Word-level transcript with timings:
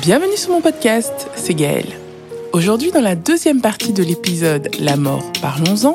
Bienvenue 0.00 0.36
sur 0.36 0.50
mon 0.50 0.60
podcast, 0.62 1.28
c'est 1.34 1.54
Gaëlle. 1.54 1.92
Aujourd'hui, 2.52 2.90
dans 2.90 3.00
la 3.00 3.16
deuxième 3.16 3.60
partie 3.60 3.92
de 3.92 4.02
l'épisode 4.02 4.68
La 4.80 4.96
mort, 4.96 5.30
parlons-en, 5.42 5.94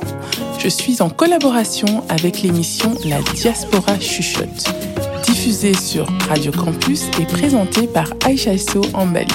je 0.60 0.68
suis 0.68 1.02
en 1.02 1.10
collaboration 1.10 2.04
avec 2.10 2.42
l'émission 2.42 2.96
La 3.06 3.20
Diaspora 3.34 4.00
Chuchote, 4.00 4.72
diffusée 5.24 5.74
sur 5.74 6.06
Radio 6.30 6.52
Campus 6.52 7.06
et 7.20 7.26
présentée 7.26 7.88
par 7.88 8.14
Aïcha 8.26 8.58
So 8.58 8.82
Ambali. 8.94 9.34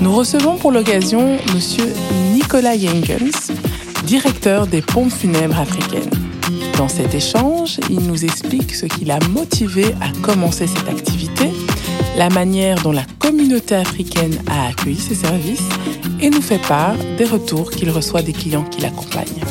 Nous 0.00 0.14
recevons 0.14 0.56
pour 0.56 0.72
l'occasion 0.72 1.36
Monsieur 1.54 1.92
Nicolas 2.32 2.78
Jengens, 2.78 3.52
directeur 4.06 4.66
des 4.66 4.80
pompes 4.80 5.12
funèbres 5.12 5.58
africaines. 5.58 6.10
Dans 6.78 6.88
cet 6.88 7.14
échange, 7.14 7.78
il 7.88 8.00
nous 8.00 8.24
explique 8.24 8.74
ce 8.74 8.86
qui 8.86 9.04
l'a 9.04 9.18
motivé 9.30 9.94
à 10.00 10.10
commencer 10.22 10.66
cette 10.66 10.88
activité, 10.88 11.50
la 12.16 12.28
manière 12.28 12.80
dont 12.82 12.92
la 12.92 13.04
communauté 13.18 13.74
africaine 13.74 14.40
a 14.48 14.68
accueilli 14.68 15.00
ses 15.00 15.14
services 15.14 15.68
et 16.20 16.30
nous 16.30 16.42
fait 16.42 16.60
part 16.60 16.96
des 17.16 17.24
retours 17.24 17.70
qu'il 17.70 17.90
reçoit 17.90 18.22
des 18.22 18.32
clients 18.32 18.64
qui 18.64 18.80
l'accompagnent. 18.80 19.42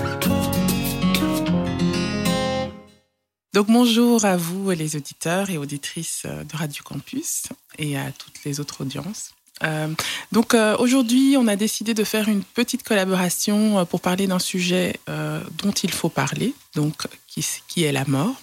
Donc 3.53 3.67
bonjour 3.67 4.25
à 4.25 4.37
vous 4.37 4.71
les 4.71 4.95
auditeurs 4.95 5.49
et 5.49 5.57
auditrices 5.57 6.25
de 6.25 6.57
Radio 6.57 6.81
Campus 6.83 7.43
et 7.77 7.97
à 7.97 8.11
toutes 8.11 8.43
les 8.45 8.59
autres 8.59 8.81
audiences. 8.81 9.33
Euh, 9.63 9.87
donc 10.31 10.53
euh, 10.53 10.75
aujourd'hui, 10.77 11.35
on 11.37 11.47
a 11.47 11.55
décidé 11.55 11.93
de 11.93 12.03
faire 12.03 12.27
une 12.27 12.43
petite 12.43 12.83
collaboration 12.83 13.79
euh, 13.79 13.85
pour 13.85 14.01
parler 14.01 14.27
d'un 14.27 14.39
sujet 14.39 14.99
dont 15.07 15.71
il 15.71 15.91
faut 15.91 16.09
parler, 16.09 16.53
donc 16.75 17.07
qui 17.27 17.83
est 17.83 17.91
la 17.91 18.05
mort. 18.05 18.35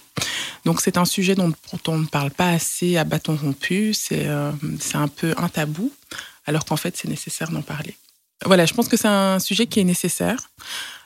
Donc 0.65 0.81
c'est 0.81 0.97
un 0.97 1.05
sujet 1.05 1.35
dont, 1.35 1.53
on 1.87 1.97
ne 1.97 2.05
parle 2.05 2.31
pas 2.31 2.51
assez 2.51 2.97
à 2.97 3.03
bâton 3.03 3.35
rompu, 3.35 3.93
c'est 3.93 4.27
un 4.27 5.07
peu 5.07 5.33
un 5.37 5.49
tabou, 5.49 5.91
alors 6.45 6.65
qu'en 6.65 6.77
fait 6.77 6.95
c'est 6.97 7.07
nécessaire 7.07 7.49
d'en 7.49 7.61
parler. 7.61 7.95
Voilà, 8.45 8.65
je 8.65 8.73
pense 8.73 8.87
que 8.87 8.97
c'est 8.97 9.07
un 9.07 9.39
sujet 9.39 9.65
qui 9.67 9.79
est 9.79 9.83
nécessaire 9.83 10.49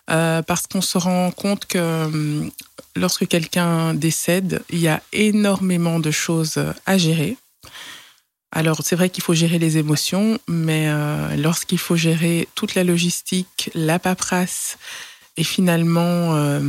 parce 0.08 0.68
qu'on 0.68 0.82
se 0.82 0.98
rend 0.98 1.32
compte 1.32 1.66
que 1.66 2.50
lorsque 2.96 3.28
quelqu'un 3.28 3.94
décède, 3.94 4.64
il 4.70 4.80
y 4.80 4.88
a 4.88 5.02
énormément 5.14 6.00
de 6.00 6.12
choses 6.12 6.62
à 6.86 6.98
gérer. 6.98 7.38
Alors 8.56 8.80
c'est 8.84 8.96
vrai 8.96 9.10
qu'il 9.10 9.22
faut 9.22 9.34
gérer 9.34 9.60
les 9.60 9.78
émotions, 9.78 10.40
mais 10.48 10.86
euh, 10.88 11.36
lorsqu'il 11.36 11.78
faut 11.78 11.98
gérer 11.98 12.48
toute 12.56 12.74
la 12.74 12.86
logistique, 12.86 13.70
la 13.76 14.00
paperasse 14.00 14.78
et 15.38 15.44
finalement 15.44 16.36
euh, 16.36 16.62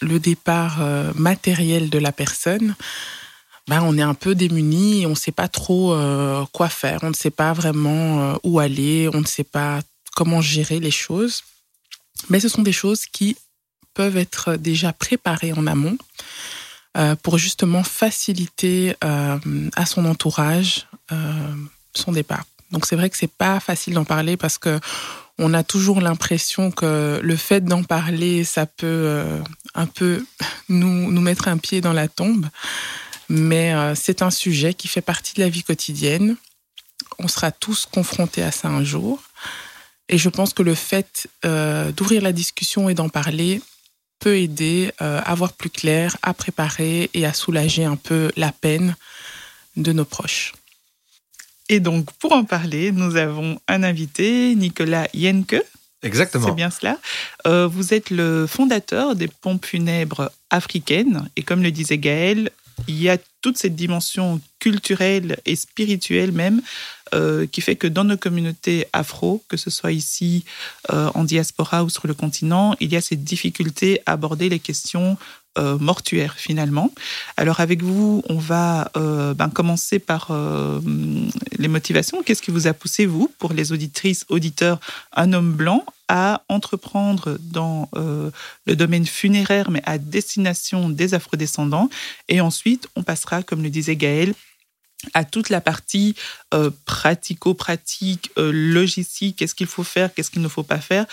le 0.00 0.18
départ 0.18 0.78
euh, 0.80 1.12
matériel 1.14 1.90
de 1.90 1.98
la 1.98 2.12
personne, 2.12 2.74
ben, 3.68 3.82
on 3.82 3.98
est 3.98 4.02
un 4.02 4.14
peu 4.14 4.34
démuni, 4.34 5.06
on 5.06 5.10
ne 5.10 5.14
sait 5.14 5.32
pas 5.32 5.48
trop 5.48 5.94
quoi 6.52 6.70
faire, 6.70 7.00
on 7.02 7.10
ne 7.10 7.14
sait 7.14 7.30
pas 7.30 7.52
vraiment 7.52 8.38
où 8.42 8.60
aller, 8.60 9.10
on 9.12 9.20
ne 9.20 9.26
sait 9.26 9.44
pas 9.44 9.80
comment 10.16 10.40
gérer 10.40 10.80
les 10.80 10.90
choses. 10.90 11.42
Mais 12.30 12.40
ce 12.40 12.48
sont 12.48 12.62
des 12.62 12.72
choses 12.72 13.04
qui 13.04 13.36
peuvent 13.92 14.16
être 14.16 14.56
déjà 14.56 14.94
préparées 14.94 15.52
en 15.52 15.66
amont 15.66 15.98
pour 17.22 17.36
justement 17.36 17.82
faciliter 17.82 18.94
à 19.02 19.84
son 19.84 20.06
entourage 20.06 20.86
euh, 21.10 21.54
son 21.94 22.12
départ. 22.12 22.44
Donc 22.70 22.84
c'est 22.84 22.94
vrai 22.94 23.08
que 23.08 23.16
c'est 23.16 23.32
pas 23.32 23.60
facile 23.60 23.94
d'en 23.94 24.04
parler 24.04 24.36
parce 24.36 24.58
que 24.58 24.78
on 25.38 25.54
a 25.54 25.62
toujours 25.62 26.00
l'impression 26.00 26.70
que 26.70 27.20
le 27.22 27.36
fait 27.36 27.64
d'en 27.64 27.84
parler, 27.84 28.44
ça 28.44 28.66
peut 28.66 28.86
euh, 28.86 29.40
un 29.74 29.86
peu 29.86 30.24
nous, 30.68 31.10
nous 31.10 31.20
mettre 31.20 31.48
un 31.48 31.58
pied 31.58 31.80
dans 31.80 31.92
la 31.92 32.08
tombe. 32.08 32.48
Mais 33.28 33.74
euh, 33.74 33.94
c'est 33.94 34.22
un 34.22 34.30
sujet 34.30 34.74
qui 34.74 34.88
fait 34.88 35.02
partie 35.02 35.34
de 35.34 35.40
la 35.40 35.48
vie 35.48 35.62
quotidienne. 35.62 36.36
On 37.18 37.28
sera 37.28 37.50
tous 37.50 37.86
confrontés 37.86 38.42
à 38.42 38.50
ça 38.50 38.68
un 38.68 38.84
jour. 38.84 39.22
Et 40.08 40.18
je 40.18 40.28
pense 40.28 40.54
que 40.54 40.62
le 40.62 40.74
fait 40.74 41.28
d'ouvrir 41.94 42.22
la 42.22 42.32
discussion 42.32 42.88
et 42.88 42.94
d'en 42.94 43.10
parler 43.10 43.60
peut 44.20 44.38
aider 44.38 44.90
à 45.00 45.34
voir 45.34 45.52
plus 45.52 45.68
clair, 45.68 46.16
à 46.22 46.32
préparer 46.32 47.10
et 47.12 47.26
à 47.26 47.34
soulager 47.34 47.84
un 47.84 47.96
peu 47.96 48.32
la 48.34 48.50
peine 48.50 48.96
de 49.76 49.92
nos 49.92 50.06
proches. 50.06 50.54
Et 51.68 51.80
donc, 51.80 52.10
pour 52.14 52.32
en 52.32 52.44
parler, 52.44 52.92
nous 52.92 53.16
avons 53.16 53.60
un 53.68 53.82
invité, 53.82 54.54
Nicolas 54.54 55.06
Yenke. 55.12 55.62
Exactement. 56.02 56.46
C'est 56.46 56.54
bien 56.54 56.70
cela. 56.70 56.98
Euh, 57.46 57.66
vous 57.66 57.92
êtes 57.92 58.10
le 58.10 58.46
fondateur 58.46 59.16
des 59.16 59.28
pompes 59.28 59.66
funèbres 59.66 60.30
africaines. 60.50 61.28
Et 61.36 61.42
comme 61.42 61.62
le 61.62 61.70
disait 61.70 61.98
Gaël, 61.98 62.50
il 62.86 63.02
y 63.02 63.08
a 63.08 63.18
toute 63.40 63.58
cette 63.58 63.74
dimension 63.74 64.40
culturelle 64.60 65.38
et 65.44 65.56
spirituelle 65.56 66.32
même 66.32 66.62
euh, 67.14 67.46
qui 67.46 67.60
fait 67.60 67.76
que 67.76 67.86
dans 67.86 68.04
nos 68.04 68.16
communautés 68.16 68.86
afro, 68.92 69.42
que 69.48 69.56
ce 69.56 69.70
soit 69.70 69.92
ici 69.92 70.44
euh, 70.92 71.10
en 71.14 71.24
diaspora 71.24 71.84
ou 71.84 71.88
sur 71.88 72.06
le 72.06 72.14
continent, 72.14 72.76
il 72.80 72.92
y 72.92 72.96
a 72.96 73.00
cette 73.00 73.24
difficulté 73.24 74.00
à 74.06 74.12
aborder 74.12 74.48
les 74.48 74.58
questions 74.58 75.16
euh, 75.58 75.76
mortuaire 75.78 76.34
finalement. 76.36 76.92
Alors 77.36 77.58
avec 77.58 77.82
vous, 77.82 78.22
on 78.28 78.38
va 78.38 78.92
euh, 78.96 79.34
ben, 79.34 79.48
commencer 79.48 79.98
par 79.98 80.28
euh, 80.30 80.80
les 81.56 81.66
motivations. 81.66 82.22
Qu'est-ce 82.22 82.42
qui 82.42 82.52
vous 82.52 82.68
a 82.68 82.72
poussé, 82.72 83.06
vous, 83.06 83.32
pour 83.38 83.52
les 83.52 83.72
auditrices, 83.72 84.24
auditeurs, 84.28 84.78
un 85.12 85.32
homme 85.32 85.52
blanc, 85.52 85.84
à 86.06 86.42
entreprendre 86.48 87.36
dans 87.40 87.90
le 87.92 88.76
domaine 88.76 89.04
funéraire, 89.04 89.70
mais 89.70 89.82
à 89.84 89.98
destination 89.98 90.88
des 90.88 91.12
afrodescendants? 91.12 91.90
Et 92.28 92.40
ensuite, 92.40 92.88
on 92.96 93.02
passera, 93.02 93.42
comme 93.42 93.62
le 93.62 93.68
disait 93.68 93.96
Gaël, 93.96 94.32
à 95.12 95.24
toute 95.24 95.50
la 95.50 95.60
partie 95.60 96.14
pratico-pratique, 96.86 98.30
logistique, 98.36 99.36
qu'est-ce 99.36 99.54
qu'il 99.54 99.66
faut 99.66 99.84
faire, 99.84 100.14
qu'est-ce 100.14 100.30
qu'il 100.30 100.40
ne 100.40 100.48
faut 100.48 100.62
pas 100.62 100.80
faire? 100.80 101.04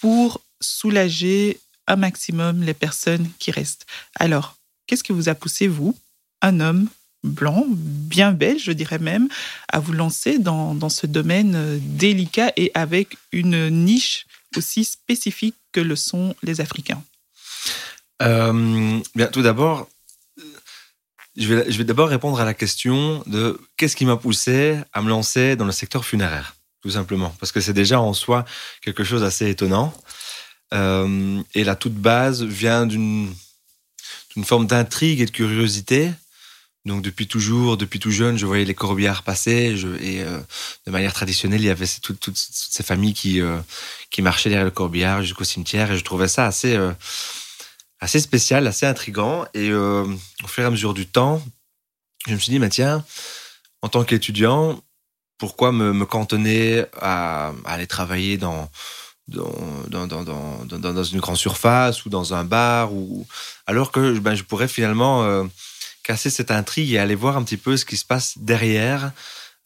Pour 0.00 0.42
soulager 0.60 1.58
un 1.86 1.96
maximum 1.96 2.62
les 2.62 2.74
personnes 2.74 3.28
qui 3.38 3.50
restent. 3.50 3.86
Alors, 4.16 4.56
qu'est-ce 4.86 5.04
qui 5.04 5.12
vous 5.12 5.28
a 5.28 5.34
poussé, 5.34 5.68
vous, 5.68 5.96
un 6.42 6.60
homme 6.60 6.88
blanc, 7.22 7.64
bien 7.68 8.32
belge, 8.32 8.64
je 8.64 8.72
dirais 8.72 8.98
même, 8.98 9.28
à 9.68 9.80
vous 9.80 9.92
lancer 9.92 10.38
dans, 10.38 10.74
dans 10.74 10.90
ce 10.90 11.06
domaine 11.06 11.54
euh, 11.54 11.78
délicat 11.80 12.52
et 12.56 12.70
avec 12.74 13.16
une 13.32 13.70
niche 13.70 14.26
aussi 14.56 14.84
spécifique 14.84 15.56
que 15.72 15.80
le 15.80 15.96
sont 15.96 16.36
les 16.42 16.60
Africains? 16.60 17.02
Euh, 18.22 19.00
Bien, 19.14 19.26
tout 19.28 19.42
d'abord, 19.42 19.88
je 21.36 21.52
vais, 21.52 21.72
je 21.72 21.78
vais 21.78 21.84
d'abord 21.84 22.08
répondre 22.08 22.38
à 22.40 22.44
la 22.44 22.54
question 22.54 23.22
de 23.26 23.60
qu'est-ce 23.76 23.96
qui 23.96 24.04
m'a 24.04 24.16
poussé 24.16 24.78
à 24.92 25.02
me 25.02 25.08
lancer 25.08 25.56
dans 25.56 25.64
le 25.64 25.72
secteur 25.72 26.04
funéraire, 26.04 26.54
tout 26.82 26.90
simplement, 26.90 27.34
parce 27.40 27.52
que 27.52 27.60
c'est 27.60 27.72
déjà 27.72 28.00
en 28.00 28.12
soi 28.12 28.44
quelque 28.82 29.02
chose 29.02 29.22
d'assez 29.22 29.48
étonnant. 29.48 29.92
Euh, 30.74 31.42
et 31.54 31.64
la 31.64 31.76
toute 31.76 31.94
base 31.94 32.42
vient 32.42 32.86
d'une 32.86 33.34
forme 34.42 34.66
d'intrigue 34.66 35.20
et 35.20 35.26
de 35.26 35.30
curiosité. 35.30 36.10
Donc 36.84 37.00
depuis 37.00 37.26
toujours, 37.26 37.76
depuis 37.78 37.98
tout 37.98 38.10
jeune, 38.10 38.36
je 38.36 38.44
voyais 38.44 38.64
les 38.66 38.74
corbières 38.74 39.22
passer 39.22 39.74
et 40.00 40.22
euh, 40.22 40.38
de 40.86 40.90
manière 40.90 41.14
traditionnelle, 41.14 41.62
il 41.62 41.66
y 41.66 41.70
avait 41.70 41.86
toutes 42.02 42.36
ces 42.36 42.82
familles 42.82 43.14
qui, 43.14 43.40
euh, 43.40 43.58
qui 44.10 44.20
marchaient 44.20 44.50
derrière 44.50 44.66
le 44.66 44.70
corbillard 44.70 45.22
jusqu'au 45.22 45.44
cimetière 45.44 45.90
et 45.92 45.96
je 45.96 46.04
trouvais 46.04 46.28
ça 46.28 46.46
assez, 46.46 46.78
assez 48.00 48.20
spécial, 48.20 48.66
assez 48.66 48.84
intrigant. 48.84 49.46
Et 49.54 49.72
au 49.72 50.46
fur 50.46 50.64
et 50.64 50.66
à 50.66 50.70
mesure 50.70 50.92
du 50.92 51.06
temps, 51.06 51.42
je 52.26 52.34
me 52.34 52.38
suis 52.38 52.50
dit, 52.50 52.58
mais 52.58 52.68
tiens, 52.68 53.04
en 53.80 53.88
tant 53.88 54.04
qu'étudiant, 54.04 54.82
pourquoi 55.38 55.72
me, 55.72 56.04
cantonner 56.04 56.84
à, 57.00 57.52
aller 57.64 57.86
travailler 57.86 58.36
dans, 58.36 58.70
dans, 59.28 61.04
une 61.04 61.20
grande 61.20 61.36
surface 61.36 62.04
ou 62.04 62.10
dans 62.10 62.34
un 62.34 62.44
bar, 62.44 62.92
ou... 62.92 63.26
alors 63.66 63.90
que 63.90 64.18
ben, 64.18 64.34
je 64.34 64.42
pourrais 64.42 64.68
finalement 64.68 65.24
euh, 65.24 65.44
casser 66.02 66.30
cette 66.30 66.50
intrigue 66.50 66.92
et 66.92 66.98
aller 66.98 67.14
voir 67.14 67.36
un 67.36 67.42
petit 67.42 67.56
peu 67.56 67.76
ce 67.76 67.84
qui 67.84 67.96
se 67.96 68.04
passe 68.04 68.34
derrière, 68.38 69.12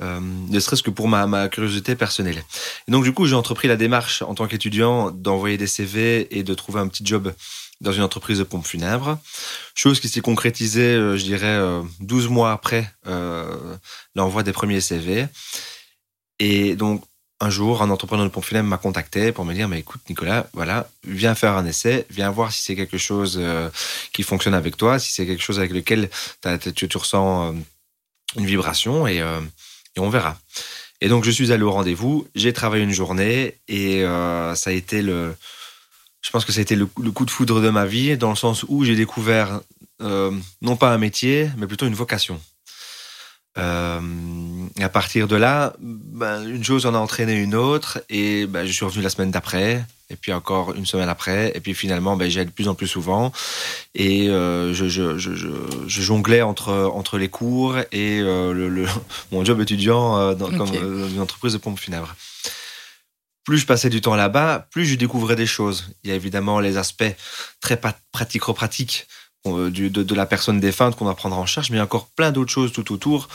euh, 0.01 0.21
ne 0.21 0.61
serait-ce 0.61 0.83
que 0.83 0.91
pour 0.91 1.09
ma, 1.09 1.27
ma, 1.27 1.49
curiosité 1.49 1.97
personnelle. 1.97 2.43
Et 2.87 2.93
donc 2.93 3.03
du 3.05 3.13
coup, 3.13 3.27
j'ai 3.27 3.35
entrepris 3.35 3.67
la 3.67 3.77
démarche 3.77 4.23
en 4.23 4.35
tant 4.35 4.47
qu'étudiant 4.47 5.11
d'envoyer 5.11 5.57
des 5.57 5.67
CV 5.67 6.39
et 6.39 6.45
de 6.45 6.55
trouver 6.55 6.81
un 6.81 6.89
petit 6.89 7.05
job 7.05 7.33
dans 7.81 7.93
une 7.93 8.03
entreprise 8.03 8.39
de 8.39 8.45
pompes 8.45 8.67
funèbres, 8.67 9.19
chose 9.75 10.01
qui 10.01 10.09
s'est 10.09 10.21
concrétisée, 10.21 10.95
euh, 10.95 11.17
je 11.17 11.25
dirais, 11.25 11.59
12 12.01 12.29
mois 12.29 12.53
après 12.53 12.93
l'envoi 14.15 14.45
des 14.45 14.53
premiers 14.53 14.81
CV. 14.81 15.27
Et 16.39 16.77
donc, 16.77 17.03
un 17.41 17.51
jour, 17.51 17.83
un 17.83 17.91
entrepreneur 17.91 18.25
de 18.25 18.31
pompe 18.31 18.51
m'a 18.53 18.79
contacté 18.79 19.33
pour 19.33 19.45
me 19.45 19.55
dire, 19.55 19.69
mais 19.69 19.81
écoute, 19.81 20.01
Nicolas, 20.09 20.49
voilà, 20.55 20.89
viens 21.07 21.35
faire 21.35 21.57
un 21.57 21.67
essai, 21.67 22.07
viens 22.11 22.31
voir 22.31 22.53
si 22.53 22.63
c'est 22.63 22.75
quelque 22.75 22.99
chose 22.99 23.39
euh, 23.41 23.71
qui 24.13 24.23
fonctionne 24.23 24.55
avec 24.55 24.77
toi, 24.77 24.99
si 24.99 25.13
c'est 25.13 25.27
quelque 25.27 25.43
chose 25.43 25.59
avec 25.59 25.73
lequel 25.73 26.11
tu, 26.75 26.89
ressens 26.97 27.49
euh, 27.49 27.53
une 28.37 28.47
vibration 28.47 29.07
et, 29.07 29.21
euh, 29.21 29.41
et, 29.97 30.01
on 30.01 30.11
verra. 30.11 30.37
Et 31.01 31.09
donc, 31.09 31.25
je 31.25 31.31
suis 31.31 31.53
allé 31.53 31.63
au 31.63 31.71
rendez-vous, 31.71 32.27
j'ai 32.35 32.53
travaillé 32.53 32.83
une 32.83 32.93
journée 32.93 33.55
et 33.69 34.03
ça 34.03 34.71
a 34.71 34.73
été 34.73 35.01
le, 35.01 35.37
je 36.23 36.31
pense 36.31 36.45
que 36.45 36.51
ça 36.51 36.59
a 36.59 36.63
été 36.63 36.75
le, 36.75 36.87
coup 36.87 37.25
de 37.25 37.31
foudre 37.31 37.61
de 37.61 37.71
ma 37.71 37.87
vie 37.87 38.17
dans 38.17 38.31
le 38.31 38.37
sens 38.37 38.65
où 38.67 38.85
j'ai 38.85 38.97
découvert 38.97 39.61
non 40.01 40.77
pas 40.77 40.93
un 40.93 40.99
métier, 40.99 41.51
mais 41.57 41.69
plutôt 41.69 41.87
une 41.87 41.95
vocation. 41.95 42.41
À 44.81 44.89
partir 44.89 45.29
de 45.29 45.37
là, 45.37 45.75
ben, 45.81 46.47
une 46.49 46.65
chose 46.65 46.87
en 46.87 46.95
a 46.95 46.99
entraîné 46.99 47.35
une 47.35 47.55
autre, 47.55 48.01
et 48.09 48.47
ben, 48.47 48.67
je 48.67 48.73
suis 48.73 48.85
revenu 48.85 49.03
la 49.03 49.11
semaine 49.11 49.31
d'après, 49.31 49.85
et 50.11 50.17
puis 50.17 50.33
encore 50.33 50.75
une 50.75 50.87
semaine 50.87 51.09
après, 51.09 51.53
et 51.55 51.61
puis 51.61 51.75
finalement, 51.75 52.17
ben, 52.17 52.29
j'y 52.31 52.39
allais 52.39 52.47
de 52.47 52.51
plus 52.51 52.69
en 52.69 52.75
plus 52.75 52.87
souvent, 52.87 53.33
et 53.95 54.29
euh, 54.29 54.73
je, 54.73 54.89
je, 54.89 55.19
je, 55.19 55.35
je, 55.35 56.03
jonglais 56.03 56.43
entre, 56.43 56.73
entre 56.95 57.19
les 57.19 57.29
cours 57.29 57.79
et 57.93 58.21
euh, 58.21 58.53
le, 58.53 58.69
le, 58.69 58.87
mon 59.33 59.45
job 59.45 59.61
étudiant 59.61 60.17
euh, 60.19 60.35
dans, 60.35 60.51
comme, 60.51 60.63
Ok. 60.63 60.81
dans 60.81 61.09
une 61.09 61.21
entreprise 61.21 61.53
de 61.53 61.59
pompes 61.59 61.79
funèbres. 61.79 62.15
Plus 63.45 63.59
je 63.59 63.67
passais 63.67 63.89
du 63.89 64.01
temps 64.03 64.15
là-bas, 64.15 64.69
plus 64.71 64.85
je 64.85 64.95
découvrais 64.95 65.37
des 65.37 65.47
choses. 65.47 65.89
Il 66.05 66.11
y 66.11 66.13
a 66.13 66.17
évidemment 66.17 66.61
les 66.61 66.77
aspects 66.77 67.17
très 67.61 67.81
pratico-pratiques 68.13 69.07
du- 69.45 69.91
de, 69.91 70.15
la 70.15 70.27
personne 70.27 70.61
défunte 70.61 70.97
qu'on 70.97 71.05
doit 71.05 71.17
prendre 71.17 71.39
en 71.39 71.47
charge, 71.47 71.71
mais 71.71 71.77
il 71.77 71.79
y 71.79 71.81
a 71.81 71.85
encore 71.85 72.09
plein 72.09 72.33
d'autres 72.33 72.53
choses 72.53 72.73
tout 72.73 72.93
autour, 72.93 73.29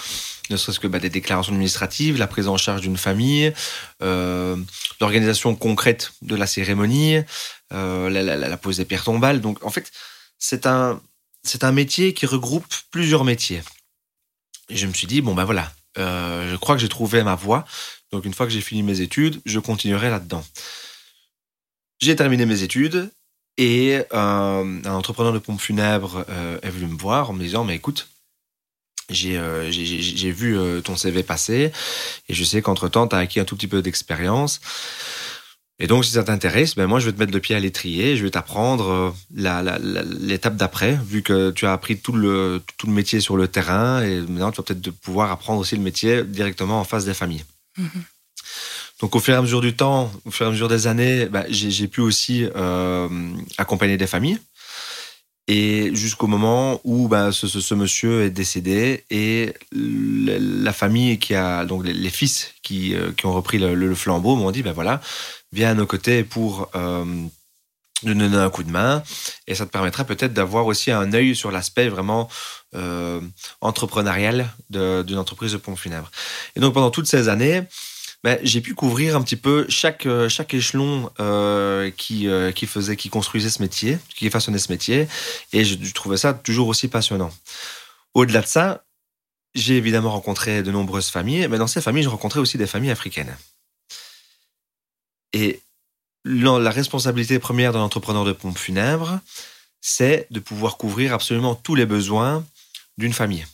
ne 0.50 0.57
serait-ce 0.57 0.79
que 0.79 0.88
bah, 0.88 1.00
des 1.00 1.09
déclarations 1.09 1.53
administratives, 1.53 2.17
la 2.17 2.27
prise 2.27 2.47
en 2.47 2.57
charge 2.57 2.81
d'une 2.81 2.97
famille, 2.97 3.53
euh, 4.01 4.57
l'organisation 5.00 5.55
concrète 5.55 6.13
de 6.21 6.35
la 6.35 6.47
cérémonie, 6.47 7.17
euh, 7.73 8.09
la, 8.09 8.57
pose 8.57 8.77
des 8.77 8.85
pierres 8.85 9.03
tombales. 9.03 9.41
Donc 9.41 9.63
en 9.63 9.69
fait, 9.69 9.91
c'est 10.38 10.67
un, 10.67 11.01
c'est 11.44 11.63
un 11.63 11.71
métier 11.71 12.13
qui 12.13 12.25
regroupe 12.25 12.65
plusieurs 12.91 13.23
métiers. 13.23 13.61
Et 14.69 14.77
je 14.77 14.88
me 14.88 14.94
suis 14.94 15.07
dit, 15.07 15.21
bon 15.21 15.33
ben 15.33 15.45
voilà, 15.45 15.71
euh, 15.97 16.51
je 16.51 16.56
crois 16.57 16.75
que 16.75 16.81
j'ai 16.81 16.89
trouvé 16.89 17.23
ma 17.23 17.35
voie. 17.35 17.65
Donc 18.11 18.25
une 18.25 18.33
fois 18.33 18.45
que 18.45 18.51
j'ai 18.51 18.61
fini 18.61 18.83
mes 18.83 19.01
études, 19.01 19.41
je 19.45 19.59
continuerai 19.59 20.09
là-dedans. 20.09 20.44
J'ai 22.01 22.15
terminé 22.15 22.45
mes 22.45 22.63
études 22.63 23.09
et 23.57 24.00
euh, 24.13 24.81
un 24.83 24.94
entrepreneur 24.94 25.33
de 25.33 25.39
pompes 25.39 25.59
funèbres 25.59 26.25
euh, 26.29 26.57
est 26.61 26.69
venu 26.69 26.91
me 26.91 26.97
voir 26.97 27.29
en 27.29 27.33
me 27.33 27.44
disant, 27.44 27.63
mais 27.63 27.75
écoute, 27.75 28.07
j'ai 29.09 29.38
euh, 29.38 29.69
vu 29.69 30.57
ton 30.83 30.95
CV 30.95 31.23
passer 31.23 31.71
et 32.29 32.33
je 32.33 32.44
sais 32.44 32.61
qu'entre-temps, 32.61 33.07
tu 33.07 33.15
as 33.15 33.19
acquis 33.19 33.39
un 33.39 33.45
tout 33.45 33.55
petit 33.55 33.67
peu 33.67 33.81
d'expérience. 33.81 34.59
Et 35.79 35.88
donc, 35.88 36.05
si 36.05 36.11
ça 36.11 36.23
t'intéresse, 36.23 36.75
ben 36.75 36.88
moi, 36.88 37.00
je 37.00 37.07
vais 37.07 37.13
te 37.13 37.19
mettre 37.19 37.33
le 37.33 37.39
pied 37.39 37.55
à 37.55 37.59
l'étrier, 37.59 38.15
je 38.15 38.23
vais 38.23 38.31
t'apprendre 38.31 39.13
l'étape 39.31 40.56
d'après, 40.56 40.97
vu 41.03 41.23
que 41.23 41.51
tu 41.51 41.65
as 41.65 41.73
appris 41.73 41.97
tout 41.97 42.13
le, 42.13 42.61
tout 42.77 42.88
le 42.88 42.94
métier 42.94 43.19
sur 43.19 43.35
le 43.35 43.47
terrain, 43.47 44.01
et 44.01 44.21
maintenant, 44.21 44.51
tu 44.51 44.57
vas 44.57 44.63
peut-être 44.63 44.91
pouvoir 44.91 45.31
apprendre 45.31 45.59
aussi 45.59 45.75
le 45.75 45.81
métier 45.81 46.23
directement 46.23 46.79
en 46.79 46.83
face 46.83 47.06
des 47.06 47.15
familles. 47.15 47.44
Mhm. 47.77 48.03
Donc, 49.03 49.17
au 49.17 49.19
fur 49.19 49.33
et 49.33 49.38
à 49.38 49.41
mesure 49.41 49.59
du 49.59 49.75
temps, 49.75 50.09
au 50.23 50.31
fur 50.31 50.45
et 50.45 50.47
à 50.47 50.51
mesure 50.53 50.69
des 50.69 50.88
années, 50.88 51.25
ben, 51.25 51.44
j'ai 51.50 51.89
pu 51.89 52.00
aussi 52.00 52.47
euh, 52.55 53.09
accompagner 53.57 53.97
des 53.97 54.07
familles. 54.07 54.39
Et 55.50 55.94
jusqu'au 55.94 56.27
moment 56.27 56.79
où 56.85 57.09
ben, 57.09 57.33
ce, 57.33 57.73
monsieur 57.73 58.23
est 58.23 58.29
décédé 58.29 59.03
et 59.09 59.55
la 59.73 60.71
famille 60.71 61.19
qui 61.19 61.35
a 61.35 61.65
donc 61.65 61.85
les, 61.85 62.09
fils 62.09 62.53
qui, 62.63 62.95
euh, 62.95 63.11
qui 63.11 63.25
ont 63.25 63.33
repris 63.33 63.59
le, 63.59 63.94
flambeau 63.94 64.38
m'ont 64.38 64.51
dit 64.51 64.63
ben 64.63 64.71
voilà 64.71 65.01
viens 65.51 65.71
à 65.71 65.73
nos 65.73 65.85
côtés 65.85 66.23
pour 66.23 66.69
euh, 66.73 67.03
nous 68.03 68.13
donner 68.13 68.38
un 68.38 68.49
coup 68.49 68.63
de 68.63 68.71
main 68.71 69.03
et 69.47 69.56
ça 69.56 69.65
te 69.65 69.71
permettra 69.71 70.06
peut-être 70.06 70.31
d'avoir 70.31 70.65
aussi 70.65 70.91
un 70.91 71.11
œil 71.11 71.35
sur 71.35 71.51
l'aspect 71.51 71.89
vraiment 71.89 72.29
entrepreneurial 73.59 74.49
d'une 74.69 75.17
entreprise 75.17 75.51
de 75.51 75.57
pompes 75.57 75.77
funèbres. 75.77 76.09
Et 76.56 76.61
donc 76.61 76.73
pendant 76.73 76.89
toutes 76.89 77.07
ces 77.07 77.27
années, 77.27 77.63
ben, 78.23 78.39
j'ai 78.41 78.61
pu 78.61 78.73
couvrir 78.73 79.17
un 79.17 79.21
petit 79.21 79.35
peu 79.35 79.65
chaque, 79.67 80.05
euh, 80.05 80.29
chaque 80.29 80.53
échelon 80.53 81.11
euh, 81.19 81.91
qui, 81.91 82.27
euh, 82.29 82.53
qui 82.53 82.67
faisait, 82.67 82.95
qui 82.95 83.09
construisait 83.09 83.49
ce 83.49 83.61
métier, 83.61 83.97
qui 84.15 84.29
façonnait 84.29 84.59
ce 84.59 84.71
métier, 84.71 85.07
et 85.51 85.65
je, 85.65 85.93
trouvais 85.93 86.15
ça 86.15 86.33
toujours 86.33 86.69
aussi 86.69 86.87
passionnant. 86.87 87.31
Au-delà 88.13 88.41
de 88.41 88.47
ça, 88.47 88.85
j'ai 89.55 89.75
évidemment 89.75 90.11
rencontré 90.11 90.63
de 90.63 90.71
nombreuses 90.71 91.09
familles, 91.09 91.47
mais 91.49 91.57
dans 91.57 91.67
ces 91.67 91.81
familles, 91.81 92.03
j'ai 92.03 92.09
rencontré 92.09 92.39
aussi 92.39 92.57
des 92.57 92.67
familles 92.67 92.91
africaines. 92.91 93.35
Et 95.33 95.61
la 96.23 96.59
la 96.59 96.71
responsabilité 96.71 97.39
première 97.39 97.73
d'un 97.73 97.81
entrepreneur 97.81 98.23
de 98.23 98.31
pompes 98.31 98.57
funèbres, 98.57 99.19
c'est 99.81 100.27
de 100.31 100.39
pouvoir 100.39 100.77
couvrir 100.77 101.13
absolument 101.13 101.55
tous 101.55 101.75
les 101.75 101.85
besoins 101.85 102.45
d'une 102.97 103.13
famille. 103.13 103.45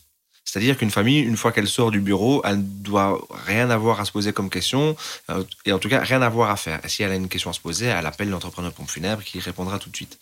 C'est-à-dire 0.49 0.77
qu'une 0.77 0.89
famille, 0.89 1.19
une 1.19 1.37
fois 1.37 1.51
qu'elle 1.51 1.67
sort 1.67 1.91
du 1.91 1.99
bureau, 1.99 2.41
elle 2.43 2.57
ne 2.57 2.63
doit 2.63 3.21
rien 3.45 3.69
avoir 3.69 3.99
à 3.99 4.05
se 4.05 4.11
poser 4.11 4.33
comme 4.33 4.49
question, 4.49 4.97
euh, 5.29 5.43
et 5.63 5.71
en 5.71 5.77
tout 5.77 5.89
cas 5.89 5.99
rien 5.99 6.23
avoir 6.23 6.49
à 6.49 6.55
faire. 6.55 6.79
Si 6.87 7.03
elle 7.03 7.11
a 7.11 7.15
une 7.15 7.29
question 7.29 7.51
à 7.51 7.53
se 7.53 7.59
poser, 7.59 7.85
elle 7.85 8.05
appelle 8.07 8.31
l'entrepreneur 8.31 8.71
de 8.71 8.75
pompes 8.75 8.89
funèbres 8.89 9.21
qui 9.23 9.39
répondra 9.39 9.77
tout 9.77 9.91
de 9.91 9.95
suite. 9.95 10.17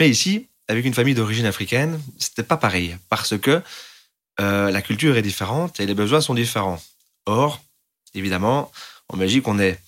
Mais 0.00 0.10
ici, 0.10 0.48
avec 0.66 0.84
une 0.84 0.92
famille 0.92 1.14
d'origine 1.14 1.46
africaine, 1.46 2.02
c'était 2.18 2.42
pas 2.42 2.56
pareil, 2.56 2.96
parce 3.08 3.38
que 3.38 3.62
euh, 4.40 4.72
la 4.72 4.82
culture 4.82 5.16
est 5.16 5.22
différente 5.22 5.78
et 5.78 5.86
les 5.86 5.94
besoins 5.94 6.20
sont 6.20 6.34
différents. 6.34 6.82
Or, 7.26 7.62
évidemment, 8.12 8.72
en 9.08 9.18
Belgique, 9.18 9.46
on 9.46 9.60
est 9.60 9.78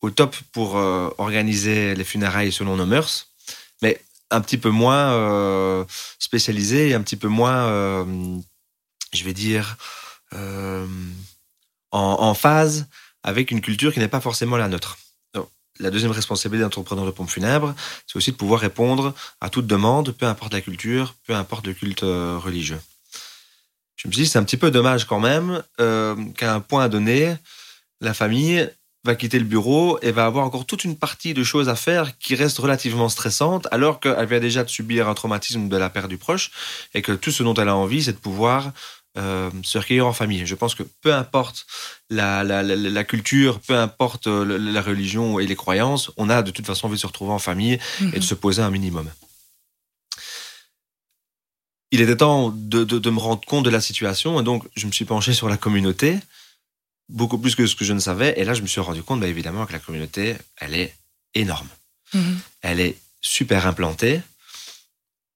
au 0.00 0.10
top 0.10 0.36
pour 0.52 0.76
euh, 0.76 1.10
organiser 1.18 1.96
les 1.96 2.04
funérailles 2.04 2.52
selon 2.52 2.76
nos 2.76 2.86
mœurs, 2.86 3.26
mais 3.82 4.00
un 4.30 4.40
petit 4.42 4.58
peu 4.58 4.70
moins 4.70 5.10
euh, 5.10 5.84
spécialisé 6.20 6.90
et 6.90 6.94
un 6.94 7.02
petit 7.02 7.16
peu 7.16 7.26
moins, 7.26 7.66
je 9.12 9.24
vais 9.24 9.32
dire, 9.32 9.76
euh, 10.34 10.86
en, 11.90 12.34
phase 12.34 12.86
avec 13.22 13.50
une 13.50 13.60
culture 13.60 13.92
qui 13.92 13.98
n'est 13.98 14.08
pas 14.08 14.20
forcément 14.20 14.56
la 14.56 14.68
nôtre. 14.68 14.98
La 15.80 15.92
deuxième 15.92 16.10
responsabilité 16.10 16.64
d'entrepreneur 16.64 17.06
de 17.06 17.12
pompes 17.12 17.30
funèbres, 17.30 17.72
c'est 18.06 18.16
aussi 18.16 18.32
de 18.32 18.36
pouvoir 18.36 18.60
répondre 18.60 19.14
à 19.40 19.48
toute 19.48 19.68
demande, 19.68 20.10
peu 20.10 20.26
importe 20.26 20.52
la 20.52 20.60
culture, 20.60 21.14
peu 21.24 21.34
importe 21.34 21.68
le 21.68 21.72
culte 21.72 22.02
euh, 22.02 22.36
religieux. 22.36 22.80
Je 23.94 24.08
me 24.08 24.12
suis 24.12 24.22
dit, 24.22 24.28
c'est 24.28 24.40
un 24.40 24.44
petit 24.44 24.56
peu 24.56 24.72
dommage 24.72 25.04
quand 25.04 25.20
même 25.20 25.62
euh, 25.80 26.16
qu'à 26.36 26.52
un 26.52 26.58
point 26.60 26.88
donné, 26.88 27.36
la 28.00 28.12
famille 28.12 28.68
va 29.04 29.14
quitter 29.14 29.38
le 29.38 29.44
bureau 29.44 29.98
et 30.02 30.10
va 30.10 30.26
avoir 30.26 30.44
encore 30.44 30.66
toute 30.66 30.84
une 30.84 30.96
partie 30.96 31.32
de 31.32 31.44
choses 31.44 31.68
à 31.68 31.76
faire 31.76 32.18
qui 32.18 32.34
reste 32.34 32.58
relativement 32.58 33.08
stressante, 33.08 33.68
alors 33.70 34.00
qu'elle 34.00 34.26
vient 34.26 34.40
déjà 34.40 34.64
de 34.64 34.68
subir 34.68 35.08
un 35.08 35.14
traumatisme 35.14 35.68
de 35.68 35.76
la 35.76 35.88
perte 35.88 36.08
du 36.08 36.18
proche 36.18 36.50
et 36.94 37.02
que 37.02 37.12
tout 37.12 37.30
ce 37.30 37.42
dont 37.42 37.54
elle 37.54 37.68
a 37.68 37.76
envie, 37.76 38.02
c'est 38.02 38.12
de 38.12 38.18
pouvoir 38.18 38.72
euh, 39.16 39.50
se 39.64 39.78
recueillir 39.78 40.06
en 40.06 40.12
famille. 40.12 40.46
Je 40.46 40.54
pense 40.54 40.74
que 40.74 40.82
peu 41.00 41.14
importe 41.14 41.66
la, 42.10 42.44
la, 42.44 42.62
la, 42.62 42.76
la 42.76 43.04
culture, 43.04 43.60
peu 43.60 43.76
importe 43.76 44.26
euh, 44.26 44.44
la, 44.58 44.82
religion 44.82 45.38
et 45.38 45.46
les 45.46 45.56
croyances, 45.56 46.10
on 46.16 46.28
a 46.30 46.42
de 46.42 46.50
toute 46.50 46.66
façon 46.66 46.86
envie 46.86 46.96
de 46.96 47.00
se 47.00 47.06
retrouver 47.06 47.32
en 47.32 47.38
famille 47.38 47.78
Mhm. 48.00 48.12
et 48.14 48.18
de 48.18 48.24
se 48.24 48.34
poser 48.34 48.62
un 48.62 48.70
minimum. 48.70 49.10
Il 51.90 52.00
était 52.02 52.16
temps 52.18 52.50
de, 52.50 52.84
de, 52.84 52.98
de 52.98 53.10
me 53.10 53.18
rendre 53.18 53.44
compte 53.46 53.64
de 53.64 53.70
la 53.70 53.80
situation 53.80 54.40
et 54.40 54.44
donc 54.44 54.68
je 54.76 54.86
me 54.86 54.92
suis 54.92 55.06
penché 55.06 55.32
sur 55.32 55.48
la 55.48 55.56
communauté, 55.56 56.18
beaucoup 57.08 57.38
plus 57.38 57.54
que 57.54 57.66
ce 57.66 57.74
que 57.74 57.84
je 57.86 57.94
ne 57.94 58.00
savais. 58.00 58.34
Et 58.38 58.44
là, 58.44 58.52
je 58.52 58.60
me 58.60 58.66
suis 58.66 58.80
rendu 58.80 59.02
compte, 59.02 59.20
bah, 59.20 59.26
évidemment, 59.26 59.64
que 59.64 59.72
la 59.72 59.78
communauté, 59.78 60.36
elle 60.58 60.74
est 60.74 60.94
énorme. 61.34 61.68
Mhm. 62.12 62.40
Elle 62.60 62.80
est 62.80 62.96
super 63.22 63.66
implantée. 63.66 64.20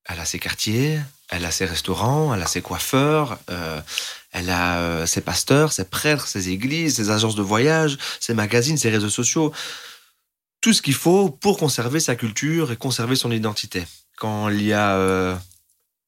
Elle 0.05 0.21
a 0.21 0.25
ses 0.27 0.39
quartiers, 0.39 1.01
elle 1.33 1.47
a 1.47 1.51
ses 1.51 1.65
restaurants, 1.65 2.35
elle 2.35 2.43
a 2.43 2.47
ses 2.47 2.61
coiffeurs, 2.61 3.39
euh, 3.51 3.81
elle 4.33 4.51
a 4.51 4.81
euh, 4.81 5.07
ses 5.07 5.23
pasteurs, 5.23 5.73
ses 5.73 5.87
prêtres, 5.87 6.29
ses 6.29 6.51
églises, 6.51 6.97
ses 6.97 7.11
agences 7.11 7.35
de 7.35 7.43
voyage, 7.43 7.97
ses 8.21 8.35
magazines, 8.35 8.77
ses 8.77 8.91
réseaux 8.91 9.09
sociaux. 9.09 9.51
Tout 10.61 10.75
ce 10.75 10.83
qu'il 10.83 10.95
faut 10.95 11.31
pour 11.31 11.57
conserver 11.57 12.01
sa 12.01 12.17
culture 12.17 12.71
et 12.71 12.77
conserver 12.77 13.17
son 13.17 13.33
identité. 13.33 13.85
Quand 14.19 14.51
il 14.51 14.63
y 14.63 14.75
a 14.75 14.97
euh, 14.97 15.35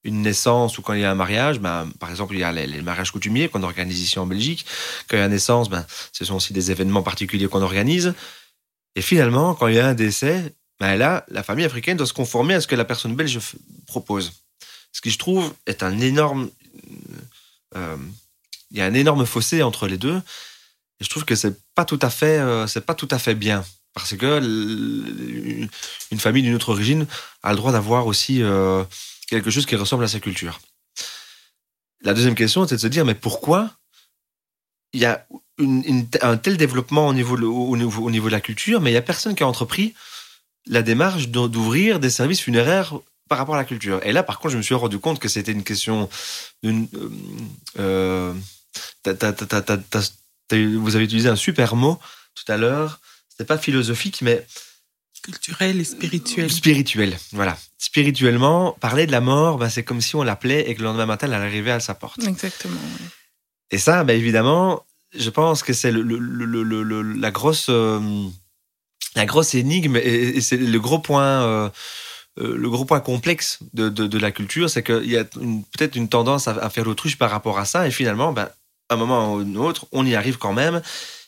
une 0.05 0.21
naissance 0.21 0.77
ou 0.77 0.83
quand 0.83 0.93
il 0.93 1.01
y 1.01 1.05
a 1.05 1.11
un 1.11 1.15
mariage, 1.15 1.59
ben, 1.59 1.89
par 1.99 2.11
exemple, 2.11 2.35
il 2.35 2.41
y 2.41 2.45
a 2.45 2.53
les, 2.53 2.83
mariages 2.83 3.11
coutumiers 3.11 3.49
qu'on 3.49 3.63
organise 3.63 4.03
ici 4.03 4.19
en 4.19 4.27
Belgique. 4.27 4.67
Quand 5.09 5.17
il 5.17 5.21
y 5.21 5.23
a 5.23 5.27
une 5.27 5.33
naissance, 5.33 5.71
ben, 5.71 5.87
ce 6.13 6.27
sont 6.27 6.37
aussi 6.37 6.53
des 6.53 6.71
événements 6.71 7.03
particuliers 7.03 7.49
qu'on 7.49 7.63
organise. 7.63 8.13
Et 8.95 9.01
finalement, 9.01 9.55
quand 9.55 9.69
il 9.69 9.77
y 9.77 9.81
a 9.81 9.89
un 9.89 9.95
décès, 9.95 10.53
ben 10.79 10.97
là, 10.97 11.25
la 11.29 11.43
famille 11.43 11.65
africaine 11.65 11.97
doit 11.97 12.07
se 12.07 12.13
conformer 12.13 12.55
à 12.55 12.61
ce 12.61 12.67
que 12.67 12.77
la 12.77 12.85
personne 12.85 13.17
belge 13.17 13.39
propose. 13.87 14.44
Ce 14.95 15.01
qui, 15.03 15.11
je 15.11 15.19
trouve, 15.19 15.53
est 15.67 15.83
un 15.83 15.99
énorme. 16.01 16.49
euh, 17.77 17.97
il 18.71 18.79
y 18.79 18.81
a 18.81 18.87
un 18.87 18.95
énorme 18.95 19.27
fossé 19.27 19.63
entre 19.63 19.87
les 19.89 19.99
deux. 19.99 20.23
Je 21.01 21.09
trouve 21.09 21.25
que 21.25 21.35
c'est 21.35 21.61
pas 21.75 21.85
tout 21.85 21.99
à 22.01 22.09
fait, 22.11 22.39
euh, 22.39 22.67
c'est 22.69 22.87
pas 22.87 22.95
tout 22.95 23.09
à 23.11 23.19
fait 23.19 23.35
bien. 23.35 23.65
Parce 23.93 24.17
que 24.17 24.41
une 26.11 26.21
famille 26.21 26.43
d'une 26.43 26.55
autre 26.55 26.71
origine 26.71 27.07
a 27.43 27.51
le 27.51 27.57
droit 27.57 27.73
d'avoir 27.73 28.07
aussi 28.07 28.43
euh, 28.43 28.83
quelque 29.29 29.51
chose 29.51 29.67
qui 29.67 29.77
ressemble 29.77 30.05
à 30.05 30.09
sa 30.09 30.21
culture. 30.21 30.61
La 32.03 32.15
deuxième 32.15 32.35
question, 32.35 32.67
c'est 32.67 32.77
de 32.77 32.81
se 32.81 32.87
dire, 32.87 33.05
mais 33.05 33.15
pourquoi 33.15 33.71
il 34.93 35.01
y 35.01 35.07
a 35.07 35.27
un 36.23 36.37
tel 36.37 36.57
développement 36.57 37.09
au 37.09 37.15
niveau, 37.15 37.37
au, 37.37 37.77
niveau, 37.77 38.05
au 38.05 38.11
niveau 38.11 38.27
de 38.29 38.33
la 38.33 38.41
culture, 38.41 38.81
mais 38.81 38.91
il 38.91 38.95
n'y 38.95 38.99
a 38.99 39.03
personne 39.03 39.35
qui 39.35 39.43
a 39.43 39.49
entrepris 39.49 39.95
la 40.67 40.83
démarche 40.83 41.29
d'o- 41.29 41.49
d'ouvrir 41.49 42.01
des 42.01 42.11
services 42.11 42.41
funéraires 42.41 42.95
par 43.29 43.39
rapport 43.39 43.55
à 43.55 43.59
la 43.59 43.65
culture. 43.65 44.01
Et 44.05 44.13
là, 44.13 44.23
par 44.23 44.39
contre, 44.39 44.53
je 44.53 44.59
me 44.59 44.63
suis 44.63 44.75
rendu 44.75 44.99
compte 44.99 45.19
que 45.19 45.29
c'était 45.29 45.53
une 45.53 45.65
question 45.65 46.09
d'une... 46.63 46.89
euh, 47.79 48.35
euh, 49.07 50.77
vous 50.79 50.97
avez 50.97 51.05
utilisé 51.05 51.29
un 51.29 51.37
super 51.37 51.75
mot 51.75 51.99
tout 52.35 52.51
à 52.53 52.57
l'heure. 52.57 53.01
C'était 53.29 53.45
pas 53.45 53.59
philosophique, 53.59 54.21
mais 54.23 54.47
Culturel 55.23 55.81
et 55.81 55.85
spirituel. 55.85 56.53
spirituel. 56.53 57.17
Voilà. 57.33 57.57
Spirituellement, 57.79 58.73
parler 58.73 59.07
de 59.07 59.13
la 59.13 59.23
mort, 59.23 59.57
ben, 59.57 59.71
c'est 59.71 59.83
comme 59.83 60.03
si 60.03 60.17
on 60.17 60.23
l'appelait 60.23 60.69
et 60.69 60.75
que 60.75 60.81
le 60.81 60.85
lendemain 60.85 61.07
matin, 61.07 61.29
elle 61.29 61.35
arrivait 61.35 61.71
à 61.71 61.81
sa 61.81 61.95
porte. 61.95 62.23
Exactement. 62.23 62.75
ouais. 62.75 63.07
Et 63.71 63.79
ça, 63.79 64.05
ben, 64.05 64.19
évidemment, 64.19 64.85
je 65.17 65.31
pense 65.31 65.63
que 65.63 65.73
c'est 65.73 65.93
le, 65.93 66.03
la 67.19 67.31
grosse 67.31 67.71
la 69.17 69.27
grosse 69.27 69.55
énigme 69.55 69.97
et, 69.97 70.41
c'est 70.41 70.57
le 70.59 70.81
gros 70.81 70.99
point 70.99 71.73
le 72.37 72.69
gros 72.69 72.85
point 72.85 73.01
complexe 73.01 73.61
de, 73.75 73.89
de, 73.89 74.19
la 74.19 74.33
culture, 74.33 74.69
c'est 74.69 74.83
qu'il 74.83 75.11
y 75.11 75.17
a 75.17 75.25
peut-être 75.25 75.95
une 75.95 76.09
tendance 76.09 76.49
à, 76.49 76.69
faire 76.71 76.85
l'autruche 76.85 77.17
par 77.17 77.31
rapport 77.31 77.59
à 77.59 77.65
ça, 77.65 77.87
et 77.87 77.91
finalement, 77.91 78.33
ben, 78.33 78.51
à 78.89 78.95
un 78.95 78.97
moment 78.97 79.35
ou 79.35 79.39
un 79.39 79.55
autre, 79.55 79.87
on 79.93 80.05
y 80.05 80.15
arrive 80.15 80.39
quand 80.39 80.53
même, 80.53 80.83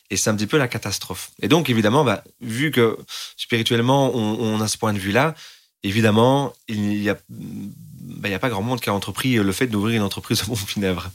et 0.09 0.17
c'est 0.17 0.29
un 0.29 0.35
petit 0.35 0.47
peu 0.47 0.57
la 0.57 0.67
catastrophe. 0.67 1.31
Et 1.41 1.47
donc, 1.47 1.69
évidemment, 1.69 2.03
ben, 2.03 2.21
vu 2.41 2.71
que 2.71 2.97
spirituellement, 3.37 4.13
on, 4.15 4.59
a 4.61 4.67
ce 4.67 4.77
point 4.77 4.93
de 4.93 4.99
vue-là, 4.99 5.35
évidemment, 5.83 6.53
il 6.67 6.81
n'y 6.81 7.09
a, 7.09 7.17
ben, 7.29 8.33
a 8.33 8.39
pas 8.39 8.49
grand 8.49 8.61
monde 8.61 8.81
qui 8.81 8.89
a 8.89 8.93
entrepris 8.93 9.35
le 9.35 9.51
fait 9.51 9.67
d'ouvrir 9.67 9.97
une 9.97 10.03
entreprise 10.05 10.39
de 10.39 10.45
pompes 10.45 10.57
funèbres. 10.57 11.09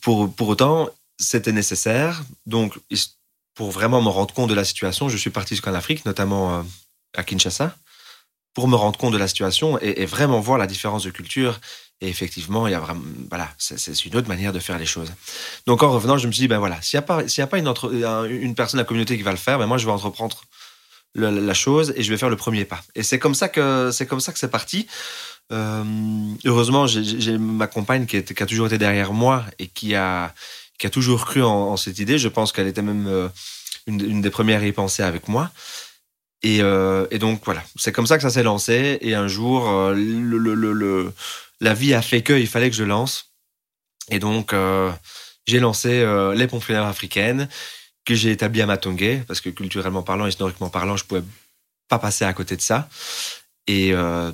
Pour, 0.00 0.32
pour 0.32 0.48
autant, 0.48 0.90
c'était 1.18 1.52
nécessaire. 1.52 2.22
Donc, 2.46 2.78
pour 3.54 3.70
vraiment 3.70 4.00
me 4.00 4.08
rendre 4.08 4.32
compte 4.34 4.48
de 4.48 4.54
la 4.54 4.64
situation, 4.64 5.08
je 5.08 5.16
suis 5.16 5.30
parti 5.30 5.54
jusqu'en 5.54 5.74
Afrique, 5.74 6.04
notamment 6.04 6.58
euh, 6.58 6.62
à 7.16 7.24
Kinshasa, 7.24 7.76
pour 8.54 8.68
me 8.68 8.76
rendre 8.76 8.98
compte 8.98 9.12
de 9.12 9.18
la 9.18 9.28
situation 9.28 9.78
et, 9.80 10.04
vraiment 10.06 10.40
voir 10.40 10.58
la 10.58 10.66
différence 10.66 11.04
de 11.04 11.10
culture. 11.10 11.60
Et 12.00 12.08
effectivement, 12.08 12.68
il 12.68 12.70
y 12.70 12.74
a 12.74 12.80
vraiment, 12.80 13.02
voilà, 13.28 13.48
c'est 13.58 14.04
une 14.04 14.14
autre 14.14 14.28
manière 14.28 14.52
de 14.52 14.60
faire 14.60 14.78
les 14.78 14.86
choses. 14.86 15.12
Donc, 15.66 15.82
en 15.82 15.90
revenant, 15.90 16.16
je 16.16 16.28
me 16.28 16.32
suis 16.32 16.42
dit, 16.42 16.48
ben 16.48 16.58
voilà, 16.58 16.80
s'il 16.80 16.96
n'y 16.96 17.02
a 17.04 17.06
pas, 17.06 17.22
a 17.22 17.46
pas 17.46 17.58
une, 17.58 17.72
une 18.30 18.54
personne 18.54 18.78
la 18.78 18.84
communauté 18.84 19.16
qui 19.16 19.24
va 19.24 19.32
le 19.32 19.36
faire, 19.36 19.58
ben 19.58 19.66
moi, 19.66 19.78
je 19.78 19.86
vais 19.86 19.92
entreprendre 19.92 20.42
la 21.14 21.54
chose 21.54 21.92
et 21.96 22.02
je 22.02 22.10
vais 22.10 22.16
faire 22.16 22.28
le 22.28 22.36
premier 22.36 22.64
pas. 22.64 22.82
Et 22.94 23.02
c'est 23.02 23.18
comme 23.18 23.34
ça 23.34 23.48
que 23.48 23.90
c'est 23.92 24.06
comme 24.06 24.20
ça 24.20 24.32
que 24.32 24.38
c'est 24.38 24.50
parti. 24.50 24.86
Euh, 25.52 25.84
heureusement, 26.44 26.86
j'ai 26.86 27.38
ma 27.38 27.66
compagne 27.66 28.06
qui, 28.06 28.16
a 28.16 28.46
toujours 28.46 28.66
été 28.66 28.78
derrière 28.78 29.12
moi 29.12 29.44
et 29.58 29.66
qui 29.66 29.94
a 29.94 30.34
qui 30.78 30.86
a 30.86 30.90
toujours 30.90 31.24
cru 31.24 31.42
en, 31.42 31.76
cette 31.76 31.98
idée. 31.98 32.18
Je 32.18 32.28
pense 32.28 32.52
qu'elle 32.52 32.68
était 32.68 32.82
même 32.82 33.06
euh, 33.08 33.28
une, 33.86 34.00
une, 34.00 34.20
des 34.20 34.30
premières 34.30 34.60
à 34.60 34.66
y 34.66 34.72
penser 34.72 35.02
avec 35.02 35.26
moi. 35.26 35.50
Et, 36.42 36.62
euh, 36.62 37.06
et 37.10 37.18
donc 37.18 37.42
voilà, 37.44 37.62
c'est 37.76 37.92
comme 37.92 38.06
ça 38.06 38.16
que 38.16 38.22
ça 38.22 38.30
s'est 38.30 38.42
lancé. 38.42 38.98
Et 39.00 39.14
un 39.14 39.28
jour, 39.28 39.68
euh, 39.68 39.94
le, 39.94 40.38
le, 40.38 40.72
le, 40.72 41.12
la 41.60 41.74
vie 41.74 41.94
a 41.94 42.02
fait 42.02 42.22
qu'il 42.22 42.46
fallait 42.46 42.70
que 42.70 42.76
je 42.76 42.84
lance. 42.84 43.32
Et 44.10 44.18
donc, 44.18 44.52
euh, 44.52 44.90
j'ai 45.46 45.60
lancé 45.60 46.04
les 46.34 46.46
pompes 46.46 46.62
funèbres 46.62 46.86
africaines 46.86 47.48
que 48.04 48.14
j'ai 48.14 48.30
établi 48.30 48.62
à 48.62 48.66
Matongé, 48.66 49.22
parce 49.26 49.40
que 49.40 49.50
culturellement 49.50 50.02
parlant, 50.02 50.26
historiquement 50.26 50.70
parlant, 50.70 50.96
je 50.96 51.04
pouvais 51.04 51.22
pas 51.88 51.98
passer 51.98 52.24
à 52.24 52.32
côté 52.32 52.56
de 52.56 52.62
ça. 52.62 52.88
Et 53.66 53.92
euh, 53.92 54.32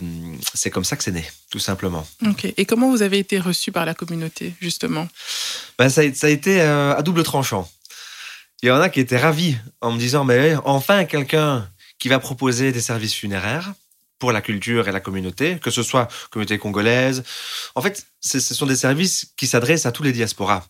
c'est 0.54 0.70
comme 0.70 0.84
ça 0.84 0.96
que 0.96 1.02
c'est 1.02 1.10
né, 1.10 1.24
tout 1.50 1.58
simplement. 1.58 2.06
Ok. 2.24 2.52
Et 2.56 2.66
comment 2.66 2.88
vous 2.88 3.02
avez 3.02 3.18
été 3.18 3.40
reçu 3.40 3.72
par 3.72 3.84
la 3.84 3.94
communauté, 3.94 4.54
justement? 4.60 5.08
Ben, 5.76 5.88
ça, 5.88 6.02
ça, 6.14 6.28
a 6.28 6.30
été 6.30 6.60
à 6.60 7.02
double 7.02 7.24
tranchant. 7.24 7.68
Il 8.62 8.68
y 8.68 8.70
en 8.70 8.80
a 8.80 8.88
qui 8.88 9.00
étaient 9.00 9.18
ravis 9.18 9.56
en 9.80 9.92
me 9.92 9.98
disant, 9.98 10.24
mais 10.24 10.54
enfin 10.64 11.04
quelqu'un 11.04 11.68
qui 11.98 12.08
va 12.08 12.18
proposer 12.18 12.72
des 12.72 12.80
services 12.80 13.14
funéraires 13.14 13.74
pour 14.18 14.32
la 14.32 14.40
culture 14.40 14.88
et 14.88 14.92
la 14.92 15.00
communauté, 15.00 15.58
que 15.58 15.70
ce 15.70 15.82
soit 15.82 16.08
communauté 16.30 16.58
congolaise. 16.58 17.24
En 17.74 17.82
fait, 17.82 18.06
ce 18.20 18.40
sont 18.40 18.66
des 18.66 18.76
services 18.76 19.32
qui 19.36 19.46
s'adressent 19.46 19.86
à 19.86 19.92
tous 19.92 20.02
les 20.02 20.12
diasporas, 20.12 20.66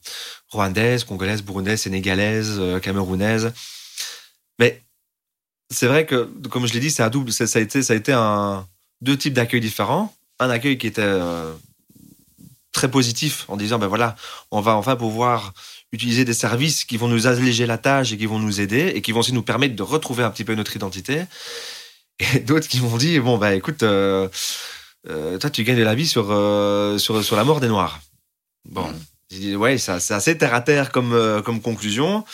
rwandaises, 0.49 1.05
congolaises, 1.05 1.43
burundaises, 1.43 1.83
sénégalaises, 1.83 2.57
euh, 2.59 2.81
camerounaises. 2.81 3.53
Mais 4.59 4.83
c'est 5.71 5.87
vrai 5.87 6.07
que, 6.07 6.25
comme 6.49 6.67
je 6.67 6.73
l'ai 6.73 6.81
dit, 6.81 6.91
c'est 6.91 7.09
double. 7.11 7.33
Ça 7.33 7.45
a 7.45 7.61
été, 7.61 7.83
ça 7.83 7.93
a 7.93 7.97
été 7.97 8.13
un, 8.13 8.67
deux 9.01 9.17
types 9.17 9.35
d'accueil 9.35 9.61
différents. 9.61 10.15
Un 10.41 10.51
accueil 10.51 10.79
qui 10.79 10.87
était 10.87 11.03
euh, 11.03 11.53
très 12.73 12.91
positif 12.91 13.45
en 13.49 13.57
disant, 13.57 13.79
ben 13.79 13.87
voilà, 13.87 14.17
on 14.51 14.61
va 14.61 14.75
enfin 14.75 14.97
pouvoir 14.97 15.55
utiliser 15.95 16.25
des 16.25 16.35
services 16.35 16.85
qui 16.85 16.97
vont 16.97 17.09
nous 17.09 17.27
alléger 17.27 17.67
la 17.67 17.79
tâche 17.79 18.13
et 18.13 18.19
qui 18.19 18.27
vont 18.27 18.39
nous 18.39 18.61
aider 18.61 18.93
et 18.95 19.01
qui 19.01 19.13
vont 19.13 19.21
aussi 19.21 19.33
nous 19.33 19.43
permettre 19.43 19.77
de 19.77 19.83
retrouver 19.83 20.25
un 20.25 20.31
petit 20.31 20.45
peu 20.45 20.55
notre 20.55 20.75
identité. 20.77 21.23
Et 22.19 22.41
d'autres 22.47 22.69
qui 22.69 22.81
m'ont 22.81 22.97
dit 22.97 23.19
bon 23.21 23.39
bah 23.39 23.55
écoute, 23.55 23.83
euh, 23.83 24.29
euh, 25.09 25.39
toi 25.39 25.51
tu 25.51 25.65
gagnes 25.65 25.79
de 25.79 25.83
la 25.83 25.95
vie 25.95 26.07
sur 26.07 26.29
euh, 26.31 26.99
sur 26.99 27.25
sur 27.25 27.37
la 27.37 27.45
mort 27.45 27.61
des 27.61 27.69
Noirs. 27.69 28.01
Bon, 28.69 28.89
mm. 28.89 28.95
j'ai 29.31 29.39
dit 29.39 29.57
ouais, 29.57 29.79
c'est 29.79 29.93
assez 29.93 30.37
terre 30.37 30.55
à 30.55 30.61
terre 30.61 30.93
comme 30.93 31.43
comme 31.45 31.61
conclusion, 31.61 32.25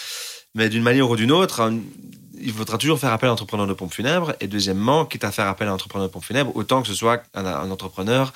mais 0.55 0.69
d'une 0.69 0.83
manière 0.83 1.09
ou 1.09 1.17
d'une 1.17 1.33
autre. 1.33 1.61
Hein, 1.61 1.79
il 2.43 2.52
faudra 2.52 2.79
toujours 2.79 2.99
faire 2.99 3.12
appel 3.12 3.29
à 3.29 3.33
un 3.33 3.35
entrepreneur 3.35 3.67
de 3.67 3.75
pompe 3.75 3.93
funèbre. 3.93 4.35
Et 4.40 4.47
deuxièmement, 4.47 5.05
quitte 5.05 5.25
à 5.25 5.31
faire 5.31 5.47
appel 5.47 5.69
à 5.69 5.73
un 5.73 5.75
entrepreneur 5.75 6.09
de 6.09 6.12
pompe 6.12 6.25
funèbre, 6.25 6.57
autant 6.57 6.81
que 6.81 6.88
ce 6.88 6.95
soit 6.95 7.23
un 7.35 7.71
entrepreneur 7.71 8.33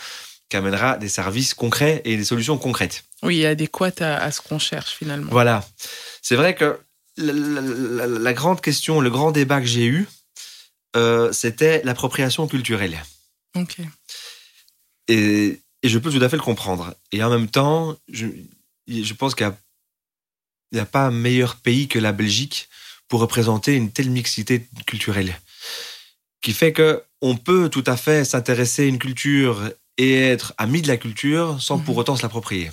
qui 0.54 0.58
amènera 0.58 0.98
des 0.98 1.08
services 1.08 1.52
concrets 1.52 2.00
et 2.04 2.16
des 2.16 2.22
solutions 2.22 2.58
concrètes. 2.58 3.02
Oui, 3.24 3.44
adéquates 3.44 4.02
à, 4.02 4.18
à 4.18 4.30
ce 4.30 4.40
qu'on 4.40 4.60
cherche 4.60 4.94
finalement. 4.94 5.32
Voilà. 5.32 5.68
C'est 6.22 6.36
vrai 6.36 6.54
que 6.54 6.78
la, 7.16 8.32
grande 8.34 8.60
question, 8.60 9.00
le 9.00 9.10
grand 9.10 9.32
débat 9.32 9.60
que 9.60 9.66
j'ai 9.66 9.86
eu, 9.86 10.06
euh, 10.94 11.32
c'était 11.32 11.82
l'appropriation 11.82 12.46
culturelle. 12.46 13.02
Ok. 13.56 13.78
Et, 15.08 15.60
et, 15.82 15.88
je 15.88 15.98
peux 15.98 16.12
tout 16.12 16.22
à 16.22 16.28
fait 16.28 16.36
le 16.36 16.42
comprendre. 16.42 16.94
Et 17.10 17.20
en 17.24 17.30
même 17.30 17.48
temps, 17.48 17.96
je, 18.08 18.28
je 18.86 19.12
pense 19.14 19.34
qu'il 19.34 19.52
n'y 20.72 20.78
a, 20.78 20.82
a, 20.82 20.86
pas 20.86 21.06
un 21.06 21.10
meilleur 21.10 21.56
pays 21.56 21.88
que 21.88 21.98
la 21.98 22.12
Belgique 22.12 22.68
pour 23.08 23.18
représenter 23.18 23.74
une 23.74 23.90
telle 23.90 24.10
mixité 24.10 24.68
culturelle. 24.86 25.36
Qui 26.42 26.52
fait 26.52 26.72
que 26.72 27.02
on 27.20 27.36
peut 27.36 27.68
tout 27.68 27.84
à 27.88 27.96
fait 27.96 28.24
s'intéresser 28.24 28.84
à 28.84 28.86
une 28.86 29.00
culture 29.00 29.72
et 29.98 30.14
être 30.20 30.54
ami 30.58 30.82
de 30.82 30.88
la 30.88 30.96
culture 30.96 31.60
sans 31.60 31.78
pour 31.78 31.94
mhm. 31.94 32.00
autant 32.00 32.16
se 32.16 32.22
l'approprier. 32.22 32.70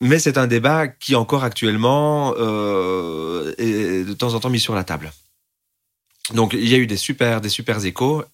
Mais 0.00 0.18
c'est 0.18 0.36
un 0.36 0.46
débat 0.46 0.88
qui 0.88 1.14
encore 1.14 1.44
actuellement 1.44 2.34
euh, 2.36 3.54
est 3.56 4.04
de 4.04 4.12
temps 4.12 4.34
en 4.34 4.40
temps 4.40 4.50
mis 4.50 4.60
sur 4.60 4.74
la 4.74 4.84
table. 4.84 5.12
Donc 6.34 6.52
il 6.52 6.68
y 6.68 6.74
a 6.74 6.78
eu 6.78 6.86
des 6.86 6.96
super, 6.96 7.40
des 7.40 7.48
super 7.48 7.82
échos, 7.84 8.24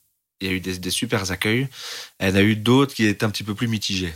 il 0.40 0.48
y 0.48 0.50
a 0.50 0.54
eu 0.54 0.60
des, 0.60 0.78
des 0.78 0.90
super 0.90 1.30
accueils, 1.30 1.68
il 2.20 2.28
y 2.28 2.32
en 2.32 2.34
a 2.34 2.42
eu 2.42 2.56
d'autres 2.56 2.94
qui 2.94 3.06
étaient 3.06 3.24
un 3.24 3.30
petit 3.30 3.44
peu 3.44 3.54
plus 3.54 3.68
mitigés. 3.68 4.12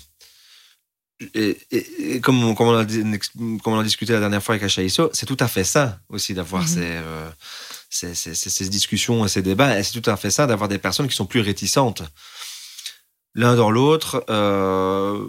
Et, 1.34 2.20
comme, 2.20 2.44
on, 2.44 2.54
comme, 2.54 2.68
on 2.68 2.78
a, 2.78 2.84
comme, 2.84 3.72
on 3.72 3.78
a, 3.78 3.84
discuté 3.84 4.12
la 4.12 4.20
dernière 4.20 4.42
fois 4.42 4.54
avec 4.54 4.64
Achaïso, 4.64 5.08
c'est 5.14 5.24
tout 5.24 5.36
à 5.40 5.48
fait 5.48 5.64
ça 5.64 5.98
aussi 6.10 6.34
d'avoir 6.34 6.62
mhm. 6.62 6.68
ces, 6.68 6.80
euh, 6.82 7.30
ces, 7.88 8.14
ces, 8.14 8.34
ces, 8.34 8.68
discussions 8.68 9.24
et 9.24 9.28
ces 9.28 9.40
débats. 9.40 9.78
Et 9.78 9.82
c'est 9.82 9.98
tout 9.98 10.10
à 10.10 10.16
fait 10.16 10.30
ça 10.30 10.46
d'avoir 10.46 10.68
des 10.68 10.78
personnes 10.78 11.08
qui 11.08 11.16
sont 11.16 11.24
plus 11.24 11.40
réticentes 11.40 12.02
l'un 13.36 13.54
dans 13.54 13.70
l'autre. 13.70 14.24
Euh, 14.28 15.24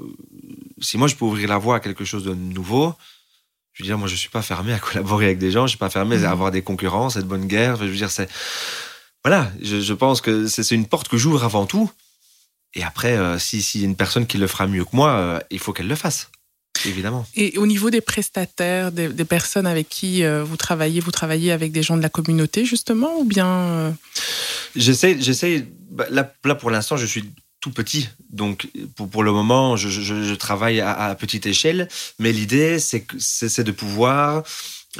si 0.82 0.98
moi 0.98 1.08
je 1.08 1.16
peux 1.16 1.26
ouvrir 1.26 1.48
la 1.50 1.60
voie 1.60 1.76
à 1.76 1.80
quelque 1.80 2.06
chose 2.06 2.24
de 2.24 2.34
nouveau, 2.34 2.96
je 3.74 3.84
veux 3.84 3.88
dire, 3.88 3.98
moi 4.00 4.08
je 4.08 4.16
suis 4.16 4.30
pas 4.30 4.42
fermé 4.42 4.74
à 4.74 4.80
collaborer 4.80 5.26
avec 5.26 5.38
des 5.38 5.52
gens, 5.52 5.68
je 5.68 5.72
suis 5.72 5.78
pas 5.78 5.92
fermé 5.92 6.16
à 6.16 6.20
mhm. 6.20 6.26
avoir 6.26 6.52
des 6.52 6.64
concurrences, 6.64 7.18
à 7.18 7.22
de 7.22 7.28
bonne 7.28 7.46
guerre. 7.46 7.76
Je 7.76 7.86
veux 7.86 7.96
dire, 7.96 8.10
c'est 8.10 8.30
voilà, 9.24 9.52
je, 9.62 9.94
pense 9.94 10.22
que 10.22 10.48
c'est 10.48 10.72
une 10.72 10.88
porte 10.88 11.10
que 11.10 11.18
j'ouvre 11.18 11.44
avant 11.44 11.66
tout. 11.66 11.92
Et 12.74 12.84
après, 12.84 13.18
euh, 13.18 13.38
si 13.38 13.62
s'il 13.62 13.82
y 13.82 13.84
a 13.84 13.88
une 13.88 13.96
personne 13.96 14.26
qui 14.26 14.38
le 14.38 14.48
fera 14.48 14.68
mieux 14.68 14.86
que 14.86 14.96
moi, 14.96 15.12
euh, 15.12 15.40
il 15.52 15.60
faut 15.60 15.74
qu'elle 15.74 15.88
le 15.88 15.96
fasse. 15.96 16.30
Évidemment. 16.86 17.26
Et 17.36 17.58
au 17.58 17.66
niveau 17.66 17.90
des 17.90 18.02
prestataires, 18.02 18.92
des, 18.92 19.10
personnes 19.26 19.66
avec 19.66 19.90
qui 19.90 20.24
vous 20.24 20.58
travaillez, 20.58 21.00
vous 21.00 21.12
travaillez 21.12 21.52
avec 21.52 21.72
des 21.72 21.82
gens 21.82 21.98
de 21.98 22.04
la 22.04 22.10
communauté 22.10 22.66
justement 22.66 23.18
ou 23.18 23.26
bien 23.26 23.98
J'essaie, 24.76 25.18
j'essaie. 25.20 25.68
Bah, 25.90 26.06
là, 26.12 26.32
là, 26.44 26.54
pour 26.54 26.70
l'instant, 26.70 26.96
je 26.96 27.08
suis 27.08 27.24
petit. 27.72 28.10
Donc, 28.30 28.70
pour, 28.96 29.10
pour 29.10 29.24
le 29.24 29.32
moment, 29.32 29.76
je, 29.76 30.34
travaille 30.36 30.82
à, 30.82 31.16
petite 31.16 31.46
échelle, 31.46 31.88
mais 32.20 32.32
l'idée, 32.32 32.80
c'est, 32.80 33.06
de 33.64 33.72
pouvoir 33.72 34.44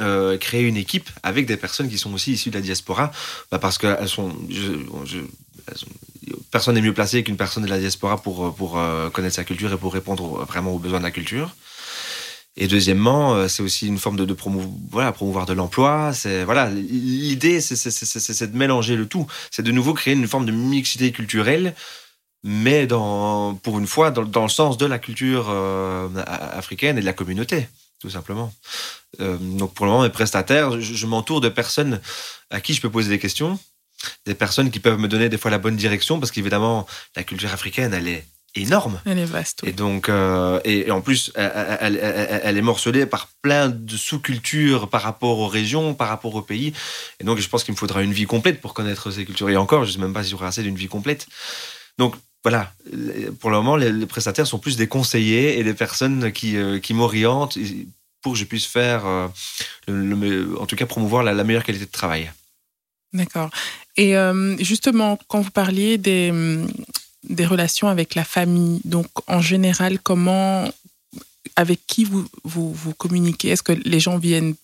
euh, 0.00 0.38
créer 0.38 0.62
une 0.62 0.76
équipe 0.76 1.10
avec 1.22 1.46
des 1.46 1.56
personnes 1.56 1.88
qui 1.88 1.98
sont 1.98 2.12
aussi 2.12 2.32
issues 2.32 2.50
de 2.50 2.56
la 2.56 2.60
diaspora, 2.60 3.10
bah 3.50 3.58
parce 3.58 3.78
que 3.78 3.96
elles 3.98 4.08
sont, 4.08 4.32
personne 6.50 6.74
n'est 6.74 6.82
mieux 6.82 6.94
placé 6.94 7.22
qu'une 7.24 7.36
personne 7.36 7.64
de 7.64 7.68
la 7.68 7.78
diaspora 7.78 8.20
pour, 8.22 8.54
pour 8.54 8.78
euh, 8.78 9.10
connaître 9.10 9.36
sa 9.36 9.44
culture 9.44 9.72
et 9.72 9.76
pour 9.76 9.92
répondre 9.92 10.44
vraiment 10.44 10.72
aux 10.72 10.78
besoins 10.78 10.98
de 10.98 11.04
la 11.04 11.10
culture. 11.10 11.54
Et 12.60 12.66
deuxièmement, 12.66 13.34
euh, 13.34 13.46
c'est 13.46 13.62
aussi 13.62 13.86
une 13.86 13.98
forme 13.98 14.16
de, 14.16 14.36
voilà, 14.90 15.12
promouvoir 15.12 15.46
de 15.46 15.52
l'emploi. 15.52 16.12
C'est 16.12 16.42
voilà, 16.42 16.68
l'idée, 16.68 17.60
c'est 17.60 18.50
de 18.50 18.56
mélanger 18.56 18.96
le 18.96 19.06
tout. 19.06 19.26
C'est 19.52 19.62
de 19.62 19.70
nouveau 19.70 19.94
créer 19.94 20.14
une 20.14 20.26
forme 20.26 20.44
de 20.44 20.50
mixité 20.50 21.12
culturelle 21.12 21.74
mais 22.44 22.86
dans, 22.86 23.54
pour 23.54 23.78
une 23.78 23.86
fois 23.86 24.10
dans, 24.10 24.22
dans 24.22 24.42
le 24.42 24.48
sens 24.48 24.78
de 24.78 24.86
la 24.86 24.98
culture 24.98 25.46
euh, 25.48 26.08
africaine 26.26 26.98
et 26.98 27.00
de 27.00 27.06
la 27.06 27.12
communauté, 27.12 27.68
tout 28.00 28.10
simplement. 28.10 28.52
Euh, 29.20 29.36
donc 29.36 29.74
pour 29.74 29.86
le 29.86 29.92
moment, 29.92 30.04
mes 30.04 30.10
prestataires, 30.10 30.80
je, 30.80 31.06
m'entoure 31.06 31.40
de 31.40 31.48
personnes 31.48 32.00
à 32.50 32.60
qui 32.60 32.74
je 32.74 32.80
peux 32.80 32.90
poser 32.90 33.08
des 33.08 33.18
questions, 33.18 33.58
des 34.26 34.34
personnes 34.34 34.70
qui 34.70 34.80
peuvent 34.80 34.98
me 34.98 35.08
donner 35.08 35.28
des 35.28 35.38
fois 35.38 35.50
la 35.50 35.58
bonne 35.58 35.76
direction, 35.76 36.20
parce 36.20 36.30
qu'évidemment, 36.30 36.86
la 37.16 37.24
culture 37.24 37.52
africaine, 37.52 37.92
elle 37.92 38.06
est 38.06 38.24
énorme. 38.54 39.00
Elle 39.04 39.18
est 39.18 39.24
vaste. 39.24 39.60
Et 39.64 39.72
donc, 39.72 40.08
euh, 40.08 40.60
et, 40.64 40.90
en 40.90 41.00
plus, 41.00 41.32
elle, 41.34 41.98
elle, 42.02 42.40
elle, 42.44 42.56
est 42.56 42.62
morcelée 42.62 43.06
par 43.06 43.28
plein 43.42 43.68
de 43.68 43.96
sous-cultures 43.96 44.88
par 44.88 45.02
rapport 45.02 45.38
aux 45.38 45.48
régions, 45.48 45.94
par 45.94 46.08
rapport 46.08 46.34
aux 46.34 46.42
pays. 46.42 46.72
Et 47.20 47.24
donc, 47.24 47.38
je 47.38 47.48
pense 47.48 47.64
qu'il 47.64 47.72
me 47.72 47.78
faudra 47.78 48.02
une 48.02 48.12
vie 48.12 48.26
complète 48.26 48.60
pour 48.60 48.74
connaître 48.74 49.10
ces 49.10 49.24
cultures. 49.24 49.50
Et 49.50 49.56
encore, 49.56 49.84
je 49.84 49.90
ne 49.90 49.94
sais 49.94 50.00
même 50.00 50.12
pas 50.12 50.22
si 50.22 50.30
j'aurai 50.30 50.46
assez 50.46 50.62
d'une 50.62 50.76
vie 50.76 50.88
complète. 50.88 51.26
Donc, 51.98 52.14
voilà, 52.44 52.72
pour 53.40 53.50
le 53.50 53.56
moment, 53.56 53.76
les, 53.76 54.06
prestataires 54.06 54.46
sont 54.46 54.58
plus 54.58 54.76
des 54.76 54.86
conseillers 54.86 55.58
et 55.58 55.64
des 55.64 55.74
personnes 55.74 56.32
qui, 56.32 56.56
euh, 56.56 56.78
qui 56.78 56.94
m'orientent 56.94 57.58
pour 58.22 58.32
que 58.32 58.38
je 58.38 58.44
puisse 58.44 58.66
faire, 58.66 59.06
euh, 59.06 60.56
en 60.58 60.66
tout 60.66 60.76
cas, 60.76 60.86
promouvoir 60.86 61.22
la, 61.22 61.44
meilleure 61.44 61.64
qualité 61.64 61.86
de 61.86 61.90
travail. 61.90 62.30
D'accord. 63.12 63.50
Et 63.96 64.16
euh, 64.16 64.56
justement, 64.58 65.18
quand 65.28 65.40
vous 65.40 65.50
parliez 65.50 65.98
des, 65.98 66.32
des 67.24 67.46
relations 67.46 67.88
avec 67.88 68.14
la 68.14 68.24
famille, 68.24 68.80
donc 68.84 69.06
en 69.26 69.40
général, 69.40 69.98
comment, 69.98 70.70
avec 71.56 71.80
qui 71.86 72.04
vous, 72.04 72.26
vous, 72.44 72.72
vous 72.72 72.94
communiquez? 72.94 73.48
Est-ce 73.48 73.62
que 73.62 73.72
les 73.72 74.00
gens 74.00 74.18
viennent 74.18 74.54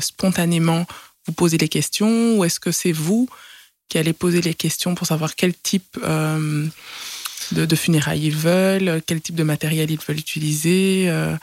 spontanément 0.00 0.86
vous 1.26 1.32
poser 1.32 1.58
les 1.58 1.68
questions 1.68 2.38
ou 2.38 2.44
est-ce 2.44 2.58
que 2.58 2.72
c'est 2.72 2.92
vous 2.92 3.28
qui 3.90 3.98
allez 3.98 4.14
poser 4.14 4.40
les 4.40 4.54
questions 4.54 4.94
pour 4.94 5.06
savoir 5.06 5.34
quel 5.34 5.52
type 5.52 5.98
euh, 6.02 6.66
de, 7.52 7.76
funérailles 7.76 8.24
ils 8.24 8.36
veulent, 8.36 9.02
quel 9.06 9.20
type 9.20 9.34
de 9.34 9.42
matériel 9.42 9.90
ils 9.90 9.98
veulent 9.98 10.18
utiliser. 10.18 11.10
Euh. 11.10 11.36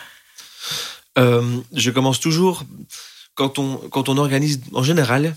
Euh, 1.19 1.61
je 1.73 1.91
commence 1.91 2.19
toujours 2.19 2.63
quand 3.35 3.59
on, 3.59 3.77
quand 3.89 4.09
on 4.09 4.17
organise, 4.17 4.61
en 4.73 4.81
général, 4.81 5.35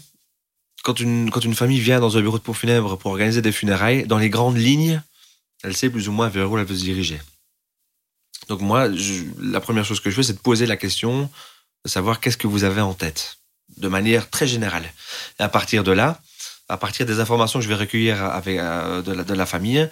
quand 0.84 1.00
une, 1.00 1.30
quand 1.30 1.44
une 1.44 1.54
famille 1.54 1.80
vient 1.80 2.00
dans 2.00 2.16
un 2.16 2.20
bureau 2.22 2.38
de 2.38 2.42
pour 2.42 2.56
funèbre 2.56 2.96
pour 2.96 3.10
organiser 3.10 3.42
des 3.42 3.52
funérailles, 3.52 4.06
dans 4.06 4.18
les 4.18 4.30
grandes 4.30 4.56
lignes, 4.56 5.02
elle 5.62 5.76
sait 5.76 5.90
plus 5.90 6.08
ou 6.08 6.12
moins 6.12 6.28
vers 6.28 6.50
où 6.50 6.56
elle 6.56 6.64
veut 6.64 6.76
se 6.76 6.84
diriger. 6.84 7.20
Donc 8.48 8.60
moi, 8.60 8.88
la 9.38 9.60
première 9.60 9.84
chose 9.84 10.00
que 10.00 10.10
je 10.10 10.16
fais, 10.16 10.22
c'est 10.22 10.32
de 10.32 10.38
poser 10.38 10.66
la 10.66 10.76
question 10.76 11.28
de 11.84 11.90
savoir 11.90 12.20
qu'est-ce 12.20 12.36
que 12.36 12.46
vous 12.46 12.64
avez 12.64 12.80
en 12.80 12.94
tête, 12.94 13.38
de 13.76 13.88
manière 13.88 14.30
très 14.30 14.46
générale. 14.46 14.92
Et 15.38 15.42
à 15.42 15.48
partir 15.48 15.82
de 15.82 15.92
là, 15.92 16.20
à 16.70 16.76
partir 16.76 17.04
des 17.04 17.20
informations 17.20 17.58
que 17.58 17.64
je 17.64 17.68
vais 17.68 17.74
recueillir 17.74 18.24
avec, 18.24 18.58
euh, 18.58 19.02
de, 19.02 19.34
la, 19.34 19.46
famille, 19.46 19.88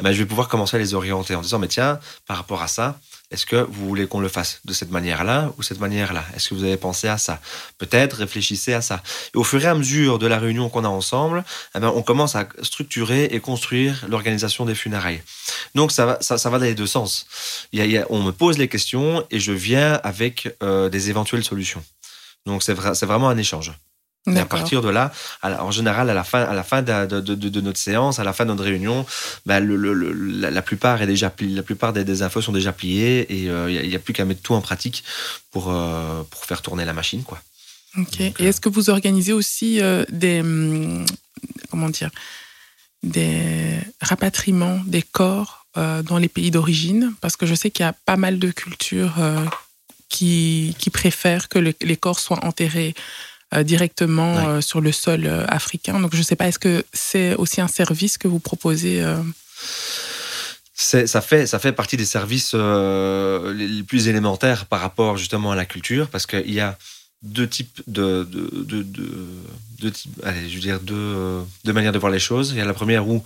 eh 0.00 0.02
ben, 0.02 0.12
je 0.12 0.18
vais 0.18 0.26
pouvoir 0.26 0.48
commencer 0.48 0.76
à 0.76 0.80
les 0.80 0.94
orienter 0.94 1.34
en 1.34 1.42
disant, 1.42 1.58
mais 1.58 1.68
tiens, 1.68 1.98
par 2.26 2.36
rapport 2.36 2.62
à 2.62 2.68
ça, 2.68 2.98
est-ce 3.30 3.46
que 3.46 3.56
vous 3.56 3.88
voulez 3.88 4.06
qu'on 4.06 4.20
le 4.20 4.28
fasse 4.28 4.60
de 4.64 4.72
cette 4.74 4.90
manière-là 4.90 5.52
ou 5.56 5.62
cette 5.62 5.80
manière-là? 5.80 6.22
Est-ce 6.36 6.50
que 6.50 6.54
vous 6.54 6.64
avez 6.64 6.76
pensé 6.76 7.08
à 7.08 7.18
ça? 7.18 7.40
Peut-être 7.78 8.18
réfléchissez 8.18 8.74
à 8.74 8.82
ça. 8.82 9.02
Et 9.34 9.38
au 9.38 9.44
fur 9.44 9.62
et 9.64 9.66
à 9.66 9.74
mesure 9.74 10.18
de 10.18 10.26
la 10.26 10.38
réunion 10.38 10.68
qu'on 10.68 10.84
a 10.84 10.88
ensemble, 10.88 11.44
eh 11.74 11.80
ben, 11.80 11.90
on 11.94 12.02
commence 12.02 12.36
à 12.36 12.46
structurer 12.62 13.24
et 13.24 13.40
construire 13.40 14.04
l'organisation 14.08 14.64
des 14.64 14.74
funérailles. 14.74 15.22
Donc 15.74 15.92
ça 15.92 16.06
va, 16.06 16.18
ça, 16.20 16.50
va 16.50 16.58
dans 16.58 16.64
les 16.64 16.74
deux 16.74 16.86
sens. 16.86 17.26
On 18.10 18.22
me 18.22 18.32
pose 18.32 18.58
les 18.58 18.68
questions 18.68 19.26
et 19.30 19.40
je 19.40 19.52
viens 19.52 19.94
avec 20.04 20.54
euh, 20.62 20.88
des 20.88 21.10
éventuelles 21.10 21.44
solutions. 21.44 21.82
Donc 22.46 22.62
c'est 22.62 22.74
vraiment 22.74 23.28
un 23.28 23.38
échange. 23.38 23.72
Et 24.30 24.38
à 24.38 24.46
partir 24.46 24.82
de 24.82 24.88
là, 24.88 25.10
en 25.42 25.72
général, 25.72 26.08
à 26.08 26.14
la 26.14 26.22
fin, 26.22 26.42
à 26.42 26.54
la 26.54 26.62
fin 26.62 26.82
de, 26.82 27.60
notre 27.60 27.78
séance, 27.78 28.20
à 28.20 28.24
la 28.24 28.32
fin 28.32 28.44
de 28.44 28.50
notre 28.50 28.62
réunion, 28.62 29.04
bah, 29.46 29.58
la, 29.58 30.62
plupart 30.62 31.02
est 31.02 31.08
déjà 31.08 31.32
la 31.40 31.62
plupart 31.62 31.92
des, 31.92 32.22
infos 32.22 32.40
sont 32.40 32.52
déjà 32.52 32.72
pliées 32.72 33.20
et 33.28 33.42
il 33.42 33.50
euh, 33.50 33.86
n'y 33.86 33.96
a, 33.96 33.98
plus 33.98 34.14
qu'à 34.14 34.24
mettre 34.24 34.42
tout 34.42 34.54
en 34.54 34.60
pratique 34.60 35.02
pour, 35.50 35.72
euh, 35.72 36.22
pour 36.30 36.44
faire 36.44 36.62
tourner 36.62 36.84
la 36.84 36.92
machine. 36.92 37.24
Quoi. 37.24 37.42
Ok. 37.98 38.20
et 38.20 38.34
est-ce 38.38 38.60
que 38.60 38.68
vous 38.68 38.90
organisez 38.90 39.32
aussi 39.32 39.80
euh, 39.80 40.04
des, 40.08 40.40
hum, 40.40 41.04
comment 41.70 41.88
dire, 41.88 42.10
des 43.02 43.80
rapatriements 44.00 44.80
des 44.86 45.02
corps 45.02 45.66
dans 45.74 46.18
les 46.18 46.28
pays 46.28 46.52
d'origine? 46.52 47.12
Parce 47.20 47.36
que 47.36 47.46
je 47.46 47.56
sais 47.56 47.70
qu'il 47.70 47.84
y 47.84 47.88
a 47.88 47.94
pas 48.04 48.16
mal 48.16 48.38
de 48.38 48.50
cultures 48.52 49.14
qui, 50.08 50.76
qui 50.78 50.90
préfèrent 50.90 51.48
que 51.48 51.58
les 51.58 51.96
corps 51.96 52.20
soient 52.20 52.44
enterrés 52.44 52.94
euh, 52.94 53.00
directement 53.64 54.48
euh, 54.48 54.60
sur 54.60 54.80
le 54.80 54.92
sol 54.92 55.26
euh, 55.26 55.44
africain. 55.48 56.00
Donc 56.00 56.12
je 56.14 56.18
ne 56.18 56.22
sais 56.22 56.36
pas, 56.36 56.48
est-ce 56.48 56.58
que 56.58 56.84
c'est 56.92 57.34
aussi 57.36 57.60
un 57.60 57.68
service 57.68 58.18
que 58.18 58.28
vous 58.28 58.40
proposez 58.40 59.04
ça 60.74 61.20
fait, 61.20 61.46
ça 61.46 61.60
fait 61.60 61.72
partie 61.72 61.96
des 61.96 62.04
services 62.04 62.54
les 62.54 63.82
plus 63.84 64.08
élémentaires 64.08 64.66
par 64.66 64.80
rapport 64.80 65.16
justement 65.16 65.52
à 65.52 65.56
la 65.56 65.64
culture, 65.64 66.08
parce 66.08 66.26
qu'il 66.26 66.52
y 66.52 66.60
a 66.60 66.76
deux 67.22 67.48
types 67.48 67.82
de, 67.86 68.24
de, 68.24 68.82
de, 68.82 69.92
allez, 70.24 70.48
je 70.48 70.54
veux 70.54 70.60
dire 70.60 70.80
deux, 70.80 71.44
deux, 71.64 71.72
manières 71.72 71.92
de 71.92 71.98
voir 71.98 72.10
les 72.10 72.18
choses. 72.18 72.50
Il 72.50 72.56
y 72.56 72.60
a 72.60 72.64
la 72.64 72.74
première 72.74 73.06
où 73.06 73.22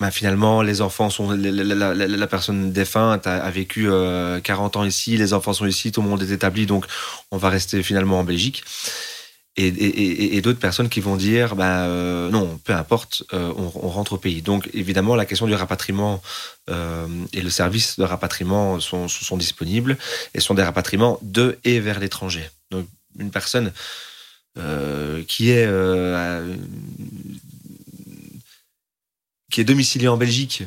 bah, 0.00 0.10
finalement, 0.10 0.62
les 0.62 0.80
enfants 0.80 1.08
sont. 1.08 1.30
La, 1.30 2.26
personne 2.26 2.72
défunte 2.72 3.26
a, 3.26 3.50
vécu 3.50 3.84
40 3.84 4.76
euh, 4.76 4.80
ans 4.80 4.84
ici, 4.84 5.16
les 5.16 5.32
enfants 5.32 5.52
sont 5.52 5.66
ici, 5.66 5.92
tout 5.92 6.02
le 6.02 6.08
monde 6.08 6.22
est 6.22 6.32
établi, 6.32 6.66
donc 6.66 6.86
on 7.30 7.36
va 7.36 7.48
rester 7.48 7.82
finalement 7.82 8.18
en 8.18 8.24
Belgique. 8.24 8.64
Et, 9.56 10.40
d'autres 10.40 10.58
personnes 10.58 10.88
qui 10.88 11.00
vont 11.00 11.14
dire 11.14 11.54
bah, 11.54 11.84
euh, 11.84 12.28
non, 12.28 12.58
peu 12.64 12.72
importe, 12.74 13.22
euh, 13.32 13.52
on, 13.56 13.88
rentre 13.88 14.14
au 14.14 14.18
pays. 14.18 14.42
Donc 14.42 14.68
évidemment, 14.74 15.14
la 15.14 15.26
question 15.26 15.46
du 15.46 15.54
rapatriement 15.54 16.20
et 17.32 17.40
le 17.40 17.50
service 17.50 17.96
de 17.96 18.04
rapatriement 18.04 18.80
sont, 18.80 19.06
sont, 19.06 19.36
disponibles 19.36 19.96
et 20.34 20.40
sont 20.40 20.54
des 20.54 20.64
rapatriements 20.64 21.20
de 21.22 21.56
et 21.62 21.78
vers 21.78 22.00
l'étranger. 22.00 22.50
Donc 22.72 22.88
une 23.16 23.30
personne 23.30 23.72
qui 25.28 25.50
est 25.50 25.68
qui 29.54 29.60
est 29.60 29.64
domiciliée 29.64 30.08
en 30.08 30.16
Belgique, 30.16 30.64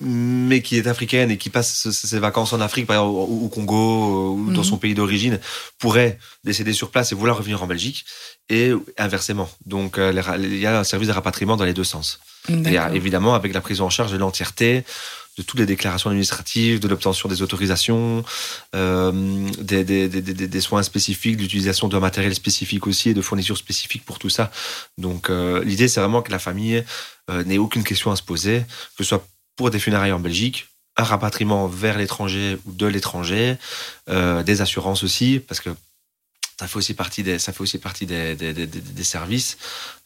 mais 0.00 0.62
qui 0.62 0.78
est 0.78 0.86
africaine 0.86 1.30
et 1.30 1.36
qui 1.36 1.50
passe 1.50 1.90
ses 1.90 2.18
vacances 2.18 2.54
en 2.54 2.60
Afrique, 2.62 2.86
par 2.86 2.96
exemple, 2.96 3.14
au 3.14 3.48
Congo 3.48 3.76
euh, 3.76 4.40
ou 4.40 4.52
dans 4.52 4.62
mhm. 4.62 4.64
son 4.64 4.78
pays 4.78 4.94
d'origine, 4.94 5.38
pourrait 5.78 6.18
décéder 6.42 6.72
sur 6.72 6.90
place 6.90 7.12
et 7.12 7.14
vouloir 7.14 7.36
revenir 7.36 7.62
en 7.62 7.66
Belgique, 7.66 8.06
et 8.48 8.72
inversement. 8.96 9.50
Donc, 9.66 9.98
euh, 9.98 10.14
il 10.38 10.56
y 10.56 10.64
a 10.64 10.80
un 10.80 10.84
service 10.84 11.08
de 11.08 11.12
rapatriement 11.12 11.58
dans 11.58 11.66
les 11.66 11.74
deux 11.74 11.84
sens. 11.84 12.20
Et 12.48 12.78
évidemment, 12.94 13.34
avec 13.34 13.52
la 13.52 13.60
prise 13.60 13.82
en 13.82 13.90
charge 13.90 14.12
de 14.12 14.16
l'entièreté, 14.16 14.82
de 15.40 15.44
toutes 15.46 15.58
les 15.58 15.66
déclarations 15.66 16.10
administratives, 16.10 16.80
de 16.80 16.88
l'obtention 16.88 17.28
des 17.28 17.42
autorisations, 17.42 18.24
euh, 18.76 19.12
des, 19.60 20.60
soins 20.60 20.82
spécifiques, 20.82 21.36
de 21.36 21.42
l'utilisation 21.42 21.88
d'un 21.88 22.00
matériel 22.00 22.34
spécifique 22.34 22.86
aussi 22.86 23.10
et 23.10 23.14
de 23.14 23.22
fournitures 23.22 23.58
spécifiques 23.58 24.04
pour 24.04 24.18
tout 24.18 24.30
ça. 24.30 24.50
Donc, 24.98 25.30
l'idée, 25.64 25.88
c'est 25.88 26.00
vraiment 26.00 26.22
que 26.22 26.30
la 26.30 26.38
famille 26.38 26.84
euh, 27.30 27.44
n'ait 27.44 27.58
aucune 27.58 27.84
question 27.84 28.10
à 28.10 28.16
se 28.16 28.22
poser, 28.22 28.64
que 28.96 29.04
ce 29.04 29.10
soit 29.10 29.24
pour 29.54 29.70
des 29.70 29.78
funérailles 29.78 30.12
en 30.12 30.18
Belgique, 30.18 30.68
un 30.96 31.04
rapatriement 31.04 31.68
vers 31.68 31.96
l'étranger 31.96 32.58
ou 32.66 32.72
de 32.72 32.86
l'étranger, 32.86 33.56
euh, 34.08 34.42
des 34.42 34.62
assurances 34.62 35.04
aussi, 35.04 35.40
parce 35.46 35.60
que 35.60 35.70
ça 36.58 36.66
fait 36.66 36.76
aussi 36.76 36.94
partie 36.94 37.22
des, 37.22 37.38
ça 37.38 37.52
fait 37.52 37.60
aussi 37.60 37.78
partie 37.78 38.04
des, 38.06 38.34
des, 38.34 39.04
services. 39.04 39.58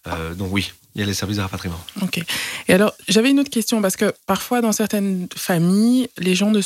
Euh, 0.06 0.34
donc 0.34 0.52
oui, 0.52 0.72
il 0.94 1.00
y 1.00 1.02
a 1.02 1.06
les 1.06 1.14
services 1.14 1.38
de 1.38 1.42
rapatriement. 1.42 1.80
Ok. 2.02 2.20
Et 2.68 2.72
alors, 2.72 2.94
j'avais 3.08 3.30
une 3.30 3.40
autre 3.40 3.50
question 3.50 3.82
parce 3.82 3.96
que 3.96 4.12
parfois, 4.26 4.60
dans 4.60 4.72
certaines 4.72 5.26
familles, 5.34 6.08
les 6.18 6.34
gens 6.34 6.52
ne, 6.52 6.60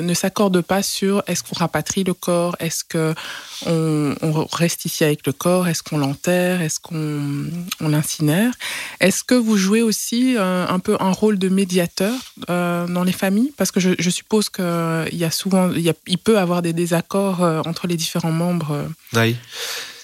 ne 0.00 0.14
s'accordent 0.14 0.60
pas 0.60 0.82
sur 0.82 1.22
est-ce 1.26 1.42
qu'on 1.42 1.56
rapatrie 1.58 2.04
le 2.04 2.12
corps, 2.12 2.56
est-ce 2.60 2.84
qu'on 2.84 4.16
on 4.22 4.46
reste 4.52 4.84
ici 4.84 5.04
avec 5.04 5.26
le 5.26 5.32
corps, 5.32 5.66
est-ce 5.66 5.82
qu'on 5.82 5.98
l'enterre, 5.98 6.60
est-ce 6.60 6.78
qu'on 6.78 7.46
on 7.80 7.88
l'incinère. 7.88 8.52
Est-ce 9.00 9.24
que 9.24 9.34
vous 9.34 9.56
jouez 9.56 9.82
aussi 9.82 10.36
euh, 10.36 10.66
un 10.66 10.78
peu 10.78 10.96
un 11.00 11.12
rôle 11.12 11.38
de 11.38 11.48
médiateur 11.48 12.14
euh, 12.50 12.86
dans 12.86 13.04
les 13.04 13.12
familles? 13.12 13.52
Parce 13.56 13.70
que 13.70 13.80
je, 13.80 13.90
je 13.98 14.10
suppose 14.10 14.50
qu'il 14.50 15.08
y 15.12 15.24
a 15.24 15.30
souvent, 15.30 15.70
il, 15.72 15.80
y 15.80 15.90
a, 15.90 15.94
il, 16.06 16.18
peut 16.18 16.38
avoir 16.38 16.60
des 16.60 16.72
désaccords 16.72 17.42
euh, 17.42 17.62
entre 17.64 17.86
les 17.86 17.96
différents 17.96 18.32
membres. 18.32 18.88
Oui, 19.14 19.36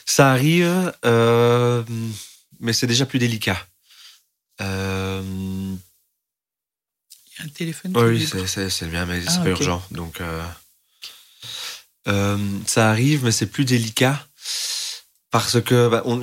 ça 0.07 0.31
arrive 0.33 0.93
mais 2.61 2.73
c'est 2.73 2.87
déjà 2.87 3.07
plus 3.07 3.19
délicat. 3.19 3.66
Euh... 4.61 5.23
Il 7.27 7.38
y 7.38 7.42
a 7.42 7.45
un 7.45 7.49
téléphone 7.49 7.92
Oui, 7.97 8.27
c'est 8.27 8.90
bien, 8.90 9.05
mais 9.07 9.21
c'est 9.21 9.29
ah, 9.38 9.42
pas 9.42 9.51
urgent. 9.51 9.83
Donc, 9.90 10.21
euh... 10.21 10.42
Euh, 12.09 12.38
ça 12.66 12.88
arrive, 12.90 13.25
mais 13.25 13.33
c'est 13.33 13.47
plus 13.47 13.64
délicat 13.64 14.27
parce 15.31 15.61
que 15.61 15.88
bah, 15.88 16.03
on... 16.05 16.16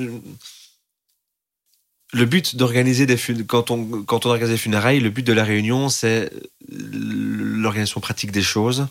le 2.13 2.25
but 2.25 2.55
d'organiser 2.55 3.05
des 3.05 3.17
quand 3.45 3.69
on 3.69 4.03
quand 4.03 4.25
on 4.25 4.29
organise 4.29 4.49
des 4.49 4.57
funérailles, 4.57 5.01
le 5.01 5.09
but 5.09 5.23
de 5.23 5.33
la 5.33 5.43
réunion, 5.43 5.89
c'est 5.89 6.31
l'organisation 6.69 7.99
pratique 7.99 8.31
des 8.31 8.41
choses. 8.41 8.87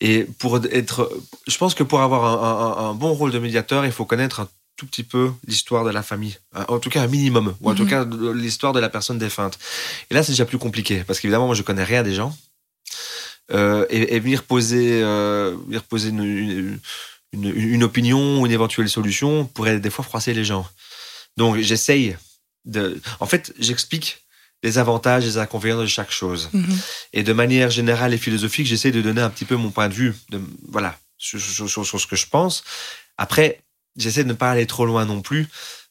Et 0.00 0.24
pour 0.24 0.58
être, 0.66 1.10
je 1.46 1.56
pense 1.58 1.74
que 1.74 1.84
pour 1.84 2.00
avoir 2.00 2.24
un, 2.24 2.86
un, 2.86 2.90
un 2.90 2.94
bon 2.94 3.14
rôle 3.14 3.30
de 3.30 3.38
médiateur, 3.38 3.86
il 3.86 3.92
faut 3.92 4.04
connaître 4.04 4.40
un 4.40 4.48
tout 4.76 4.86
petit 4.86 5.02
peu 5.02 5.32
l'histoire 5.46 5.84
de 5.84 5.90
la 5.90 6.02
famille, 6.02 6.38
euh, 6.54 6.64
en 6.68 6.78
tout 6.78 6.90
cas 6.90 7.02
un 7.02 7.06
minimum, 7.06 7.54
ou 7.60 7.70
en 7.70 7.74
tout 7.74 7.84
mhm. 7.84 7.90
cas 7.90 8.06
l'histoire 8.34 8.72
de 8.72 8.80
la 8.80 8.88
personne 8.88 9.18
défunte. 9.18 9.58
Et 10.10 10.14
là, 10.14 10.22
c'est 10.22 10.32
déjà 10.32 10.44
plus 10.44 10.58
compliqué, 10.58 11.02
parce 11.06 11.20
qu'évidemment, 11.20 11.46
moi, 11.46 11.54
je 11.54 11.62
connais 11.62 11.84
rien 11.84 12.02
des 12.02 12.14
gens. 12.14 12.36
Euh, 13.52 13.86
et, 13.90 14.18
venir 14.18 14.42
poser, 14.42 15.02
euh, 15.02 15.56
venir 15.66 15.84
poser 15.84 16.08
une, 16.08 16.80
une, 17.32 17.84
opinion 17.84 18.40
ou 18.40 18.46
une 18.46 18.50
éventuelle 18.50 18.88
solution 18.88 19.44
pourrait 19.44 19.78
des 19.78 19.90
fois 19.90 20.04
froisser 20.04 20.34
les 20.34 20.44
gens. 20.44 20.68
Donc, 21.36 21.56
j'essaye 21.58 22.16
de. 22.64 23.00
En 23.20 23.26
fait, 23.26 23.54
j'explique 23.58 24.24
les 24.64 24.78
avantages 24.78 25.22
et 25.22 25.26
les 25.28 25.38
inconvénients 25.38 25.80
de 25.80 25.86
chaque 25.86 26.10
chose. 26.10 26.50
Mhm. 26.52 26.78
Et 27.12 27.22
de 27.22 27.32
manière 27.32 27.70
générale 27.70 28.14
et 28.14 28.18
philosophique, 28.18 28.66
j'essaie 28.66 28.90
de 28.90 29.00
donner 29.00 29.20
un 29.20 29.30
petit 29.30 29.44
peu 29.44 29.54
mon 29.54 29.70
point 29.70 29.88
de 29.88 29.94
vue, 29.94 30.14
de, 30.30 30.40
voilà, 30.68 30.98
sur, 31.16 31.40
sur, 31.40 31.86
sur 31.86 32.00
ce 32.00 32.06
que 32.06 32.16
je 32.16 32.26
pense. 32.26 32.64
Après, 33.16 33.62
j'essaie 33.96 34.24
de 34.24 34.28
ne 34.28 34.34
pas 34.34 34.50
aller 34.50 34.66
trop 34.66 34.86
loin 34.86 35.04
non 35.04 35.20
plus, 35.22 35.48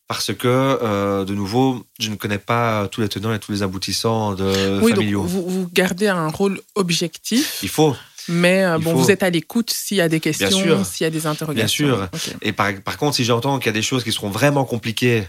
parce 0.08 0.34
que, 0.34 0.48
euh, 0.48 1.26
de 1.26 1.34
nouveau, 1.34 1.86
je 2.00 2.10
ne 2.10 2.16
connais 2.16 2.38
pas 2.38 2.88
tous 2.90 3.02
les 3.02 3.10
tenants 3.10 3.34
et 3.34 3.40
tous 3.40 3.52
les 3.52 3.64
aboutissants 3.64 4.34
de 4.36 4.80
Oui, 4.82 4.92
familiaux. 4.92 5.22
donc 5.22 5.30
vous, 5.30 5.50
vous 5.50 5.70
gardez 5.74 6.08
un 6.08 6.28
rôle 6.28 6.62
objectif, 6.76 7.60
Il 7.64 7.70
faut. 7.70 7.96
mais 8.28 8.64
euh, 8.64 8.78
Il 8.80 8.84
bon, 8.84 8.92
faut- 8.92 8.98
vous 9.00 9.12
êtes 9.12 9.24
à 9.24 9.30
l'écoute 9.30 9.72
s'il 9.72 9.98
y 9.98 10.02
a 10.02 10.10
des 10.10 10.20
questions, 10.20 10.50
sûr. 10.50 10.86
s'il 10.86 11.06
y 11.06 11.08
a 11.08 11.10
des 11.12 11.26
interrogations. 11.26 11.88
sûr. 11.88 12.10
Ok. 12.14 12.36
Et 12.44 12.52
par, 12.52 12.72
par 12.84 12.98
contre, 12.98 13.16
si 13.16 13.24
j'entends 13.26 13.58
qu'il 13.58 13.68
y 13.68 13.70
a 13.70 13.74
des 13.74 13.82
choses 13.82 14.04
qui 14.04 14.12
seront 14.12 14.30
vraiment 14.30 14.64
compliquées 14.66 15.24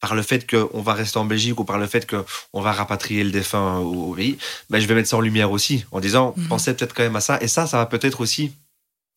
par 0.00 0.14
le 0.14 0.22
fait 0.22 0.48
qu'on 0.50 0.80
va 0.80 0.94
rester 0.94 1.18
en 1.18 1.26
Belgique 1.26 1.58
ou 1.60 1.64
par 1.64 1.78
le 1.78 1.86
fait 1.86 2.06
qu'on 2.10 2.60
va 2.62 2.72
rapatrier 2.72 3.22
le 3.24 3.30
défunt 3.30 3.78
au, 3.78 4.10
au 4.12 4.14
pays, 4.14 4.38
ben, 4.70 4.80
je 4.80 4.86
vais 4.86 4.94
mettre 4.94 5.08
ça 5.10 5.16
en 5.18 5.20
lumière 5.20 5.50
aussi, 5.50 5.84
en 5.92 6.00
disant, 6.00 6.32
Mhm. 6.38 6.48
pensez 6.48 6.72
peut-être 6.74 6.94
quand 6.94 7.02
même 7.02 7.16
à 7.16 7.20
ça. 7.20 7.38
Et 7.42 7.48
ça, 7.48 7.66
ça 7.66 7.76
va 7.78 7.84
peut-être 7.86 8.20
aussi 8.22 8.52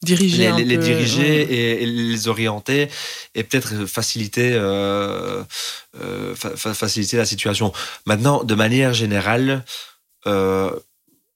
Diriger 0.03 0.51
les, 0.57 0.77
diriger 0.77 1.21
ouais. 1.45 1.53
et, 1.53 1.83
et 1.83 1.85
les 1.85 2.27
orienter 2.27 2.89
et 3.35 3.43
peut-être 3.43 3.85
faciliter, 3.85 4.51
euh, 4.53 5.43
euh, 6.01 6.35
fa- 6.35 6.55
fa- 6.57 6.73
faciliter 6.73 7.17
la 7.17 7.25
situation. 7.25 7.71
Maintenant, 8.05 8.43
de 8.43 8.55
manière 8.55 8.93
générale, 8.93 9.63
euh, 10.27 10.71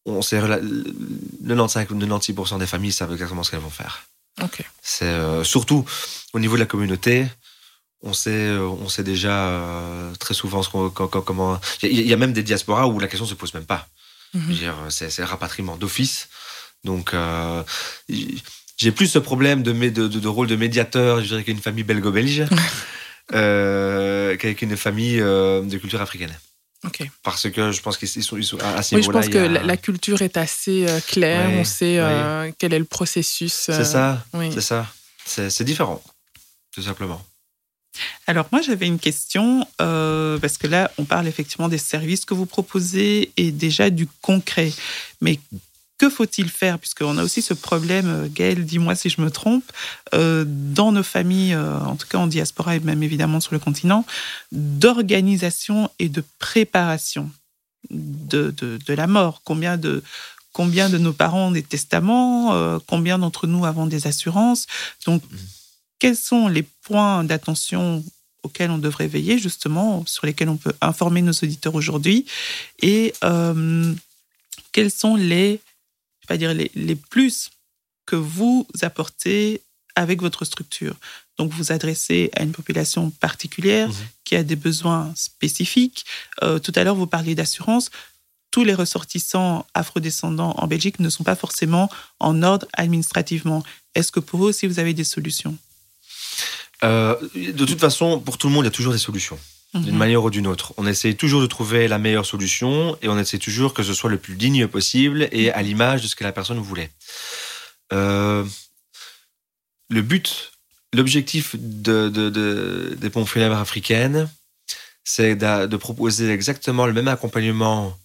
on 0.06 0.22
sait, 0.22 0.40
rela- 0.40 0.60
95 1.48 1.88
ou 1.92 1.96
96% 1.96 2.60
des 2.60 2.68
familles 2.68 2.92
savent 2.92 3.12
exactement 3.12 3.44
ce 3.44 3.52
qu'elles 3.52 3.60
vont 3.60 3.70
faire. 3.70 4.04
C'est 4.82 5.06
euh, 5.06 5.44
surtout 5.44 5.86
au 6.34 6.40
niveau 6.40 6.56
de 6.56 6.60
la 6.62 6.66
communauté. 6.66 7.26
On 8.04 8.14
sait, 8.14 8.50
on 8.52 8.88
sait 8.90 9.04
déjà 9.04 9.60
très 10.20 10.36
souvent 10.36 10.62
ce 10.62 10.70
qu'on, 10.70 10.90
comment. 10.92 11.60
Il 11.82 12.00
y, 12.08 12.14
a- 12.14 12.18
même 12.18 12.32
des 12.34 12.44
diasporas 12.44 12.86
où 12.88 13.00
la 13.00 13.08
question 13.08 13.26
se 13.26 13.34
pose 13.34 13.54
même 13.56 13.66
pas. 13.66 13.88
Dire, 14.34 14.76
c'est, 14.90 15.10
c'est 15.10 15.24
rapatriement 15.24 15.78
d'office. 15.78 16.28
Donc, 16.84 17.14
euh, 17.14 17.64
j'ai 18.78 18.92
plus 18.92 19.08
ce 19.08 19.20
problème 19.20 19.64
de, 19.64 19.74
mé- 19.74 19.92
de, 19.92 20.08
de- 20.08 20.20
de 20.20 20.28
rôle 20.28 20.48
de 20.48 20.56
médiateur, 20.56 21.22
je 21.22 21.26
dirais, 21.28 21.44
qu'une 21.44 21.60
famille 21.60 21.84
belgo-belge, 21.84 22.46
euh, 23.34 24.36
qu'avec 24.38 24.62
une 24.62 24.78
famille 24.78 25.20
euh, 25.20 25.62
de 25.64 25.78
culture 25.78 26.02
africaine. 26.02 26.36
Parce 27.24 27.50
que 27.50 27.72
je 27.74 27.82
pense 27.82 27.98
qu'ils 27.98 28.08
ils 28.16 28.24
sont, 28.24 28.38
ils 28.38 28.46
sont 28.46 28.60
à 28.60 28.82
ce 28.82 28.96
Oui, 28.96 29.04
je 29.04 29.10
pense 29.10 29.28
que 29.28 29.38
a- 29.40 29.64
la, 29.64 29.78
culture 29.78 30.22
est 30.22 30.38
assez 30.38 30.86
euh, 30.88 31.00
claire. 31.06 31.50
Ouais, 31.50 31.58
on 31.60 31.64
sait 31.66 31.98
euh, 32.00 32.50
quel 32.58 32.74
est 32.74 32.80
le 32.80 32.86
processus. 32.86 33.52
C'est 33.54 33.84
ça, 33.84 34.24
Oui. 34.34 34.52
c'est 34.54 34.62
ça. 34.62 34.88
C'est, 35.26 35.50
c'est 35.50 35.66
différent, 35.66 36.02
tout 36.74 36.82
simplement. 36.82 37.22
Alors 38.28 38.48
moi 38.52 38.62
j'avais 38.62 38.86
une 38.86 39.00
question 39.00 39.66
euh, 39.82 40.38
parce 40.38 40.58
que 40.60 40.68
là 40.68 40.92
on 41.00 41.04
parle 41.04 41.28
effectivement 41.28 41.68
des 41.68 41.80
services 41.80 42.26
que 42.26 42.36
vous 42.36 42.46
proposez 42.46 43.32
et 43.38 43.52
déjà 43.52 43.90
du 43.90 44.08
concret. 44.22 44.72
Mais 45.20 45.40
que 45.98 46.10
faut-il 46.10 46.50
faire? 46.50 46.78
Puisqu'on 46.80 47.18
a 47.18 47.24
aussi 47.24 47.42
ce 47.42 47.54
problème, 47.54 48.08
euh, 48.08 48.28
Gaël, 48.32 48.66
dis-moi 48.66 48.96
si 48.96 49.10
je 49.10 49.22
me 49.22 49.32
trompe, 49.32 49.64
euh, 50.14 50.46
dans 50.48 50.92
nos 50.92 51.04
familles, 51.04 51.54
euh, 51.54 51.80
en 51.80 51.96
tout 51.96 52.08
cas 52.08 52.18
en 52.18 52.28
diaspora 52.28 52.76
et 52.76 52.80
même 52.80 53.04
évidemment 53.04 53.40
sur 53.40 53.54
le 53.54 53.60
continent, 53.60 54.06
d'organisation 54.52 55.90
et 56.00 56.10
de 56.10 56.24
préparation 56.40 57.30
de, 57.90 58.52
de, 58.52 58.78
de 58.86 58.94
la 58.94 59.08
mort. 59.08 59.42
Combien 59.44 59.78
de 59.78 60.04
combien 60.54 60.90
de 60.90 60.98
nos 60.98 61.14
parents 61.14 61.48
ont 61.48 61.52
des 61.52 61.62
testaments, 61.64 62.56
euh, 62.56 62.80
combien 62.88 63.20
d'entre 63.20 63.46
nous 63.46 63.66
avons 63.66 63.86
des 63.86 64.08
assurances? 64.08 64.66
Donc 65.06 65.22
quels 66.00 66.16
sont 66.16 66.48
les 66.48 66.64
points 66.64 67.24
d'attention 67.24 68.04
auxquels 68.44 68.72
on 68.72 68.78
devrait 68.78 69.08
veiller, 69.08 69.38
justement, 69.40 70.04
sur 70.06 70.26
lesquels 70.26 70.50
on 70.50 70.58
peut 70.58 70.74
informer 70.82 71.22
nos 71.22 71.32
auditeurs 71.32 71.76
aujourd'hui? 71.76 72.26
Et 72.82 73.14
quels 74.72 74.92
sont 74.92 75.16
les, 75.16 75.60
je 76.28 76.34
vais 76.34 76.38
pas 76.38 76.38
dire 76.38 76.54
les, 76.54 76.72
les 76.76 76.96
plus 76.96 77.50
que 78.06 78.16
vous 78.16 78.68
apportez 78.82 79.62
avec 79.96 80.22
votre 80.22 80.46
structure 80.46 80.96
Donc, 81.40 81.52
vous 81.52 81.72
adressez 81.72 82.32
à 82.36 82.42
une 82.44 82.52
population 82.52 83.12
particulière 83.12 83.90
Mhm. 83.90 83.96
qui 84.26 84.36
a 84.36 84.44
des 84.44 84.56
besoins 84.56 85.14
spécifiques. 85.16 86.04
Euh, 86.44 86.58
tout 86.60 86.72
à 86.76 86.84
l'heure, 86.84 86.96
vous 86.96 87.06
parliez 87.08 87.36
d'assurance. 87.36 87.92
Tous 88.50 88.64
les 88.64 88.74
ressortissants 88.74 89.66
afrodescendants 89.76 90.54
en 90.58 90.68
Belgique 90.68 91.00
ne 91.00 91.10
sont 91.10 91.24
pas 91.24 91.36
forcément 91.36 91.90
en 92.20 92.42
ordre 92.42 92.66
administrativement. 92.74 93.62
Est-ce 93.94 94.12
que 94.12 94.20
pour 94.20 94.44
eux 94.46 94.50
aussi, 94.50 94.66
vous 94.68 94.80
avez 94.80 94.94
des 94.96 95.04
solutions? 95.04 95.56
Euh, 96.84 97.16
de 97.36 97.66
toute 97.66 97.80
façon, 97.80 98.20
pour 98.20 98.38
tout 98.40 98.48
le 98.48 98.54
monde, 98.54 98.64
il 98.66 98.68
y 98.68 98.74
a 98.74 98.78
toujours 98.80 98.94
des 98.94 99.00
solutions, 99.00 99.38
d'une 99.80 99.94
Mhm. 99.94 99.98
manière 99.98 100.24
ou 100.24 100.30
d'une 100.30 100.48
autre. 100.48 100.74
On 100.78 100.86
essaie 100.88 101.14
toujours 101.14 101.42
de 101.42 101.48
trouver 101.48 101.88
la 101.88 101.98
meilleure 102.00 102.26
solution 102.26 102.98
et 103.02 103.08
on 103.10 103.18
essaie 103.18 103.38
toujours 103.40 103.74
que 103.74 103.84
ce 103.84 103.94
soit 103.94 104.10
le 104.10 104.18
plus 104.18 104.36
digne 104.36 104.68
possible 104.68 105.28
et 105.32 105.52
à 105.52 105.62
l'image 105.62 106.02
de 106.02 106.08
ce 106.08 106.16
que 106.16 106.24
la 106.24 106.32
personne 106.32 106.60
voulait. 106.60 106.90
Euh, 107.94 108.44
le 109.90 110.02
but, 110.02 110.52
l'objectif 110.94 111.56
de, 111.58 112.10
de- 112.10 112.30
de- 112.30 112.98
des 113.00 113.10
pompes 113.10 113.28
funèbres 113.30 113.58
africaines, 113.58 114.30
c'est 115.04 115.36
de 115.36 115.78
proposer 115.78 116.30
exactement 116.32 116.86
le 116.86 116.94
même 116.94 117.08
accompagnement 117.08 117.98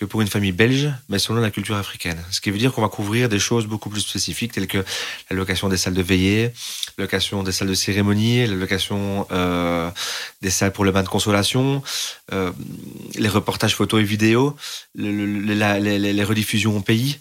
que 0.00 0.06
pour 0.06 0.22
une 0.22 0.28
famille 0.28 0.52
belge, 0.52 0.90
mais 1.10 1.18
selon 1.18 1.40
la 1.40 1.50
culture 1.50 1.76
africaine. 1.76 2.18
Ce 2.30 2.40
qui 2.40 2.50
veut 2.50 2.56
dire 2.56 2.72
qu'on 2.72 2.80
va 2.80 2.88
couvrir 2.88 3.28
des 3.28 3.38
choses 3.38 3.66
beaucoup 3.66 3.90
plus 3.90 4.00
spécifiques, 4.00 4.52
telles 4.52 4.66
que 4.66 4.82
la 5.30 5.36
location 5.36 5.68
des 5.68 5.76
salles 5.76 5.92
de 5.92 6.00
veillée, 6.00 6.52
location 6.96 7.42
des 7.42 7.52
salles 7.52 7.68
de 7.68 7.74
cérémonie, 7.74 8.46
la 8.46 8.54
location 8.54 9.26
euh, 9.30 9.90
des 10.40 10.48
salles 10.48 10.72
pour 10.72 10.86
le 10.86 10.90
bain 10.90 11.02
de 11.02 11.08
consolation, 11.08 11.82
euh, 12.32 12.50
les 13.14 13.28
reportages 13.28 13.74
photos 13.74 14.00
et 14.00 14.04
vidéos, 14.04 14.56
les, 14.94 16.24
rediffusions 16.24 16.78
au 16.78 16.80
pays, 16.80 17.18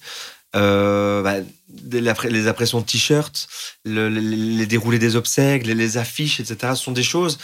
euh, 0.55 1.21
bah, 1.21 1.35
les 1.83 2.47
impressions 2.47 2.79
de 2.79 2.85
t-shirts, 2.85 3.49
le- 3.83 4.07
les, 4.07 4.65
déroulés 4.67 4.99
des 4.99 5.17
obsèques, 5.17 5.65
les, 5.67 5.75
les 5.75 5.97
affiches, 5.97 6.39
etc. 6.39 6.75
Ce 6.75 6.83
sont 6.85 6.93
des 6.93 7.03
choses 7.03 7.39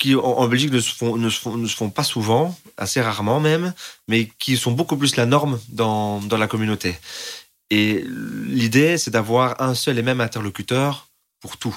qui 0.00 0.14
en, 0.14 0.48
Belgique 0.48 0.72
ne 0.72 0.80
se, 0.80 1.76
font, 1.76 1.90
pas 1.90 2.04
souvent, 2.04 2.58
assez 2.78 3.02
rarement 3.02 3.38
même, 3.38 3.74
mais 4.08 4.30
qui 4.38 4.56
sont 4.56 4.72
beaucoup 4.72 4.96
plus 4.96 5.14
la 5.16 5.26
norme 5.26 5.60
dans, 5.68 6.20
la 6.30 6.46
communauté. 6.46 6.96
Et 7.68 8.02
l'idée, 8.46 8.96
c'est 8.96 9.10
d'avoir 9.10 9.60
un 9.60 9.74
seul 9.74 9.98
et 9.98 10.02
même 10.02 10.22
interlocuteur 10.22 11.08
pour 11.40 11.58
tout. 11.58 11.76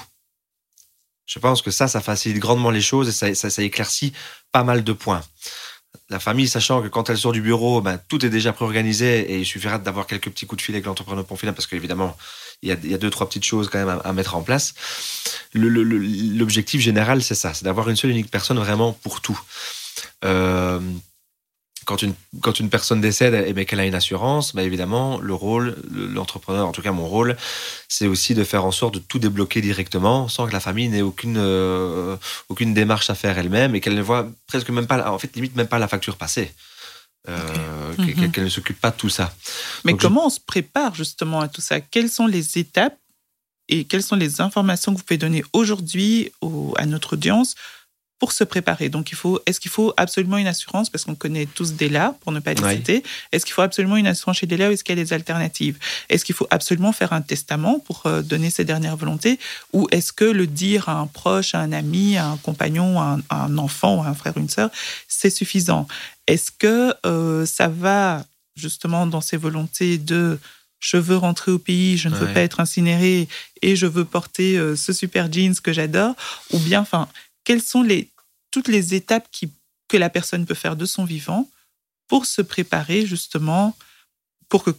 Je 1.26 1.38
pense 1.38 1.60
que 1.60 1.70
ça, 1.70 1.86
ça 1.86 2.00
facilite 2.00 2.38
grandement 2.38 2.70
les 2.70 2.80
choses 2.80 3.08
et 3.08 3.12
ça, 3.12 3.34
ça, 3.34 3.50
ça 3.50 3.62
éclaircit 3.62 4.14
pas 4.52 4.64
mal 4.64 4.84
de 4.84 4.92
points. 4.94 5.22
La 6.08 6.18
famille, 6.18 6.48
sachant 6.48 6.82
que 6.82 6.88
quand 6.88 7.10
elle 7.10 7.18
sort 7.18 7.32
du 7.32 7.42
bureau, 7.42 7.82
ben, 7.82 7.98
tout 8.08 8.24
est 8.24 8.30
déjà 8.30 8.54
préorganisé 8.54 9.32
et 9.32 9.38
il 9.38 9.46
suffira 9.46 9.78
d'avoir 9.78 10.06
quelques 10.06 10.30
petits 10.30 10.46
coups 10.46 10.62
de 10.62 10.64
fil 10.64 10.74
avec 10.74 10.86
l'entrepreneur 10.86 11.26
pour 11.26 11.38
finir 11.38 11.54
parce 11.54 11.66
qu'évidemment, 11.66 12.16
il 12.64 12.90
y, 12.90 12.94
a, 12.94 12.98
deux, 12.98 13.10
trois 13.10 13.28
petites 13.28 13.44
choses 13.44 13.68
quand 13.68 13.78
même 13.78 14.00
à, 14.02 14.12
mettre 14.12 14.34
en 14.36 14.42
place. 14.42 14.74
L'objectif 15.52 16.80
général, 16.80 17.22
c'est 17.22 17.34
ça, 17.34 17.52
c'est 17.52 17.64
d'avoir 17.64 17.88
une 17.90 17.96
seule 17.96 18.10
unique 18.10 18.30
personne 18.30 18.58
vraiment 18.58 18.92
pour 18.92 19.20
tout. 19.20 19.38
Euh, 20.24 20.80
quand 21.84 22.00
une, 22.02 22.70
personne 22.70 23.02
décède 23.02 23.34
et 23.34 23.52
mais 23.52 23.66
qu'elle 23.66 23.80
a 23.80 23.84
une 23.84 23.94
assurance, 23.94 24.54
bah 24.54 24.62
évidemment, 24.62 25.20
le 25.20 25.34
rôle, 25.34 25.76
le- 25.90 26.06
l'entrepreneur, 26.06 26.66
en 26.66 26.72
tout 26.72 26.80
cas 26.80 26.92
mon 26.92 27.06
rôle, 27.06 27.36
c'est 27.88 28.06
aussi 28.06 28.34
de 28.34 28.42
faire 28.42 28.64
en 28.64 28.70
sorte 28.70 28.94
de 28.94 28.98
tout 29.00 29.18
débloquer 29.18 29.60
directement 29.60 30.28
sans 30.28 30.46
que 30.46 30.52
la 30.52 30.60
famille 30.60 30.88
n'ait 30.88 31.02
aucune, 31.02 31.36
euh, 31.36 32.16
aucune 32.48 32.72
démarche 32.72 33.10
à 33.10 33.14
faire 33.14 33.36
elle-même 33.38 33.74
et 33.74 33.82
qu'elle 33.82 33.96
ne 33.96 34.02
voit 34.02 34.26
presque 34.46 34.70
même 34.70 34.86
pas, 34.86 35.10
en 35.10 35.18
fait, 35.18 35.36
limite 35.36 35.54
même 35.56 35.68
pas 35.68 35.78
la 35.78 35.88
facture 35.88 36.16
passer. 36.16 36.50
Euh, 37.28 37.94
qu'elle- 37.96 38.16
Mhm. 38.18 38.32
qu'elle 38.32 38.44
ne 38.44 38.48
s'occupe 38.50 38.80
pas 38.80 38.90
de 38.90 38.96
tout 38.96 39.08
ça. 39.08 39.34
Mais 39.84 39.92
Donc, 39.92 40.00
je- 40.02 40.06
comment 40.06 40.26
on 40.26 40.30
se 40.30 40.40
prépare 40.40 40.94
justement 40.94 41.40
à 41.40 41.48
tout 41.48 41.62
ça? 41.62 41.80
Quelles 41.80 42.10
sont 42.10 42.26
les 42.26 42.58
étapes 42.58 42.98
et 43.68 43.84
quelles 43.84 44.02
sont 44.02 44.16
les 44.16 44.42
informations 44.42 44.92
que 44.92 44.98
vous 44.98 45.04
pouvez 45.04 45.16
donner 45.18 45.42
aujourd'hui 45.54 46.30
au- 46.42 46.74
à 46.76 46.84
notre 46.84 47.14
audience 47.14 47.54
pour 48.18 48.32
se 48.32 48.44
préparer. 48.44 48.88
Donc, 48.88 49.10
il 49.10 49.16
faut, 49.16 49.40
est-ce 49.46 49.60
qu'il 49.60 49.70
faut 49.70 49.92
absolument 49.96 50.38
une 50.38 50.46
assurance 50.46 50.88
Parce 50.88 51.04
qu'on 51.04 51.14
connaît 51.14 51.46
tous 51.46 51.74
Dela, 51.74 52.14
pour 52.20 52.32
ne 52.32 52.40
pas 52.40 52.54
les 52.54 52.76
citer. 52.76 53.02
Est-ce 53.32 53.44
qu'il 53.44 53.54
faut 53.54 53.62
absolument 53.62 53.96
une 53.96 54.06
assurance 54.06 54.38
chez 54.38 54.46
Dela 54.46 54.68
ou 54.68 54.72
est-ce 54.72 54.84
qu'il 54.84 54.96
y 54.96 55.00
a 55.00 55.04
des 55.04 55.12
alternatives 55.12 55.78
Est-ce 56.08 56.24
qu'il 56.24 56.34
faut 56.34 56.46
absolument 56.50 56.92
faire 56.92 57.12
un 57.12 57.22
testament 57.22 57.80
pour 57.80 58.06
euh, 58.06 58.22
donner 58.22 58.50
ses 58.50 58.64
dernières 58.64 58.96
volontés? 58.96 59.38
Ou 59.72 59.88
est-ce 59.90 60.12
que 60.12 60.24
le 60.24 60.46
dire 60.46 60.88
à 60.88 60.94
un 60.94 61.06
proche, 61.06 61.54
à 61.54 61.60
un 61.60 61.72
ami, 61.72 62.16
à 62.16 62.26
un 62.28 62.36
compagnon, 62.36 63.00
à 63.00 63.04
un, 63.04 63.20
à 63.28 63.44
un 63.44 63.58
enfant 63.58 64.02
à 64.02 64.08
un 64.08 64.14
frère 64.14 64.36
ou 64.36 64.40
une 64.40 64.48
sœur, 64.48 64.70
c'est 65.08 65.30
suffisant? 65.30 65.86
Est-ce 66.26 66.50
que 66.50 66.94
euh, 67.04 67.44
ça 67.46 67.68
va 67.68 68.24
justement 68.56 69.06
dans 69.06 69.20
ces 69.20 69.36
volontés 69.36 69.98
de 69.98 70.38
je 70.78 70.98
veux 70.98 71.16
rentrer 71.16 71.50
au 71.50 71.58
pays, 71.58 71.96
je 71.96 72.10
ne 72.10 72.14
veux 72.14 72.30
pas 72.34 72.42
être 72.42 72.60
incinéré 72.60 73.26
et 73.62 73.74
je 73.74 73.86
veux 73.86 74.04
porter 74.04 74.58
euh, 74.58 74.76
ce 74.76 74.92
super 74.92 75.32
jeans 75.32 75.54
que 75.54 75.72
j'adore 75.72 76.14
Ou 76.52 76.58
bien, 76.58 76.82
enfin, 76.82 77.08
quelles 77.44 77.62
sont 77.62 77.82
les, 77.82 78.10
toutes 78.50 78.68
les 78.68 78.94
étapes 78.94 79.28
que 79.88 79.96
la 79.96 80.10
personne 80.10 80.46
peut 80.46 80.54
faire 80.54 80.76
de 80.76 80.86
son 80.86 81.04
vivant 81.04 81.48
pour 82.08 82.26
se 82.26 82.42
préparer 82.42 83.06
justement 83.06 83.76
pour 84.48 84.64
que, 84.64 84.70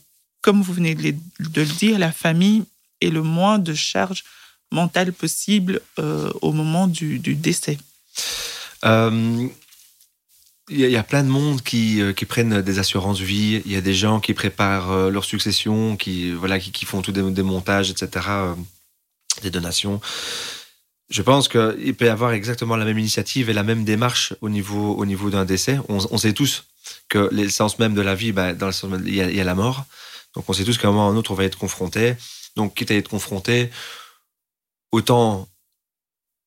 comme 0.41 0.61
vous 0.61 0.73
venez 0.73 0.95
de 0.95 1.15
le 1.39 1.65
dire, 1.65 1.99
la 1.99 2.11
famille 2.11 2.65
ait 3.01 3.09
le 3.09 3.23
moins 3.23 3.59
de 3.59 3.73
charge 3.73 4.23
mentale 4.71 5.13
possible 5.13 5.81
euh, 5.99 6.31
au 6.41 6.51
moment 6.51 6.87
du, 6.87 7.19
décès? 7.19 7.77
Euh, 8.83 9.47
Il 10.69 10.79
y, 10.79 10.97
a- 10.97 11.03
plein 11.03 11.23
de 11.23 11.29
monde 11.29 11.61
qui, 11.61 12.01
euh, 12.01 12.13
qui 12.13 12.25
prennent 12.25 12.61
des 12.61 12.79
assurances 12.79 13.19
vie. 13.19 13.61
Il 13.65 13.71
y 13.71 13.75
a 13.75 13.81
des 13.81 13.93
gens 13.93 14.19
qui 14.19 14.33
préparent 14.33 14.91
euh, 14.91 15.09
leur 15.11 15.25
succession, 15.25 15.95
qui, 15.97 16.31
voilà, 16.31 16.59
qui, 16.59 16.85
font 16.85 17.01
tout 17.01 17.11
des, 17.11 17.21
des 17.31 17.43
montages, 17.43 17.91
etc., 17.91 18.27
des 19.43 19.51
donations. 19.51 20.01
Je 21.09 21.21
pense 21.21 21.47
qu'il 21.47 21.95
peut 21.95 22.05
y 22.05 22.09
avoir 22.09 22.31
exactement 22.31 22.75
la 22.75 22.85
même 22.85 22.97
initiative 22.97 23.49
et 23.49 23.53
la 23.53 23.63
même 23.63 23.83
démarche 23.83 24.33
au 24.41 24.49
niveau, 24.49 24.95
au 24.95 25.05
niveau 25.05 25.29
d'un 25.29 25.45
décès. 25.45 25.79
On, 25.87 26.17
sait 26.17 26.33
tous 26.33 26.65
que 27.09 27.29
l'essence 27.31 27.77
même 27.77 27.93
de 27.93 28.01
la 28.01 28.15
vie, 28.15 28.31
bah, 28.31 28.53
dans 28.53 28.71
il, 29.05 29.15
y 29.15 29.41
a, 29.41 29.43
la 29.43 29.55
mort. 29.55 29.85
Donc 30.33 30.49
on 30.49 30.53
sait 30.53 30.63
tous 30.63 30.77
qu'à 30.77 30.87
un 30.87 30.91
moment 30.91 31.07
ou 31.07 31.09
à 31.09 31.13
un 31.13 31.17
autre, 31.17 31.31
on 31.31 31.35
va 31.35 31.43
être 31.43 31.57
confronté. 31.57 32.15
Donc 32.55 32.73
quitte 32.73 32.89
à 32.89 32.95
être 32.95 33.09
confronté, 33.09 33.69
autant, 34.91 35.47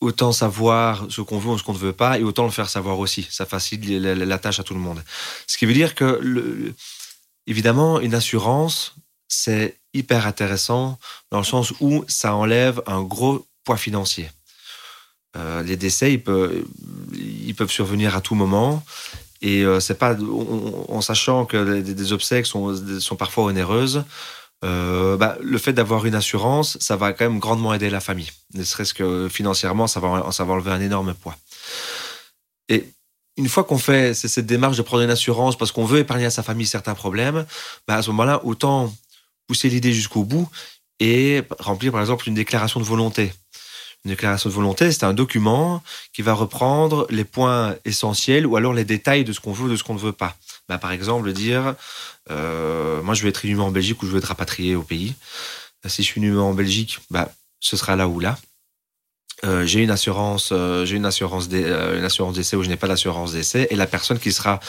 autant 0.01 0.33
savoir 0.33 1.07
ce 1.09 1.21
qu'on 1.21 1.39
veut 1.39 1.51
ou 1.51 1.59
ce 1.59 1.63
qu'on 1.63 1.73
ne 1.73 1.79
veut 1.79 1.93
pas, 1.93 2.19
et 2.19 2.25
autant 2.25 2.45
le 2.45 2.51
faire 2.51 2.69
savoir 2.69 2.99
aussi. 2.99 3.29
Ça 3.31 3.47
facilite 3.47 4.03
la, 4.03 4.39
tâche 4.39 4.59
à 4.59 4.65
tout 4.65 4.75
le 4.75 4.81
monde. 4.81 5.03
Ce 5.47 5.57
qui 5.57 5.67
veut 5.67 5.73
dire 5.73 5.95
que, 5.95 6.19
le, 6.21 6.75
évidemment, 7.47 8.01
une 8.01 8.15
assurance, 8.15 8.97
c'est 9.29 9.79
hyper 9.95 10.27
intéressant 10.27 10.99
dans 11.31 11.39
le 11.39 11.45
sens 11.45 11.73
où 11.81 12.05
ça 12.09 12.35
enlève 12.35 12.83
un 12.87 13.03
gros 13.03 13.47
poids 13.65 13.77
financier. 13.77 14.31
Euh, 15.37 15.63
les 15.63 15.77
décès, 15.77 16.13
ils 16.13 16.23
peuvent, 16.23 17.71
survenir 17.71 18.17
à 18.17 18.21
tout 18.21 18.35
moment. 18.35 18.83
Et 19.41 19.63
euh, 19.63 19.79
c'est 19.79 19.99
pas 19.99 20.17
en, 20.17 21.01
sachant 21.01 21.45
que 21.45 21.81
des, 21.81 22.13
obsèques 22.13 22.47
sont, 22.47 23.17
parfois 23.19 23.45
onéreuses. 23.45 24.05
Euh, 24.65 25.17
bah, 25.17 25.39
le 25.41 25.59
fait 25.59 25.73
d'avoir 25.73 26.07
une 26.07 26.17
assurance, 26.17 26.77
ça 26.81 26.97
va 26.97 27.13
quand 27.13 27.25
même 27.25 27.39
grandement 27.39 27.73
aider 27.73 27.91
la 27.91 28.01
famille. 28.01 28.31
Ne 28.55 28.65
serait-ce 28.65 28.95
que 28.95 29.29
financièrement, 29.29 29.87
ça 29.87 30.01
va, 30.01 30.33
ça 30.33 30.45
va 30.45 30.55
enlever 30.55 30.73
un 30.73 30.81
énorme 30.81 31.15
poids. 31.15 31.37
Et 32.69 32.85
une 33.37 33.49
fois 33.49 33.63
qu'on 33.63 33.79
fait 33.79 34.15
cette 34.15 34.47
démarche 34.47 34.77
de 34.77 34.83
prendre 34.83 35.05
une 35.05 35.11
assurance 35.11 35.57
parce 35.57 35.71
qu'on 35.71 35.85
veut 35.85 36.01
épargner 36.01 36.25
à 36.25 36.31
sa 36.31 36.43
famille 36.43 36.67
certains 36.67 36.95
problèmes, 36.95 37.47
bah, 37.87 37.97
à 37.97 38.03
ce 38.03 38.11
moment-là, 38.11 38.45
autant 38.45 38.93
pousser 39.47 39.69
l'idée 39.69 39.93
jusqu'au 39.93 40.25
bout 40.25 40.49
et 41.01 41.43
remplir 41.61 41.93
par 41.93 42.01
exemple 42.01 42.29
une 42.29 42.35
déclaration 42.35 42.81
de 42.81 42.85
volonté. 42.85 43.33
Une 44.05 44.13
déclaration 44.13 44.49
de 44.49 44.55
volonté, 44.55 44.93
c'est 44.93 45.05
un 45.05 45.13
document 45.13 45.83
qui 46.13 46.23
va 46.23 46.33
reprendre 46.33 47.07
les 47.11 47.25
points 47.25 47.75
essentiels 47.85 48.47
ou 48.47 48.57
alors 48.57 48.73
les 48.73 48.85
détails 48.85 49.25
de 49.25 49.33
ce 49.33 49.41
qu'on 49.41 49.53
veut 49.53 49.65
ou 49.65 49.71
de 49.71 49.77
ce 49.77 49.83
qu'on 49.83 49.95
ne 49.95 49.99
veut 49.99 50.13
pas. 50.13 50.37
Bah, 50.69 50.79
par 50.79 50.93
exemple, 50.93 51.33
dire 51.33 51.75
euh, 52.31 53.03
moi 53.03 53.15
je 53.15 53.23
veux 53.23 53.29
être 53.29 53.45
inhumé 53.45 53.63
en 53.63 53.71
Belgique 53.71 54.03
ou 54.03 54.07
je 54.07 54.13
veux 54.13 54.19
être 54.19 54.27
rapatrié 54.27 54.77
au 54.77 54.83
pays. 54.83 55.15
Si 55.87 56.03
je 56.03 56.09
suis 56.09 56.21
inhumé 56.21 56.39
en 56.39 56.55
Belgique, 56.55 56.99
bah, 57.11 57.33
ce 57.61 57.77
sera 57.77 57.97
là 57.97 58.09
ou 58.09 58.21
là. 58.21 58.39
Euh, 59.45 59.65
j'ai 59.65 59.81
une 59.81 59.91
assurance, 59.91 60.51
euh, 60.53 60.85
j'ai 60.85 60.97
une 60.97 61.07
assurance, 61.07 61.49
une 61.51 62.05
assurance 62.05 62.35
d'essai 62.35 62.57
ou 62.57 62.63
je 62.63 62.69
n'ai 62.69 62.77
pas 62.77 62.89
d'assurance 62.89 63.33
d'essai, 63.33 63.69
et 63.71 63.77
la 63.77 63.87
personne 63.87 64.19
qui 64.19 64.33
sera 64.33 64.61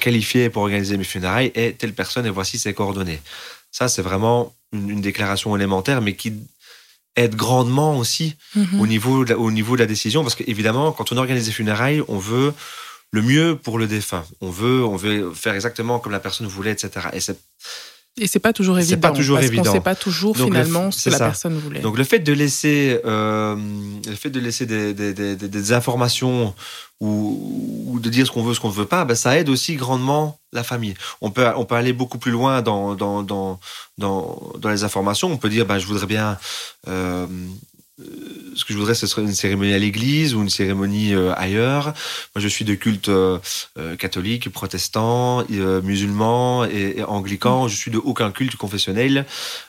qualifiée 0.00 0.50
pour 0.50 0.62
organiser 0.62 0.96
mes 0.96 1.04
funérailles 1.04 1.52
est 1.54 1.78
telle 1.78 1.94
personne 1.94 2.26
et 2.26 2.30
voici 2.30 2.58
ses 2.58 2.74
coordonnées. 2.74 3.20
Ça, 3.70 3.88
c'est 3.88 4.02
vraiment 4.02 4.52
une, 4.72 5.00
déclaration 5.00 5.56
élémentaire, 5.56 6.00
mais 6.02 6.14
qui 6.14 6.34
aide 7.16 7.34
grandement 7.34 7.98
aussi 7.98 8.36
mhm. 8.54 8.80
au, 8.80 8.86
niveau 8.86 9.24
de 9.24 9.30
la, 9.30 9.38
au 9.38 9.50
niveau 9.50 9.74
de 9.76 9.80
la 9.80 9.86
décision, 9.86 10.22
parce 10.22 10.34
qu'évidemment, 10.34 10.92
quand 10.92 11.12
on 11.12 11.16
organise 11.16 11.46
des 11.46 11.52
funérailles, 11.52 12.02
on 12.08 12.18
veut 12.18 12.52
le 13.12 13.22
mieux 13.22 13.56
pour 13.56 13.78
le 13.78 13.86
défunt. 13.86 14.24
On 14.40 14.50
veut, 14.50 14.84
on 14.84 14.96
veut 14.96 15.32
faire 15.34 15.54
exactement 15.54 15.98
comme 15.98 16.12
la 16.12 16.20
personne 16.20 16.46
voulait, 16.46 16.72
etc. 16.72 17.08
Et 17.12 17.20
c'est 17.20 17.38
et 18.16 18.26
c'est 18.26 18.38
pas 18.38 18.52
toujours 18.52 18.78
évident. 18.78 19.00
pas 19.00 19.12
toujours 19.12 19.36
parce 19.36 19.46
évident. 19.46 19.64
ne 19.64 19.70
sait 19.70 19.80
pas 19.80 19.94
toujours 19.94 20.36
finalement 20.36 20.90
ce 20.90 21.08
que 21.08 21.10
la 21.10 21.18
personne 21.18 21.58
voulait. 21.58 21.80
Donc 21.80 21.96
le 21.96 22.04
fait 22.04 22.18
de 22.18 22.32
laisser, 22.32 23.00
euh, 23.04 23.56
le 24.06 24.14
fait 24.14 24.30
de 24.30 24.40
laisser 24.40 24.66
des, 24.66 24.92
des, 24.92 25.14
des, 25.14 25.36
des 25.36 25.72
informations 25.72 26.54
ou, 27.00 27.86
ou, 27.86 28.00
de 28.00 28.10
dire 28.10 28.26
ce 28.26 28.32
qu'on 28.32 28.42
veut, 28.42 28.52
ce 28.52 28.60
qu'on 28.60 28.68
ne 28.68 28.74
veut 28.74 28.84
pas, 28.84 29.04
ben, 29.04 29.14
ça 29.14 29.38
aide 29.38 29.48
aussi 29.48 29.76
grandement 29.76 30.38
la 30.52 30.62
famille. 30.62 30.94
On 31.20 31.30
peut, 31.30 31.46
on 31.56 31.64
peut 31.64 31.76
aller 31.76 31.92
beaucoup 31.92 32.18
plus 32.18 32.32
loin 32.32 32.60
dans, 32.62 32.94
dans, 32.94 33.22
dans, 33.22 33.58
dans, 33.96 34.52
dans 34.58 34.68
les 34.68 34.84
informations. 34.84 35.30
On 35.30 35.38
peut 35.38 35.48
dire, 35.48 35.64
ben, 35.64 35.78
je 35.78 35.86
voudrais 35.86 36.06
bien 36.06 36.36
euh, 36.88 37.26
ce 38.54 38.64
que 38.64 38.72
je 38.72 38.78
voudrais, 38.78 38.94
ce 38.94 39.06
serait 39.06 39.22
une 39.22 39.34
cérémonie 39.34 39.72
à 39.72 39.78
l'église 39.78 40.34
ou 40.34 40.42
une 40.42 40.50
cérémonie 40.50 41.14
euh, 41.14 41.32
ailleurs. 41.36 41.86
Moi, 42.34 42.42
je 42.42 42.48
suis 42.48 42.64
de 42.64 42.74
culte 42.74 43.08
euh, 43.08 43.38
catholique, 43.98 44.50
protestant, 44.50 45.44
musulman 45.82 46.64
et, 46.64 47.02
anglican. 47.04 47.68
Je 47.68 47.76
suis 47.76 47.90
de 47.90 47.98
aucun 47.98 48.30
culte 48.30 48.56
confessionnel. 48.56 49.26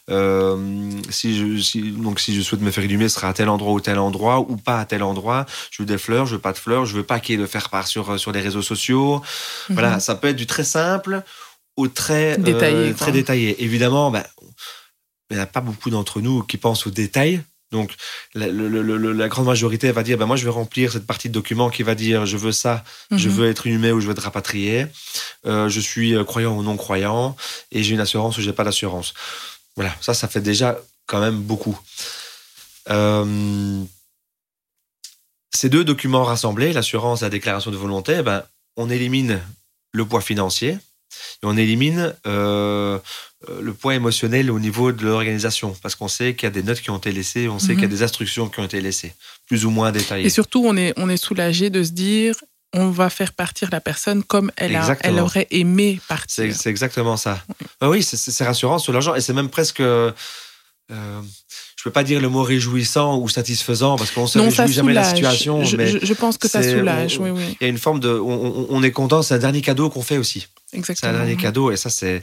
si 0.09 1.37
je, 1.37 2.01
donc, 2.01 2.19
si 2.19 2.35
je 2.35 2.41
souhaite 2.41 2.61
me 2.61 2.71
faire 2.71 2.83
inhumer, 2.83 3.09
ce 3.09 3.15
sera 3.15 3.29
à 3.29 3.33
tel 3.33 3.49
endroit 3.49 3.73
ou 3.73 3.79
tel 3.79 3.99
endroit 3.99 4.39
ou 4.39 4.57
pas 4.57 4.79
à 4.79 4.85
tel 4.85 5.03
endroit. 5.03 5.45
Je 5.71 5.83
veux 5.83 5.87
des 5.87 5.97
fleurs, 5.97 6.25
je 6.25 6.35
veux 6.35 6.41
pas 6.41 6.53
de 6.53 6.57
fleurs, 6.57 6.85
je 6.85 6.95
veux 6.95 7.03
pas 7.03 7.19
qu'il 7.19 7.35
y 7.35 7.37
ait 7.37 7.41
de 7.41 7.47
faire 7.47 7.69
part 7.69 7.87
sur, 7.87 8.19
sur 8.19 8.31
les 8.31 8.41
réseaux 8.41 8.61
sociaux. 8.61 9.21
Voilà, 9.69 9.95
mhm. 9.95 9.99
ça 9.99 10.15
peut 10.15 10.29
être 10.29 10.35
du 10.35 10.47
très 10.47 10.63
simple 10.63 11.23
au 11.77 11.87
très 11.87 12.37
détaillé. 12.37 12.93
très 12.93 13.11
détaillé. 13.11 13.63
Évidemment, 13.63 14.11
ben, 14.11 14.23
il 15.29 15.37
n'y 15.37 15.41
a 15.41 15.47
pas 15.47 15.61
beaucoup 15.61 15.89
d'entre 15.89 16.21
nous 16.21 16.43
qui 16.43 16.57
pensent 16.57 16.85
aux 16.87 16.91
détails. 16.91 17.41
Donc, 17.71 17.95
la, 18.33 19.27
grande 19.29 19.45
majorité 19.45 19.91
va 19.91 20.03
dire, 20.03 20.17
ben 20.17 20.25
moi, 20.25 20.35
je 20.35 20.43
vais 20.43 20.51
remplir 20.51 20.91
cette 20.91 21.07
partie 21.07 21.29
de 21.29 21.33
document 21.33 21.69
qui 21.69 21.83
va 21.83 21.95
dire, 21.95 22.25
je 22.25 22.35
veux 22.35 22.51
ça, 22.51 22.83
je 23.11 23.29
mhm. 23.29 23.35
veux 23.35 23.49
être 23.49 23.65
inhumé 23.65 23.91
ou 23.91 24.01
je 24.01 24.07
veux 24.07 24.11
être 24.11 24.23
rapatrié, 24.23 24.87
euh, 25.45 25.69
je 25.69 25.79
suis 25.79 26.13
euh, 26.13 26.23
croyant 26.23 26.57
ou 26.57 26.63
non 26.63 26.75
croyant, 26.75 27.35
et 27.71 27.83
j'ai 27.83 27.93
une 27.93 28.01
assurance 28.01 28.37
ou 28.37 28.41
j'ai 28.41 28.53
pas 28.53 28.65
d'assurance. 28.65 29.13
Voilà, 29.75 29.95
ça, 30.01 30.13
ça 30.13 30.27
fait 30.27 30.41
déjà 30.41 30.77
quand 31.05 31.21
même 31.21 31.39
beaucoup. 31.39 31.79
Euh, 32.89 33.83
ces 35.53 35.69
deux 35.69 35.85
documents 35.85 36.23
rassemblés, 36.23 36.73
l'assurance 36.73 37.21
et 37.21 37.25
la 37.25 37.29
déclaration 37.29 37.71
de 37.71 37.77
volonté, 37.77 38.21
ben, 38.21 38.43
on 38.75 38.89
élimine 38.89 39.41
le 39.93 40.05
poids 40.05 40.21
financier 40.21 40.77
et 41.43 41.45
on 41.45 41.57
élimine 41.57 42.15
euh, 42.27 42.99
le 43.59 43.73
point 43.73 43.93
émotionnel 43.93 44.51
au 44.51 44.59
niveau 44.59 44.91
de 44.91 45.03
l'organisation, 45.03 45.75
parce 45.81 45.95
qu'on 45.95 46.07
sait 46.07 46.35
qu'il 46.35 46.43
y 46.43 46.47
a 46.47 46.51
des 46.51 46.63
notes 46.63 46.81
qui 46.81 46.89
ont 46.89 46.97
été 46.97 47.11
laissées, 47.11 47.47
on 47.47 47.59
sait 47.59 47.73
qu'il 47.73 47.81
y 47.81 47.85
a 47.85 47.87
mhm. 47.87 47.93
des 47.93 48.03
instructions 48.03 48.49
qui 48.49 48.59
ont 48.59 48.65
été 48.65 48.81
laissées, 48.81 49.13
plus 49.47 49.65
ou 49.65 49.71
moins 49.71 49.91
détaillées. 49.91 50.27
Et 50.27 50.29
surtout, 50.29 50.63
on 50.65 50.77
est, 50.77 50.93
on 50.97 51.09
est 51.09 51.17
soulagé 51.17 51.69
de 51.69 51.83
se 51.83 51.91
dire, 51.91 52.35
on 52.73 52.89
va 52.89 53.09
faire 53.09 53.33
partir 53.33 53.69
la 53.71 53.81
personne 53.81 54.23
comme 54.23 54.51
elle, 54.55 54.75
a, 54.75 54.95
elle 55.01 55.19
aurait 55.19 55.47
aimé 55.51 55.99
partir. 56.07 56.53
C'est 56.55 56.69
exactement 56.69 57.17
ça. 57.17 57.43
oui, 57.81 58.07
ah 58.13 58.15
c'est 58.15 58.45
rassurant 58.45 58.79
sur 58.79 58.93
l'argent, 58.93 59.15
et 59.15 59.21
c'est 59.21 59.33
même 59.33 59.49
presque... 59.49 59.81
Euh, 59.81 60.11
je 61.81 61.83
peux 61.83 61.91
pas 61.91 62.03
dire 62.03 62.21
le 62.21 62.29
mot 62.29 62.43
réjouissant 62.43 63.17
ou 63.17 63.27
satisfaisant 63.27 63.95
parce 63.95 64.11
qu'on 64.11 64.27
se 64.27 64.37
réjouit 64.37 64.71
jamais 64.71 64.91
de 64.91 64.95
la 64.95 65.03
situation. 65.03 65.63
Je, 65.63 65.77
mais 65.77 65.87
je, 65.99 66.13
pense 66.13 66.37
que 66.37 66.47
ça 66.47 66.61
soulage. 66.61 67.17
oui, 67.17 67.31
oui. 67.31 67.57
Il 67.59 67.63
y 67.63 67.65
a 67.65 67.69
une 67.69 67.79
forme 67.79 67.99
de, 67.99 68.09
on, 68.09 68.67
on 68.69 68.83
est 68.83 68.91
content, 68.91 69.23
c'est 69.23 69.33
un 69.33 69.39
dernier 69.39 69.61
cadeau 69.61 69.89
qu'on 69.89 70.03
fait 70.03 70.17
aussi. 70.17 70.45
C'est 70.71 71.03
un 71.05 71.13
dernier 71.13 71.35
cadeau 71.35 71.71
et 71.71 71.77
ça, 71.77 71.89
c'est 71.89 72.21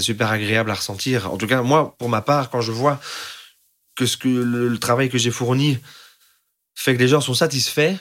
super 0.00 0.30
agréable 0.30 0.70
à 0.70 0.74
ressentir. 0.74 1.32
En 1.32 1.36
tout 1.36 1.46
cas, 1.46 1.62
moi, 1.62 1.94
pour 1.98 2.08
ma 2.08 2.20
part, 2.20 2.50
quand 2.50 2.60
je 2.60 2.72
vois 2.72 3.00
que, 3.94 4.06
ce 4.06 4.16
que 4.16 4.28
le, 4.28 4.78
travail 4.78 5.08
que 5.08 5.18
j'ai 5.18 5.30
fourni 5.30 5.78
fait 6.74 6.94
que 6.94 6.98
les 6.98 7.08
gens 7.08 7.20
sont 7.20 7.34
satisfaits, 7.34 7.94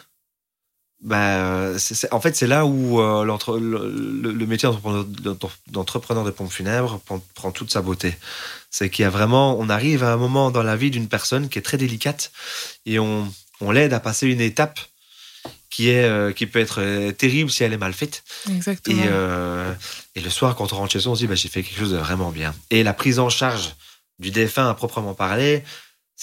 bah, 1.02 1.74
en 2.12 2.22
fait, 2.22 2.36
c'est 2.36 2.48
là 2.48 2.66
où 2.66 3.02
euh, 3.02 3.26
le, 3.26 4.32
le, 4.32 4.46
métier 4.46 4.70
d'entrepreneur 5.68 6.24
de 6.24 6.32
pompes 6.32 6.52
funèbres 6.52 7.00
prend, 7.36 7.52
toute 7.52 7.72
sa 7.72 7.82
beauté. 7.82 8.16
C'est 8.70 8.90
qu'il 8.90 9.04
y 9.04 9.06
a 9.06 9.10
vraiment, 9.10 9.58
on 9.60 9.70
arrive 9.70 10.04
à 10.04 10.14
un 10.14 10.18
moment 10.18 10.52
dans 10.52 10.64
la 10.64 10.76
vie 10.76 10.92
d'une 10.92 11.08
personne 11.08 11.50
qui 11.50 11.60
est 11.60 11.64
très 11.64 11.78
délicate 11.78 12.32
et 12.86 13.00
on, 13.00 13.32
on 13.62 13.72
l'aide 13.72 13.94
à 13.94 14.00
passer 14.00 14.28
une 14.28 14.42
étape 14.42 14.80
qui 15.72 15.90
est 15.90 16.04
euh, 16.04 16.32
qui 16.34 16.46
peut 16.46 16.60
être 16.60 16.82
euh, 16.82 17.12
terrible 17.12 17.50
si 17.50 17.64
elle 17.64 17.74
est 17.74 17.78
mal 17.78 17.94
faite. 17.94 18.24
Exactement. 18.48 19.02
Et, 19.02 19.08
euh, 19.10 19.74
et 20.14 20.22
le 20.22 20.30
soir, 20.30 20.56
quand 20.56 20.74
on 20.74 20.76
rentre 20.76 20.92
chez 20.92 21.00
soi, 21.00 21.14
on 21.14 21.16
se 21.16 21.22
dit 21.22 21.28
bah, 21.28 21.36
j'ai 21.36 21.50
fait 21.50 21.64
quelque 21.64 21.80
chose 21.80 21.94
de 21.94 21.98
vraiment 21.98 22.30
bien. 22.30 22.54
Et 22.70 22.84
la 22.84 22.94
prise 22.94 23.18
en 23.18 23.30
charge 23.30 23.76
du 24.20 24.30
défunt 24.30 24.70
à 24.70 24.74
proprement 24.76 25.16
parler, 25.16 25.64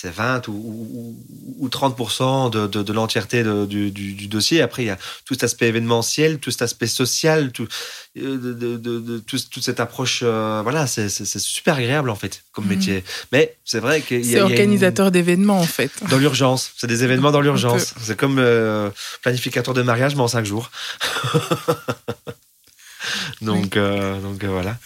c'est 0.01 0.11
20 0.11 0.47
ou, 0.47 1.17
ou, 1.59 1.69
30% 1.69 2.51
de, 2.51 2.69
de, 2.69 2.85
de 2.85 2.93
l'entièreté 2.93 3.43
du, 3.43 3.91
du, 3.91 4.13
du, 4.13 4.29
dossier. 4.29 4.63
Après, 4.63 4.85
il 4.85 4.87
y 4.87 4.91
a 4.91 4.99
tout 5.25 5.35
cet 5.35 5.43
aspect 5.43 5.67
événementiel, 5.67 6.39
tout 6.39 6.53
cet 6.53 6.63
aspect 6.63 6.87
social, 6.87 7.51
tout, 7.51 7.67
de, 8.15 8.53
de 8.53 9.19
toute 9.19 9.65
cette 9.65 9.81
approche. 9.81 10.23
voilà, 10.23 10.87
c'est 10.87 11.09
super 11.09 11.77
agréable 11.77 12.11
en 12.11 12.15
fait 12.15 12.45
comme 12.53 12.67
mhm. 12.67 12.77
métier. 12.77 13.05
Mais 13.33 13.57
c'est 13.65 13.81
vrai 13.81 14.01
qu'il 14.01 14.25
y 14.25 14.37
a. 14.37 14.39
C'est 14.39 14.41
organisateur 14.43 15.11
d'événements 15.11 15.59
en 15.59 15.67
fait. 15.67 15.91
Dans 16.11 16.19
l'urgence. 16.19 16.71
C'est 16.77 16.87
des 16.87 17.03
événements 17.03 17.33
dans 17.33 17.41
l'urgence. 17.41 17.95
C'est 18.01 18.17
comme 18.17 18.39
euh, 18.39 18.91
planificateur 19.23 19.75
de 19.75 19.83
mariage, 19.83 20.15
mais 20.15 20.23
en 20.23 20.29
cinq 20.29 20.45
jours. 20.45 20.71
donc, 23.41 23.77
euh, 23.77 24.21
donc 24.21 24.45
euh, 24.45 24.49
voilà. 24.49 24.77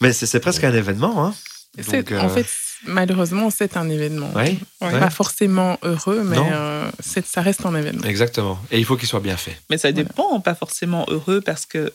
Mais 0.00 0.12
c'est 0.12 0.40
presque 0.40 0.62
un 0.62 0.72
événement. 0.72 1.26
Hein. 1.26 1.34
en 1.78 2.28
fait, 2.28 2.46
malheureusement, 2.84 3.50
c'est 3.50 3.76
un 3.76 3.88
événement. 3.88 4.30
Oui, 4.34 4.58
Pas 4.80 5.10
forcément 5.10 5.78
heureux, 5.82 6.22
mais 6.24 6.38
euh, 6.38 6.90
ça 7.00 7.42
reste 7.42 7.64
un 7.66 7.74
événement. 7.74 8.04
Exactement. 8.04 8.58
Et 8.70 8.78
il 8.78 8.84
faut 8.84 8.96
qu'il 8.96 9.08
soit 9.08 9.20
bien 9.20 9.36
fait. 9.36 9.60
Mais 9.70 9.78
ça 9.78 9.92
dépend, 9.92 10.40
pas 10.40 10.54
forcément 10.54 11.04
heureux, 11.08 11.40
parce 11.40 11.66
que 11.66 11.92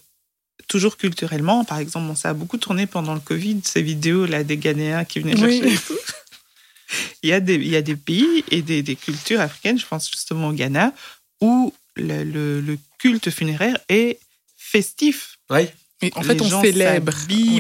toujours 0.68 0.98
culturellement, 0.98 1.64
par 1.64 1.80
exemple, 1.80 2.16
ça 2.16 2.30
a 2.30 2.34
beaucoup 2.34 2.58
tourné 2.58 2.88
pendant 2.88 3.14
le 3.14 3.20
Covid, 3.20 3.62
ces 3.64 3.82
vidéos 3.82 4.26
là 4.26 4.44
des 4.44 4.58
Ghanéens 4.58 5.06
qui 5.06 5.20
venaient 5.20 5.38
chercher 5.38 5.78
tout. 5.86 5.94
il, 7.24 7.30
y 7.30 7.34
a 7.34 7.40
des, 7.40 7.56
il 7.56 7.68
y 7.68 7.76
a 7.76 7.82
des 7.82 7.96
pays 7.96 8.44
et 8.52 8.62
des, 8.62 8.82
des, 8.82 8.96
cultures 8.96 9.42
africaines, 9.42 9.78
je 9.78 9.86
pense 9.86 10.10
justement 10.10 10.50
au 10.50 10.54
Ghana, 10.54 10.94
où 11.42 11.74
le, 11.96 12.24
le, 12.24 12.78
culte 12.98 13.30
funéraire 13.30 13.78
est 13.90 14.20
festif. 14.58 15.38
Oui. 15.50 15.68
en 16.16 16.24
fait, 16.24 16.42
on 16.42 16.62
célèbre. 16.62 17.14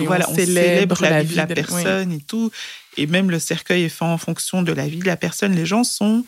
voilà, 0.05 0.29
on, 0.29 0.35
célèbre, 0.35 0.97
la 1.01 1.21
vie 1.21 1.33
de 1.33 1.37
la 1.37 1.47
personne 1.47 2.11
et 2.13 2.21
tout 2.21 2.51
et 2.97 3.07
même 3.07 3.31
le 3.31 3.39
cercueil 3.39 3.83
est 3.83 3.89
fait 3.89 4.05
en 4.05 4.17
fonction 4.17 4.61
de 4.61 4.71
la 4.71 4.87
vie 4.87 4.99
de 4.99 5.05
la 5.05 5.17
personne. 5.17 5.55
Les 5.55 5.65
gens 5.65 5.83
sont 5.83 6.23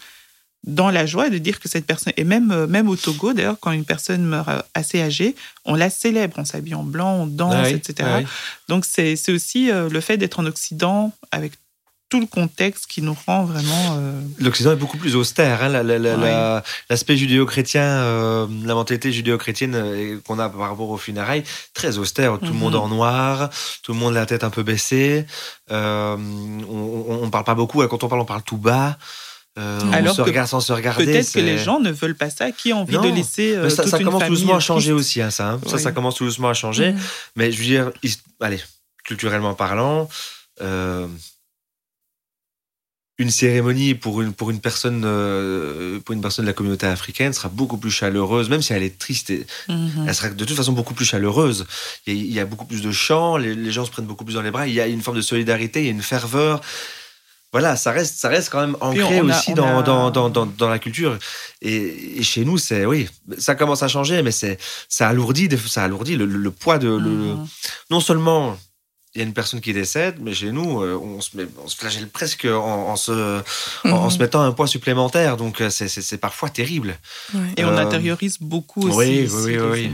dans 0.66 0.90
la 0.90 1.06
joie 1.06 1.30
de 1.30 1.38
dire 1.38 1.60
que 1.60 1.70
cette 1.70 1.86
personne, 1.86 2.14
et 2.18 2.24
même, 2.24 2.52
euh, 2.52 2.68
même 2.68 2.90
au 2.90 2.96
Togo, 2.96 3.34
d'ailleurs, 3.34 3.60
quand 3.60 3.72
une 3.72 3.86
personne 3.86 4.24
meurt 4.24 4.50
euh, 4.50 4.62
assez 4.74 5.02
âgée, 5.02 5.36
on 5.66 5.76
la 5.76 5.90
célèbre, 5.90 6.36
on 6.38 6.46
s'habille 6.46 6.76
en 6.76 6.84
blanc, 6.84 7.22
on 7.22 7.28
danse, 7.28 7.54
Ah 7.56 7.64
oui, 7.64 7.74
etc. 7.74 7.96
ah 8.02 8.18
oui. 8.20 8.26
Donc 8.68 8.84
c'est 8.86 9.16
c'est 9.16 9.32
aussi 9.32 9.72
euh, 9.72 9.90
le 9.90 10.02
fait 10.02 10.18
d'être 10.18 10.40
en 10.40 10.46
Occident 10.46 11.14
avec 11.32 11.54
tout 12.10 12.20
le 12.22 12.26
contexte 12.26 12.88
qui 12.88 13.02
nous 13.02 13.16
rend 13.26 13.44
vraiment... 13.44 13.98
euh, 13.98 14.22
L'Occident 14.40 14.72
est 14.72 14.76
beaucoup 14.78 14.98
plus 14.98 15.16
austère. 15.16 15.62
hein, 15.64 15.68
la- 15.70 15.84
la- 15.84 16.64
L'aspect 16.90 17.18
judéo-chrétien, 17.18 17.82
euh, 17.84 18.48
la 18.64 18.74
mentalité 18.76 19.12
judéo-chrétienne 19.12 19.76
euh, 19.76 20.18
qu'on 20.26 20.40
a 20.40 20.48
par 20.50 20.70
rapport 20.70 20.90
aux 20.90 20.98
funérailles, 20.98 21.44
très 21.74 21.98
austère. 21.98 22.40
Tout 22.40 22.46
le 22.46 22.52
Mhm. 22.52 22.58
monde 22.60 22.76
en 22.76 22.88
noir, 22.88 23.50
tout 23.84 23.92
le 23.94 24.00
monde 24.00 24.14
la 24.14 24.26
tête 24.26 24.44
un 24.44 24.50
peu 24.50 24.64
baissée. 24.64 25.26
On, 25.70 26.18
ne 27.26 27.30
parle 27.30 27.44
pas 27.44 27.56
beaucoup. 27.56 27.86
Quand 27.88 28.04
on 28.04 28.08
parle, 28.08 28.22
on 28.22 28.26
parle 28.26 28.44
tout 28.44 28.58
bas. 28.58 28.98
Euh, 29.60 29.80
Alors 29.92 30.14
on 30.14 30.16
se 30.18 30.22
regarde 30.22 30.48
sans 30.48 30.60
se 30.62 30.72
regarder. 30.72 31.06
Peut-être 31.06 31.32
que 31.34 31.40
les 31.40 31.58
gens 31.58 31.80
ne 31.80 31.92
veulent 31.92 32.16
pas 32.16 32.30
ça. 32.30 32.52
Qui 32.52 32.72
a 32.72 32.76
envie 32.78 32.94
Non, 32.94 33.02
de 33.02 33.10
laisser 33.10 33.56
euh, 33.56 33.64
Mais 33.64 33.70
ça, 33.72 33.82
toute 33.84 33.92
ça 33.92 33.98
commence 33.98 34.22
famille 34.22 34.38
doucement 34.38 34.56
à 34.56 34.60
changer 34.60 34.92
triste 34.92 35.00
aussi, 35.08 35.22
hein, 35.22 35.32
ça. 35.32 35.50
hein. 35.54 35.60
Ça, 35.66 35.76
Oui. 35.78 35.82
ça 35.82 35.92
commence 35.92 36.16
tout 36.16 36.26
doucement 36.26 36.50
à 36.50 36.54
changer. 36.54 36.92
Mhm. 36.94 37.00
Mais 37.36 37.52
je 37.52 37.58
veux 37.58 37.64
dire, 37.66 37.92
allez, 38.40 38.60
culturellement 39.04 39.56
parlant, 39.56 40.08
euh, 40.62 41.08
une 43.20 43.32
cérémonie 43.32 43.96
pour 43.96 44.22
une, 44.22 44.32
pour, 44.34 44.52
une 44.52 44.60
personne, 44.60 45.02
euh, 45.06 46.00
pour 46.02 46.14
une 46.14 46.22
personne 46.22 46.46
de 46.46 46.50
la 46.50 46.54
communauté 46.54 46.86
africaine 46.86 47.34
sera 47.34 47.50
beaucoup 47.50 47.78
plus 47.78 47.90
chaleureuse, 47.90 48.48
même 48.50 48.62
si 48.62 48.74
elle 48.74 48.84
est 48.84 48.98
triste. 49.00 49.32
et- 49.32 49.46
Mhm. 49.70 50.06
Elle 50.08 50.14
sera 50.16 50.30
de 50.30 50.46
toute 50.46 50.56
façon 50.56 50.74
beaucoup 50.74 50.94
plus 50.94 51.06
chaleureuse. 51.06 51.66
Il 52.06 52.14
y 52.14 52.20
a, 52.20 52.22
il 52.24 52.34
y 52.34 52.40
a 52.40 52.46
beaucoup 52.46 52.66
plus 52.66 52.82
de 52.82 52.92
chants, 52.92 53.38
les, 53.38 53.56
les 53.56 53.72
gens 53.72 53.86
se 53.86 53.92
prennent 53.92 54.06
beaucoup 54.06 54.24
plus 54.26 54.36
dans 54.36 54.44
les 54.44 54.52
bras, 54.52 54.68
il 54.68 54.74
y 54.74 54.82
a 54.82 54.88
une 54.88 55.02
forme 55.02 55.18
de 55.18 55.22
solidarité, 55.24 55.80
il 55.82 55.86
y 55.86 55.90
a 55.90 55.92
une 55.92 56.02
ferveur. 56.04 56.62
Voilà, 57.54 57.76
ça 57.78 57.92
reste, 57.92 58.20
ça 58.20 58.28
reste 58.30 58.50
quand 58.52 58.60
même 58.60 58.76
ancré 58.82 59.20
a- 59.20 59.24
aussi 59.24 59.54
dans, 59.56 59.80
a- 59.80 59.82
dans, 59.82 60.12
dans, 60.12 60.30
dans, 60.30 60.46
dans 60.46 60.70
la 60.70 60.78
culture. 60.80 61.18
Et, 61.62 62.20
et 62.20 62.24
chez 62.24 62.44
nous, 62.46 62.58
c'est 62.60 62.86
oui, 62.86 63.08
ça 63.40 63.56
commence 63.56 63.82
à 63.82 63.88
changer, 63.88 64.22
mais 64.22 64.32
c'est 64.32 64.60
ça 64.90 65.08
alourdit, 65.08 65.50
ça 65.68 65.84
alourdit 65.84 66.18
le, 66.18 66.26
le- 66.26 66.38
le 66.38 66.52
poids 66.52 66.78
de. 66.78 66.90
le- 66.90 67.10
Mhm. 67.10 67.48
non 67.90 68.00
seulement 68.02 68.60
il 69.18 69.22
y 69.22 69.24
a 69.24 69.26
une 69.26 69.34
personne 69.34 69.62
qui 69.62 69.74
décède, 69.74 70.18
mais 70.22 70.32
chez 70.36 70.52
nous, 70.52 70.82
euh, 70.84 70.96
on 71.02 71.22
se, 71.22 71.36
met- 71.36 71.48
on 71.64 71.68
se 71.68 71.76
flagelle 71.76 72.08
presque 72.08 72.46
en, 72.46 72.90
en 72.90 72.96
se, 72.96 73.42
en 73.84 74.04
Mhm. 74.04 74.10
se 74.12 74.20
mettant 74.20 74.42
un 74.42 74.52
poids 74.52 74.68
supplémentaire. 74.68 75.38
Donc, 75.38 75.60
euh, 75.60 75.72
c'est- 75.72 76.18
parfois 76.18 76.50
terrible. 76.50 76.96
Ouais. 77.34 77.40
Et 77.58 77.66
on 77.66 77.70
Euh, 77.70 77.78
intériorise 77.78 78.38
beaucoup 78.40 78.88
aussi 78.88 78.98
oui, 78.98 79.28
oui, 79.46 79.58
oui, 79.58 79.92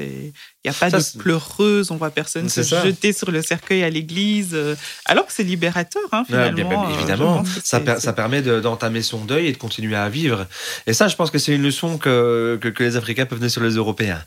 Il 0.00 0.32
n'y 0.64 0.70
a 0.70 0.72
pas 0.72 0.90
Ça, 0.90 0.98
de 0.98 1.18
pleureuse, 1.22 1.92
on 1.92 1.96
voit 1.96 2.10
personne 2.10 2.48
se 2.48 2.64
ça. 2.64 2.84
jeter 2.84 3.12
sur 3.12 3.30
le 3.30 3.40
cercueil 3.40 3.84
à 3.84 3.90
l'église, 3.90 4.56
alors 5.04 5.26
que 5.26 5.32
c'est 5.32 5.44
libérateur, 5.44 6.02
hein, 6.10 6.24
Ouais, 6.28 6.50
finalement. 6.50 6.86
bien- 6.88 6.98
évidemment, 6.98 7.44
ça, 7.62 7.78
per- 7.78 8.12
permet 8.16 8.42
de- 8.42 8.58
d'entamer 8.58 9.02
son 9.02 9.24
deuil 9.24 9.46
et 9.46 9.52
de 9.52 9.58
continuer 9.58 9.94
à 9.94 10.08
vivre. 10.08 10.46
Et 10.88 10.92
ça, 10.92 11.06
je 11.06 11.14
pense 11.14 11.30
que 11.30 11.38
c'est 11.38 11.54
une 11.54 11.62
leçon 11.62 11.98
que, 11.98 12.58
que, 12.60 12.66
que 12.68 12.82
les 12.82 12.96
Africains 12.96 13.26
peuvent 13.26 13.38
donner 13.38 13.48
sur 13.48 13.62
les 13.62 13.74
Européens. 13.76 14.20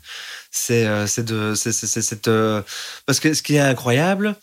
C'est 0.50 0.86
euh, 0.86 1.06
c'est 1.06 1.24
de, 1.24 1.54
c'est- 1.54 1.72
cette, 1.72 2.28
euh, 2.28 2.62
parce 3.06 3.20
que 3.20 3.34
ce 3.34 3.42
qui 3.42 3.54
est 3.56 3.60
incroyable, 3.60 4.34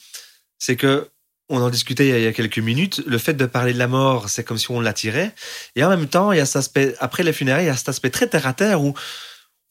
c'est 0.60 0.76
que 0.76 1.10
on 1.50 1.62
en 1.62 1.70
discutait 1.70 2.08
il 2.08 2.24
y 2.24 2.28
a- 2.28 2.34
quelques 2.34 2.60
minutes. 2.60 3.02
Le 3.08 3.18
fait 3.18 3.34
de 3.34 3.46
parler 3.46 3.74
de 3.74 3.78
la 3.80 3.88
mort, 3.88 4.30
c'est 4.30 4.44
comme 4.44 4.58
si 4.58 4.70
on 4.72 4.82
l'attirait. 4.82 5.34
Et 5.76 5.84
en 5.84 5.90
même 5.90 6.08
temps, 6.08 6.32
il 6.34 6.38
y 6.38 6.42
a 6.42 6.46
cet 6.46 6.58
aspect, 6.58 6.96
après 7.00 7.24
les 7.24 7.32
funérailles, 7.34 7.66
il 7.66 7.68
y 7.68 7.72
a 7.72 7.76
cet 7.78 7.90
aspect 7.90 8.10
très 8.10 8.28
terre 8.28 8.48
à 8.48 8.54
terre 8.54 8.82
où 8.82 8.94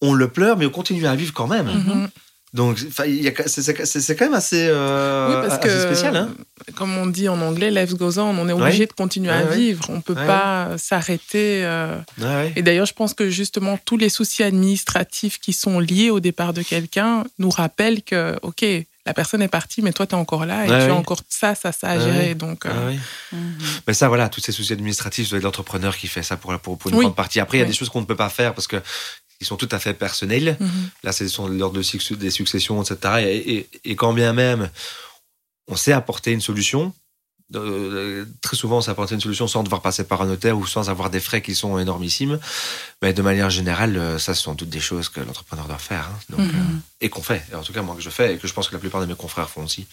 on 0.03 0.13
le 0.15 0.29
pleure, 0.29 0.57
mais 0.57 0.67
on 0.67 0.71
continue 0.71 1.07
à 1.07 1.15
vivre 1.15 1.33
quand 1.35 1.47
même. 1.47 1.67
Mhm. 1.67 2.09
Donc, 2.57 2.79
c'est 2.79 3.49
c'est- 3.49 3.85
c'est- 3.87 4.01
c'est 4.01 4.17
quand 4.17 4.25
même 4.25 4.35
assez, 4.35 4.67
euh, 4.69 5.29
Oui, 5.29 5.49
parce 5.49 5.61
assez 5.65 5.69
que, 5.69 5.81
spécial. 5.83 6.17
Hein 6.17 6.31
comme 6.75 6.97
on 6.99 7.07
dit 7.07 7.29
en 7.29 7.41
anglais, 7.41 7.71
life 7.71 7.95
goes 7.95 8.19
on, 8.19 8.37
on 8.37 8.49
est 8.49 8.53
obligé 8.53 8.81
Ouais. 8.81 8.87
de 8.87 8.93
continuer 8.93 9.29
Ouais, 9.29 9.37
à 9.37 9.45
ouais. 9.45 9.57
vivre. 9.57 9.85
On 9.91 10.01
peut 10.01 10.15
Ouais, 10.15 10.27
pas 10.27 10.71
s'arrêter. 10.79 11.65
euh. 11.65 11.97
Ouais, 12.19 12.25
ouais. 12.25 12.53
Et 12.57 12.63
d'ailleurs, 12.63 12.87
je 12.87 12.93
pense 12.95 13.15
que 13.15 13.31
justement, 13.31 13.79
tous 13.85 13.97
les 13.97 14.09
soucis 14.09 14.43
administratifs 14.43 15.39
qui 15.39 15.53
sont 15.53 15.79
liés 15.79 16.11
au 16.11 16.19
départ 16.21 16.53
de 16.55 16.63
quelqu'un 16.63 17.25
nous 17.39 17.51
rappellent 17.51 18.03
que, 18.03 18.37
OK, 18.43 18.65
la 19.05 19.15
personne 19.15 19.41
est 19.43 19.49
partie, 19.49 19.83
mais 19.83 19.93
toi, 19.93 20.07
tu 20.07 20.17
es 20.17 20.19
encore 20.19 20.47
là 20.47 20.67
et 20.67 20.69
Ouais, 20.71 20.79
tu 20.81 20.85
ouais. 20.87 20.91
as 20.91 20.95
encore 20.95 21.21
ça, 21.29 21.55
ça, 21.55 21.71
ça 21.71 21.91
à 21.91 21.99
gérer. 22.01 22.29
ouais. 22.29 22.35
Donc, 22.35 22.67
euh, 22.67 22.71
Ah 22.73 22.87
oui. 22.89 22.99
Mhm. 23.33 23.59
Mais 23.87 23.95
ça, 23.95 24.09
voilà, 24.09 24.29
tous 24.29 24.41
ces 24.41 24.51
soucis 24.51 24.73
administratifs, 24.73 25.27
ça 25.27 25.31
doit 25.31 25.39
être 25.39 25.45
l'entrepreneur 25.45 25.97
qui 25.97 26.09
fait 26.09 26.25
ça 26.25 26.37
pour, 26.37 26.59
pour, 26.59 26.77
pour 26.79 26.91
une 26.91 26.97
Oui. 26.97 27.05
grande 27.05 27.15
partie. 27.17 27.39
Après, 27.39 27.59
il 27.59 27.61
y 27.61 27.65
a 27.65 27.67
des 27.67 27.73
choses 27.73 27.89
qu'on 27.91 28.01
ne 28.01 28.07
peut 28.07 28.17
pas 28.17 28.31
faire 28.31 28.53
parce 28.55 28.67
que 28.67 28.77
ils 29.41 29.47
sont 29.47 29.57
tout 29.57 29.69
à 29.71 29.79
fait 29.79 29.95
personnels. 29.95 30.57
mhm. 30.61 30.91
Là, 31.03 31.13
c'est 31.13 31.29
sur 31.29 31.49
l'ordre 31.49 31.79
de 31.81 32.15
des 32.17 32.31
successions, 32.31 32.83
etc. 32.83 32.97
Et, 33.23 33.55
et- 33.55 33.69
et 33.85 33.97
quand 33.97 34.13
bien 34.13 34.33
même 34.33 34.71
on 35.69 35.77
sait 35.77 35.93
apporter 35.93 36.31
une 36.33 36.41
solution, 36.41 36.93
très 38.41 38.57
souvent, 38.57 38.79
on 38.79 38.81
sait 38.81 38.91
apporter 38.91 39.15
une 39.15 39.21
solution 39.21 39.47
sans 39.47 39.63
devoir 39.63 39.83
passer 39.83 40.05
par 40.05 40.23
un 40.23 40.27
notaire 40.27 40.57
ou 40.59 40.67
sans 40.67 40.91
avoir 40.91 41.11
des 41.11 41.21
frais 41.21 41.43
qui 41.43 41.55
sont 41.55 41.79
énormissimes. 41.79 42.39
Mais 43.03 43.13
de 43.13 43.23
manière 43.23 43.51
générale, 43.51 43.97
euh, 43.97 44.19
ça, 44.19 44.35
ce 44.35 44.43
sont 44.43 44.55
toutes 44.55 44.69
des 44.71 44.81
choses 44.81 45.09
que 45.09 45.21
l'entrepreneur 45.21 45.67
doit 45.67 45.79
faire. 45.79 46.09
hein. 46.13 46.19
Donc, 46.31 46.41
Mhm. 46.41 46.49
euh, 46.55 46.77
et 47.01 47.09
qu'on 47.09 47.23
fait. 47.23 47.45
Et 47.53 47.55
en 47.55 47.63
tout 47.63 47.73
cas, 47.73 47.83
moi, 47.83 47.95
que 47.95 48.01
je 48.03 48.11
fais 48.11 48.35
et 48.35 48.39
que 48.39 48.49
je 48.49 48.53
pense 48.53 48.69
que 48.69 48.75
la 48.75 48.81
plupart 48.81 49.01
de 49.01 49.07
mes 49.07 49.15
confrères 49.15 49.49
font 49.51 49.65
aussi. 49.65 49.87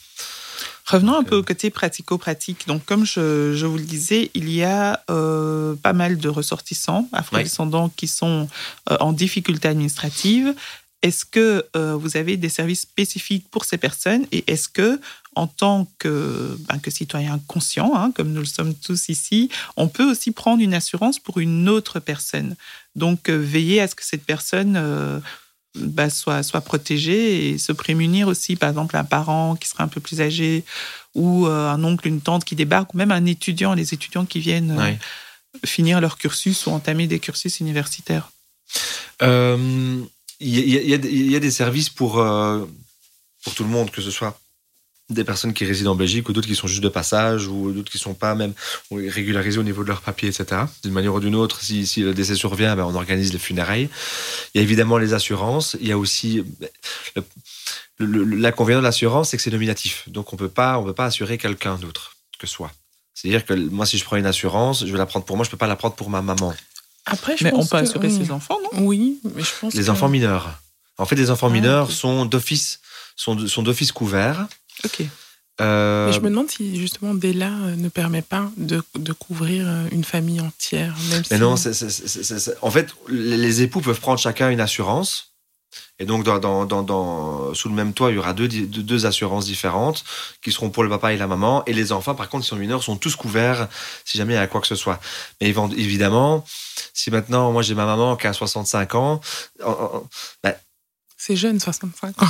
Revenons 0.85 1.15
un 1.15 1.23
peu 1.23 1.35
euh, 1.35 1.39
au 1.39 1.43
côté 1.43 1.69
pratico-pratique. 1.69 2.67
Donc, 2.67 2.85
comme 2.85 3.05
je, 3.05 3.53
je 3.55 3.65
vous 3.65 3.77
le 3.77 3.83
disais, 3.83 4.31
il 4.33 4.49
y 4.49 4.63
a 4.63 5.01
euh, 5.09 5.75
pas 5.75 5.93
mal 5.93 6.17
de 6.17 6.29
ressortissants 6.29 7.07
afrodescendants 7.11 7.89
qui 7.89 8.07
sont 8.07 8.47
euh, 8.89 8.97
en 8.99 9.13
difficulté 9.13 9.67
administrative. 9.67 10.53
Est-ce 11.01 11.25
que 11.25 11.65
euh, 11.75 11.95
vous 11.95 12.15
avez 12.15 12.37
des 12.37 12.47
services 12.47 12.81
spécifiques 12.81 13.45
pour 13.51 13.65
ces 13.65 13.77
personnes? 13.77 14.25
Et 14.31 14.49
est-ce 14.51 14.69
que, 14.69 15.01
en 15.35 15.47
tant 15.47 15.85
que, 15.99 16.57
ben, 16.69 16.79
que 16.79 16.91
citoyen 16.91 17.41
conscient, 17.47 17.93
hein, 17.93 18.11
comme 18.11 18.31
nous 18.31 18.39
le 18.39 18.45
sommes 18.45 18.73
tous 18.73 19.09
ici, 19.09 19.49
on 19.75 19.89
peut 19.89 20.09
aussi 20.09 20.31
prendre 20.31 20.63
une 20.63 20.73
assurance 20.73 21.19
pour 21.19 21.39
une 21.39 21.67
autre 21.67 21.99
personne? 21.99 22.55
Donc, 22.95 23.29
euh, 23.29 23.35
veiller 23.35 23.81
à 23.81 23.87
ce 23.89 23.95
que 23.95 24.05
cette 24.05 24.23
personne 24.23 24.75
euh, 24.77 25.19
bah, 25.75 26.09
soit, 26.09 26.43
soit 26.43 26.61
protégée 26.61 27.49
et 27.49 27.57
se 27.57 27.71
prémunir 27.71 28.27
aussi, 28.27 28.55
par 28.55 28.69
exemple, 28.69 28.95
un 28.95 29.03
parent 29.03 29.55
qui 29.55 29.67
serait 29.67 29.83
un 29.83 29.87
peu 29.87 29.99
plus 30.01 30.21
âgé 30.21 30.63
ou 31.15 31.47
euh, 31.47 31.69
un 31.69 31.83
oncle, 31.83 32.07
une 32.07 32.21
tante 32.21 32.45
qui 32.45 32.55
débarque, 32.55 32.93
ou 32.93 32.97
même 32.97 33.11
un 33.11 33.25
étudiant, 33.25 33.73
les 33.73 33.93
étudiants 33.93 34.25
qui 34.25 34.39
viennent 34.39 34.71
euh, 34.71 34.77
Ouais. 34.77 34.99
finir 35.65 35.99
leur 36.01 36.17
cursus 36.17 36.65
ou 36.67 36.71
entamer 36.71 37.07
des 37.07 37.19
cursus 37.19 37.59
universitaires. 37.59 38.31
Euh, 39.21 40.01
Il 40.39 40.49
y, 40.59 40.89
y 40.89 40.93
a 40.93 40.97
des- 40.97 41.09
il 41.11 41.31
y 41.31 41.35
a 41.35 41.39
des 41.39 41.51
services 41.51 41.89
pour, 41.89 42.13
pour 43.43 43.53
tout 43.55 43.63
le 43.63 43.69
monde, 43.69 43.91
que 43.91 44.01
ce 44.01 44.11
soit 44.11 44.37
des 45.09 45.23
personnes 45.23 45.53
qui 45.53 45.65
résident 45.65 45.91
en 45.91 45.95
Belgique 45.95 46.29
ou 46.29 46.33
d'autres 46.33 46.47
qui 46.47 46.55
sont 46.55 46.67
juste 46.67 46.81
de 46.83 46.89
passage 46.89 47.47
ou 47.47 47.71
d'autres 47.71 47.91
qui 47.91 47.97
ne 47.97 48.01
sont 48.03 48.13
pas 48.13 48.35
même 48.35 48.53
régularisés 48.91 49.59
au 49.59 49.63
niveau 49.63 49.83
de 49.83 49.89
leurs 49.89 50.01
papiers, 50.01 50.29
etc. 50.29 50.61
D'une 50.83 50.93
manière 50.93 51.13
ou 51.13 51.19
d'une 51.19 51.35
autre, 51.35 51.61
si, 51.61 51.85
si 51.85 52.01
le 52.01 52.13
décès 52.13 52.35
survient, 52.35 52.75
ben, 52.75 52.85
on 52.85 52.95
organise 52.95 53.33
les 53.33 53.39
funérailles. 53.39 53.89
Il 54.53 54.57
y 54.57 54.59
a 54.59 54.63
évidemment 54.63 54.97
les 54.97 55.13
assurances. 55.13 55.75
Il 55.81 55.87
y 55.87 55.91
a 55.91 55.97
aussi... 55.97 56.43
le- 57.15 58.23
L'inconvénient 58.23 58.79
de 58.79 58.83
l'assurance, 58.83 59.29
c'est 59.29 59.37
que 59.37 59.43
c'est 59.43 59.51
nominatif. 59.51 60.03
Donc 60.07 60.33
on 60.33 60.35
peut 60.37 60.49
pas, 60.49 60.79
on 60.79 60.83
peut 60.83 60.93
pas 60.93 61.05
assurer 61.05 61.37
quelqu'un 61.37 61.75
d'autre 61.75 62.15
que 62.39 62.47
soi. 62.47 62.71
C'est-à-dire 63.13 63.45
que 63.45 63.53
moi, 63.53 63.85
si 63.85 63.97
je 63.97 64.03
prends 64.05 64.15
une 64.17 64.25
assurance, 64.25 64.85
je 64.85 64.91
vais 64.91 64.97
la 64.97 65.05
prendre 65.05 65.25
pour 65.25 65.35
moi, 65.37 65.45
je 65.45 65.51
peux 65.51 65.57
pas 65.57 65.67
la 65.67 65.75
prendre 65.75 65.95
pour 65.95 66.09
ma 66.09 66.21
maman. 66.21 66.53
Après, 67.05 67.37
je 67.37 67.43
Mais 67.43 67.51
on 67.53 67.65
peut 67.65 67.77
que- 67.77 67.83
assurer 67.83 68.07
oui. 68.07 68.17
ses 68.25 68.31
enfants, 68.31 68.57
non? 68.73 68.85
Oui, 68.85 69.19
mais 69.35 69.43
je 69.43 69.49
pense 69.61 69.73
Les 69.75 69.85
que- 69.85 69.89
enfants 69.91 70.09
mineurs. 70.09 70.59
En 70.97 71.05
fait, 71.05 71.15
les 71.15 71.29
enfants 71.29 71.47
Ah, 71.49 71.53
mineurs 71.53 71.91
sont 71.91 72.25
d'office 72.25 72.79
sont, 73.15 73.47
sont 73.47 73.61
d'office 73.61 73.91
couverts. 73.91 74.47
Ok. 74.85 75.03
Euh, 75.61 76.07
Mais 76.07 76.13
je 76.13 76.19
me 76.19 76.29
demande 76.29 76.49
si 76.49 76.77
justement 76.79 77.13
Della 77.13 77.51
euh, 77.51 77.75
ne 77.75 77.87
permet 77.89 78.23
pas 78.23 78.49
de, 78.57 78.81
de 78.95 79.13
couvrir 79.13 79.67
euh, 79.67 79.87
une 79.91 80.03
famille 80.03 80.41
entière. 80.41 80.95
Même 81.11 81.23
mais 81.29 81.37
si... 81.37 81.41
non, 81.41 81.55
c'est- 81.57 81.73
c'est- 81.73 81.89
c'est- 81.91 82.23
c'est- 82.23 82.39
c'est- 82.39 82.55
en 82.63 82.71
fait, 82.71 82.87
les 83.07 83.61
époux 83.61 83.79
peuvent 83.81 83.99
prendre 83.99 84.19
chacun 84.19 84.49
une 84.49 84.59
assurance. 84.59 85.29
Et 85.99 86.05
donc, 86.05 86.23
dans, 86.23 86.39
dans- 86.39 86.65
dans- 86.65 86.81
dans- 86.81 87.53
sous 87.53 87.69
le 87.69 87.75
même 87.75 87.93
toit, 87.93 88.09
il 88.09 88.15
y 88.15 88.17
aura 88.17 88.33
deux, 88.33 88.47
di- 88.47 88.65
deux, 88.65 88.81
deux 88.81 89.05
assurances 89.05 89.45
différentes 89.45 90.03
qui 90.43 90.51
seront 90.51 90.71
pour 90.71 90.83
le 90.83 90.89
papa 90.89 91.13
et 91.13 91.17
la 91.17 91.27
maman. 91.27 91.63
Et 91.65 91.73
les 91.73 91.91
enfants, 91.91 92.15
par 92.15 92.29
contre, 92.29 92.43
qui 92.43 92.49
sont 92.49 92.55
mineurs, 92.55 92.81
sont 92.83 92.97
tous 92.97 93.15
couverts 93.15 93.67
si 94.05 94.17
jamais 94.17 94.33
il 94.33 94.37
y 94.37 94.39
a 94.39 94.47
quoi 94.47 94.59
que 94.59 94.67
ce 94.67 94.75
soit. 94.75 94.99
Mais 95.39 95.51
évi- 95.51 95.73
évidemment, 95.77 96.43
si 96.95 97.11
maintenant, 97.11 97.51
moi, 97.51 97.61
j'ai 97.61 97.75
ma 97.75 97.85
maman 97.85 98.15
qui 98.17 98.25
a 98.25 98.33
65 98.33 98.95
ans, 98.95 99.21
en- 99.63 99.69
en- 99.71 100.07
C'est 101.15 101.35
jeune, 101.35 101.59
65 101.59 102.21
ans. 102.23 102.27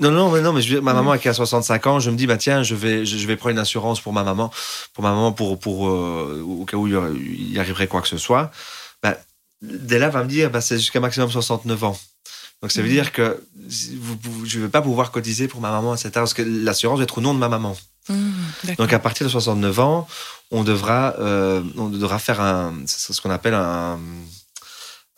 Non, 0.00 0.10
non, 0.10 0.30
mais 0.32 0.40
non, 0.40 0.52
mais 0.52 0.62
je 0.62 0.78
ma 0.78 0.92
Mm. 0.92 0.96
maman 0.96 1.18
qui 1.18 1.28
a 1.28 1.34
65 1.34 1.86
ans, 1.86 2.00
je 2.00 2.10
me 2.10 2.16
dis, 2.16 2.26
bah 2.26 2.36
tiens, 2.38 2.62
je 2.62 2.74
vais, 2.74 3.04
je, 3.04 3.16
je 3.18 3.26
vais 3.26 3.36
prendre 3.36 3.52
une 3.52 3.58
assurance 3.58 4.00
pour 4.00 4.12
ma 4.12 4.24
maman, 4.24 4.50
pour 4.94 5.04
ma 5.04 5.10
maman, 5.10 5.32
pour, 5.32 5.58
pour 5.60 5.88
euh, 5.88 6.42
au 6.46 6.64
cas 6.64 6.76
où 6.78 6.86
il 6.88 7.52
y 7.52 7.58
arriverait 7.58 7.86
quoi 7.86 8.00
que 8.00 8.08
ce 8.08 8.16
soit. 8.18 8.50
Bah, 9.02 9.16
dès 9.62 9.98
là, 9.98 10.08
va 10.08 10.24
me 10.24 10.28
dire, 10.28 10.50
bah, 10.50 10.60
c'est 10.62 10.78
jusqu'à 10.78 11.00
maximum 11.00 11.30
69 11.30 11.84
ans. 11.84 11.98
Donc 12.62 12.72
ça 12.72 12.80
veut 12.82 12.88
Mm. 12.88 12.92
dire 12.92 13.12
que 13.12 13.42
vous, 13.56 14.46
je 14.46 14.58
ne 14.58 14.64
vais 14.64 14.70
pas 14.70 14.82
pouvoir 14.82 15.10
cotiser 15.10 15.48
pour 15.48 15.60
ma 15.60 15.70
maman, 15.70 15.94
etc. 15.94 16.10
Parce 16.14 16.34
que 16.34 16.42
l'assurance 16.42 16.98
va 16.98 17.04
être 17.04 17.18
au 17.18 17.20
nom 17.20 17.34
de 17.34 17.38
ma 17.38 17.48
maman. 17.48 17.76
Mmh, 18.08 18.30
d'accord. 18.64 18.84
Donc 18.86 18.92
à 18.94 18.98
partir 18.98 19.26
de 19.26 19.30
69 19.30 19.78
ans, 19.80 20.08
on 20.50 20.64
devra, 20.64 21.14
euh, 21.20 21.62
on 21.76 21.88
devra 21.88 22.18
faire 22.18 22.40
un, 22.40 22.74
c'est 22.86 23.12
ce 23.12 23.20
qu'on 23.20 23.30
appelle 23.30 23.54
un, 23.54 23.98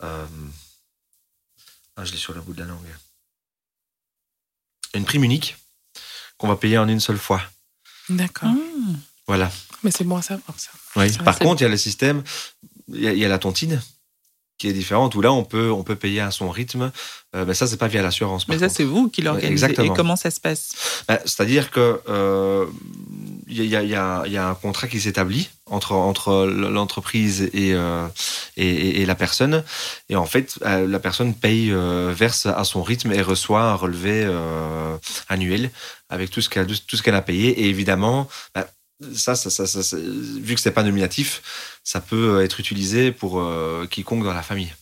euh, 0.03 0.25
ah, 1.95 2.03
je 2.05 2.11
l'ai 2.11 2.17
sur 2.17 2.33
le 2.33 2.41
bout 2.41 2.53
de 2.53 2.59
la 2.59 2.65
langue, 2.67 2.79
une 4.93 5.05
prime 5.05 5.23
unique 5.23 5.55
qu'on 6.37 6.47
va 6.47 6.55
payer 6.55 6.77
en 6.77 6.87
une 6.87 6.99
seule 6.99 7.17
fois. 7.17 7.41
D'accord. 8.09 8.49
Hmm. 8.49 8.95
Voilà. 9.27 9.51
Mais 9.83 9.91
c'est 9.91 10.03
bon 10.03 10.17
à 10.17 10.21
savoir 10.21 10.59
ça. 10.59 10.71
Oui. 10.95 11.11
Par 11.23 11.39
contre, 11.39 11.61
il 11.61 11.65
y 11.65 11.67
a 11.67 11.69
le 11.69 11.77
système. 11.77 12.23
il 12.87 12.99
y, 12.99 13.19
y 13.19 13.25
a 13.25 13.29
la 13.29 13.39
tontine 13.39 13.81
qui 14.57 14.67
est 14.69 14.73
différente 14.73 15.15
où 15.15 15.21
là 15.21 15.31
on 15.33 15.43
peut 15.43 15.71
on 15.71 15.83
peut 15.83 15.95
payer 15.95 16.21
à 16.21 16.31
son 16.31 16.49
rythme. 16.49 16.91
Euh, 17.35 17.45
mais 17.47 17.53
ça 17.55 17.65
c'est 17.65 17.77
pas 17.77 17.87
via 17.87 18.01
l'assurance. 18.03 18.47
Mais 18.47 18.59
ça, 18.59 18.69
c'est 18.69 18.83
vous 18.83 19.09
qui 19.09 19.21
l'organisez. 19.23 19.65
Et 19.71 19.89
comment 19.95 20.15
ça 20.15 20.29
se 20.29 20.39
passe? 20.39 21.03
Ben, 21.07 21.17
C'est-à-dire 21.25 21.71
que 21.71 21.99
euh, 22.07 22.65
il 23.47 23.65
y, 23.65 23.75
a, 23.75 23.81
il 23.81 23.89
y 23.89 23.95
a- 23.95 24.23
il 24.27 24.31
y 24.31 24.37
a 24.37 24.49
un 24.49 24.53
contrat 24.55 24.87
qui 24.87 24.99
s'établit 25.01 25.49
entre, 25.65 25.93
entre 25.93 26.45
l'entreprise 26.45 27.49
et, 27.53 27.73
euh, 27.73 28.05
et, 28.57 29.01
et- 29.01 29.05
la 29.05 29.15
personne. 29.15 29.63
Et 30.09 30.15
en 30.15 30.25
fait, 30.25 30.59
euh, 30.65 30.87
la 30.87 30.99
personne 30.99 31.33
paye, 31.33 31.71
euh, 31.71 32.13
verse 32.15 32.45
à 32.45 32.63
son 32.63 32.83
rythme 32.83 33.11
et 33.11 33.21
reçoit 33.21 33.61
un 33.63 33.73
relevé 33.75 34.23
euh, 34.25 34.95
annuel 35.27 35.71
avec 36.09 36.29
tout 36.29 36.41
ce 36.41 36.49
qu'elle 36.49 36.67
tout 36.67 36.95
ce 36.97 37.01
qu'elle 37.03 37.15
a 37.15 37.21
payé. 37.21 37.49
Et 37.61 37.67
évidemment, 37.69 38.27
ben, 38.53 38.65
ça, 39.15 39.35
ça, 39.35 39.49
ça, 39.49 39.65
ça- 39.67 39.83
ça- 39.83 39.97
vu 39.97 40.55
que 40.55 40.61
c'est 40.61 40.71
pas 40.71 40.83
nominatif, 40.83 41.41
ça 41.83 41.99
peut 41.99 42.43
être 42.43 42.59
utilisé 42.59 43.11
pour 43.11 43.39
euh, 43.39 43.85
quiconque 43.89 44.23
dans 44.23 44.33
la 44.33 44.43
famille. 44.43 44.73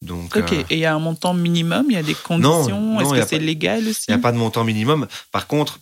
Donc, 0.00 0.36
Ok. 0.36 0.52
euh, 0.52 0.62
Et 0.70 0.76
il 0.76 0.78
y 0.80 0.84
a 0.84 0.94
un 0.94 0.98
montant 0.98 1.32
minimum, 1.34 1.86
il 1.88 1.94
y 1.94 1.96
a 1.96 2.02
des 2.02 2.14
conditions. 2.14 3.00
Est-ce 3.00 3.10
que 3.10 3.22
c'est 3.28 3.38
pas- 3.38 3.44
légal 3.44 3.86
aussi 3.86 4.06
il 4.08 4.14
n'y 4.14 4.18
a 4.18 4.22
pas 4.22 4.32
de 4.32 4.36
montant 4.38 4.64
minimum. 4.64 5.06
Par 5.30 5.46
contre, 5.46 5.78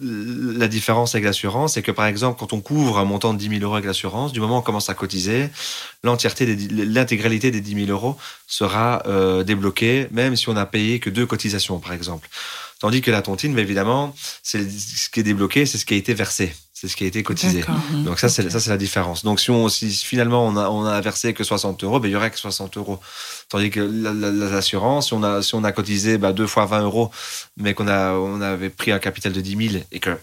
la 0.00 0.68
différence 0.68 1.16
avec 1.16 1.24
l'assurance, 1.24 1.74
c'est 1.74 1.82
que 1.82 1.90
par 1.90 2.06
exemple, 2.06 2.38
quand 2.38 2.52
on 2.52 2.60
couvre 2.60 2.98
un 2.98 3.04
montant 3.04 3.34
de 3.34 3.38
10 3.38 3.48
000 3.48 3.62
euros 3.62 3.74
avec 3.74 3.84
l'assurance, 3.86 4.32
du 4.32 4.38
moment 4.38 4.54
où 4.56 4.58
on 4.60 4.62
commence 4.62 4.88
à 4.90 4.94
cotiser, 4.94 5.50
l'entièreté, 6.04 6.46
l'intégralité 6.70 7.50
des 7.50 7.60
10 7.60 7.86
000 7.86 7.90
euros 7.90 8.16
sera 8.46 9.02
euh, 9.06 9.42
débloquée, 9.42 10.06
même 10.12 10.36
si 10.36 10.48
on 10.48 10.52
n'a 10.52 10.66
payé 10.66 11.00
que 11.00 11.10
deux 11.10 11.26
cotisations, 11.26 11.80
par 11.80 11.92
exemple. 11.92 12.28
Tandis 12.78 13.00
que 13.00 13.10
la 13.10 13.22
tontine, 13.22 13.52
mais 13.54 13.62
évidemment, 13.62 14.14
c'est 14.44 14.70
ce 14.70 15.08
qui 15.10 15.18
est 15.18 15.24
débloqué, 15.24 15.66
c'est 15.66 15.78
ce 15.78 15.84
qui 15.84 15.94
a 15.94 15.96
été 15.96 16.14
versé, 16.14 16.54
c'est 16.80 16.86
ce 16.88 16.94
qui 16.96 17.04
a 17.04 17.06
été 17.08 17.22
cotisé. 17.24 17.64
Mhm. 17.92 18.04
Donc 18.04 18.20
ça, 18.20 18.28
c'est 18.28 18.48
ça, 18.50 18.60
c'est 18.60 18.70
la 18.70 18.76
différence. 18.76 19.24
Donc 19.24 19.40
si, 19.40 19.50
on, 19.50 19.68
si 19.68 19.90
finalement 19.90 20.46
on 20.46 20.56
a, 20.56 20.68
on 20.68 20.84
a 20.84 21.00
versé 21.00 21.34
que 21.34 21.42
60 21.42 21.82
euros, 21.82 21.98
ben, 21.98 22.08
il 22.08 22.12
y 22.12 22.16
aurait 22.16 22.30
que 22.30 22.38
60 22.38 22.76
euros. 22.76 23.00
Tandis 23.48 23.70
que 23.70 23.80
la- 23.80 24.12
la- 24.12 24.30
l'assurance, 24.50 25.06
si 25.08 25.12
on 25.14 25.22
a, 25.24 25.42
si 25.42 25.54
on 25.56 25.64
a 25.64 25.72
cotisé 25.72 26.18
ben, 26.18 26.32
deux 26.32 26.46
fois 26.46 26.66
20 26.66 26.82
euros, 26.82 27.10
mais 27.56 27.74
qu'on 27.74 27.88
a, 27.88 28.12
on 28.12 28.40
avait 28.40 28.70
pris 28.70 28.92
un 28.92 29.00
capital 29.00 29.32
de 29.32 29.40
10 29.40 29.70
000 29.70 29.84
et 29.90 29.98
que 29.98 30.16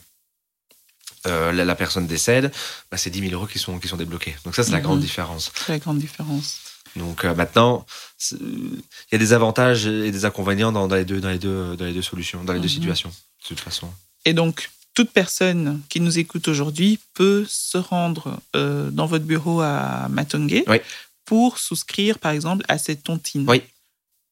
euh, 1.28 1.52
la, 1.52 1.66
la 1.66 1.76
personne 1.76 2.06
décède, 2.08 2.52
ben, 2.92 2.98
c'est 2.98 3.10
10 3.10 3.20
000 3.30 3.34
euros 3.34 3.48
qui 3.48 3.58
sont, 3.60 3.80
qui 3.80 3.88
sont 3.88 3.98
débloqués. 3.98 4.36
Donc 4.46 4.56
ça, 4.56 4.64
c'est 4.64 4.72
la 4.72 4.78
Mhm. 4.78 4.84
grande 4.84 5.00
différence. 5.02 5.52
C'est 5.56 5.72
la 5.74 5.80
grande 5.80 5.98
différence. 6.00 6.60
Donc 6.96 7.26
euh, 7.26 7.34
maintenant, 7.36 7.86
il 8.32 8.80
y 9.12 9.16
a 9.16 9.18
des 9.18 9.34
avantages 9.34 9.86
et 9.88 10.12
des 10.12 10.24
inconvénients 10.24 10.72
dans, 10.72 10.88
dans 10.88 10.96
les, 10.96 11.04
deux, 11.04 11.20
dans, 11.20 11.30
les, 11.30 11.40
deux, 11.40 11.76
dans 11.76 11.86
les 11.86 11.94
deux 11.94 12.02
solutions, 12.02 12.44
dans 12.44 12.54
les 12.54 12.60
deux 12.60 12.68
Mhm. 12.68 12.74
situations, 12.74 13.10
de 13.10 13.48
toute 13.48 13.60
façon. 13.60 13.92
Et 14.24 14.34
donc, 14.34 14.70
toute 14.96 15.12
personne 15.12 15.82
qui 15.90 16.00
nous 16.00 16.18
écoute 16.18 16.48
aujourd'hui 16.48 17.00
peut 17.14 17.46
se 17.48 17.78
rendre 17.78 18.40
euh, 18.56 18.90
dans 18.90 19.06
votre 19.06 19.26
bureau 19.26 19.62
à 19.62 20.08
Matongue 20.10 20.64
Oui. 20.68 20.78
pour 21.26 21.60
souscrire, 21.60 22.18
par 22.18 22.32
exemple, 22.32 22.66
à 22.68 22.78
cette 22.80 23.04
tontine. 23.04 23.46
Oui. 23.48 23.62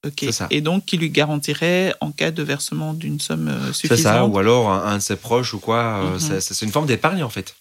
Ok. 0.06 0.16
C'est 0.20 0.32
ça. 0.32 0.48
Et 0.50 0.62
donc, 0.62 0.86
qui 0.86 0.98
lui 0.98 1.10
garantirait, 1.10 1.94
en 2.02 2.12
cas 2.12 2.32
de 2.32 2.44
versement 2.44 2.94
d'une 2.94 3.20
somme 3.20 3.48
euh, 3.50 3.68
C'est 3.68 3.88
suffisante. 3.88 4.00
ça, 4.14 4.26
ou 4.26 4.38
alors 4.40 4.72
un, 4.72 4.84
un 4.86 4.98
de 4.98 5.02
ses 5.04 5.16
proches 5.16 5.54
ou 5.54 5.60
quoi. 5.60 6.02
euh, 6.04 6.20
Mhm. 6.20 6.40
c'est- 6.42 6.62
une 6.66 6.72
forme 6.72 6.88
d'épargne 6.88 7.24
en 7.24 7.30
fait. 7.30 7.56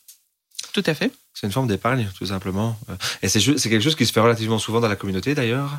Tout 0.72 0.82
à 0.86 0.94
fait. 0.94 1.12
C'est 1.34 1.46
une 1.46 1.52
forme 1.52 1.68
d'épargne, 1.68 2.08
tout 2.16 2.26
simplement. 2.26 2.78
Et 3.22 3.28
c'est 3.28 3.40
quelque 3.40 3.80
chose 3.80 3.94
qui 3.96 4.06
se 4.06 4.12
fait 4.12 4.20
relativement 4.20 4.58
souvent 4.58 4.80
dans 4.80 4.88
la 4.88 4.96
communauté, 4.96 5.34
d'ailleurs. 5.34 5.70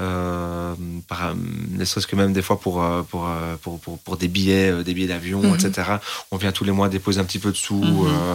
Euh, 0.00 0.74
par- 1.06 1.34
ne 1.36 1.84
serait-ce 1.84 2.08
que 2.08 2.16
même 2.16 2.32
des 2.32 2.42
fois 2.42 2.58
pour, 2.58 2.82
euh, 2.82 3.02
pour, 3.02 3.28
euh, 3.28 3.54
pour, 3.62 3.78
pour, 3.78 3.98
pour 4.00 4.16
des 4.16 4.26
billets, 4.26 4.70
euh, 4.72 4.82
des 4.82 4.92
billets 4.92 5.06
d'avion, 5.06 5.40
Mhm. 5.40 5.54
etc. 5.54 5.88
On 6.32 6.36
vient 6.36 6.50
tous 6.50 6.64
les 6.64 6.72
mois 6.72 6.88
déposer 6.88 7.20
un 7.20 7.24
petit 7.24 7.38
peu 7.38 7.52
de 7.52 7.56
sous. 7.56 7.76
Mhm. 7.84 8.06
euh, 8.08 8.34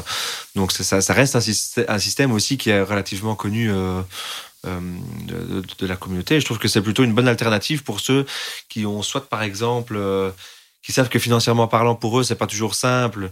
donc 0.55 0.72
ça, 0.72 1.01
ça 1.01 1.14
reste 1.14 1.36
un, 1.36 1.99
système 1.99 2.32
aussi 2.32 2.57
qui 2.57 2.70
est 2.70 2.82
relativement 2.82 3.36
connu 3.36 3.70
euh, 3.70 4.01
euh, 4.68 4.80
de, 5.28 5.60
de- 5.62 5.64
de 5.80 5.86
la 5.86 5.97
communauté. 5.97 6.36
Et 6.38 6.39
je 6.39 6.45
trouve 6.45 6.60
que 6.60 6.70
c'est 6.70 6.82
plutôt 6.82 7.03
une 7.03 7.14
bonne 7.14 7.28
alternative 7.28 7.84
pour 7.84 7.99
ceux 7.99 8.26
qui 8.70 8.86
ont 8.86 9.01
soit 9.01 9.28
par 9.28 9.43
exemple, 9.43 9.95
euh, 9.97 10.32
qui 10.82 10.93
savent 10.93 11.10
que 11.10 11.20
financièrement 11.20 11.68
parlant 11.68 11.95
pour 11.95 12.18
eux, 12.20 12.24
c'est 12.24 12.36
pas 12.36 12.47
toujours 12.47 12.74
simple 12.74 13.32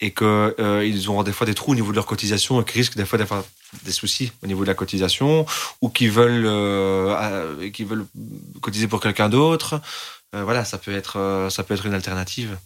et 0.00 0.12
que 0.12 0.54
euh, 0.58 1.08
auront 1.08 1.22
des 1.22 1.32
fois 1.32 1.46
des 1.46 1.54
trous 1.54 1.72
au 1.72 1.74
niveau 1.74 1.90
de 1.90 1.96
leur 1.96 2.06
cotisation 2.06 2.60
et 2.60 2.64
qui 2.64 2.78
risquent 2.78 2.96
des 2.96 3.04
fois 3.04 3.18
d'avoir 3.18 3.44
des 3.84 3.92
soucis 3.92 4.32
au 4.42 4.46
niveau 4.46 4.62
de 4.62 4.68
la 4.68 4.74
cotisation 4.74 5.46
ou 5.80 5.90
qui 5.90 6.08
veulent 6.08 6.46
euh, 6.46 7.14
euh, 7.20 7.70
qui 7.70 7.84
veulent 7.84 8.06
cotiser 8.60 8.88
pour 8.88 9.00
quelqu'un 9.00 9.28
d'autre 9.28 9.80
Euh, 10.32 10.44
voilà 10.44 10.64
ça 10.64 10.78
peut 10.78 10.94
être 10.94 11.48
ça 11.50 11.64
peut 11.64 11.74
être 11.74 11.86
une 11.86 11.94
alternative 12.00 12.56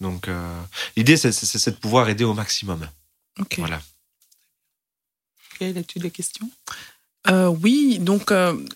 donc 0.00 0.28
l'idée 0.96 1.16
c'est, 1.16 1.70
de 1.70 1.80
pouvoir 1.84 2.08
aider 2.08 2.22
au 2.22 2.32
maximum 2.32 2.80
Ok. 3.40 3.56
voilà 3.58 3.80
Gaëlle, 5.58 5.78
as-tu 5.78 5.98
des 5.98 6.12
questions? 6.12 6.48
Oui, 7.64 7.98
donc 7.98 8.32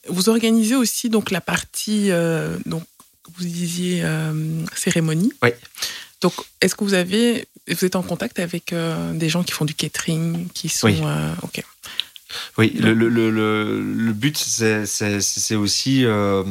vous 0.08 0.28
organisez 0.28 0.74
aussi 0.74 1.08
donc 1.08 1.30
la 1.30 1.40
partie 1.40 2.10
donc 2.72 2.84
vous 3.34 3.44
disiez 3.44 4.02
cérémonie. 4.74 5.32
Oui. 5.42 5.50
Donc 6.20 6.34
est-ce 6.60 6.74
que 6.74 6.84
vous 6.84 6.94
avez 6.94 7.46
vous 7.74 7.84
êtes 7.84 7.96
en 7.96 8.02
contact 8.02 8.38
avec 8.38 8.72
euh, 8.72 9.12
des 9.12 9.28
gens 9.28 9.42
qui 9.42 9.52
font 9.52 9.64
du 9.64 9.74
catering, 9.74 10.48
qui 10.54 10.68
sont 10.68 10.86
Oui. 10.86 11.00
euh, 11.04 11.32
ok. 11.42 11.62
Oui, 12.58 12.72
le, 12.78 12.92
le, 12.92 13.08
le, 13.08 13.30
le- 13.30 14.12
but, 14.12 14.36
c'est- 14.36 15.54
aussi 15.54 16.04
euh, 16.04 16.42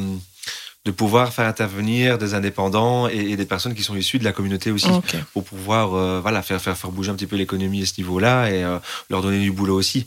de 0.84 0.90
pouvoir 0.90 1.32
faire 1.32 1.46
intervenir 1.46 2.16
des 2.18 2.34
indépendants 2.34 3.08
et, 3.08 3.16
et 3.32 3.36
des 3.36 3.44
personnes 3.44 3.74
qui 3.74 3.82
sont 3.82 3.94
issues 3.96 4.18
de 4.18 4.24
la 4.24 4.32
communauté 4.32 4.70
aussi, 4.70 4.88
pour 5.32 5.44
pouvoir 5.44 5.88
voilà, 6.20 6.42
faire, 6.42 6.60
faire, 6.62 6.76
faire 6.76 6.90
bouger 6.90 7.10
un 7.10 7.14
petit 7.14 7.26
peu 7.26 7.36
l'économie 7.36 7.82
à 7.82 7.86
ce 7.86 7.94
niveau-là 7.98 8.50
et 8.50 8.62
leur 9.10 9.22
donner 9.22 9.40
du 9.40 9.52
boulot 9.52 9.76
aussi. 9.76 10.06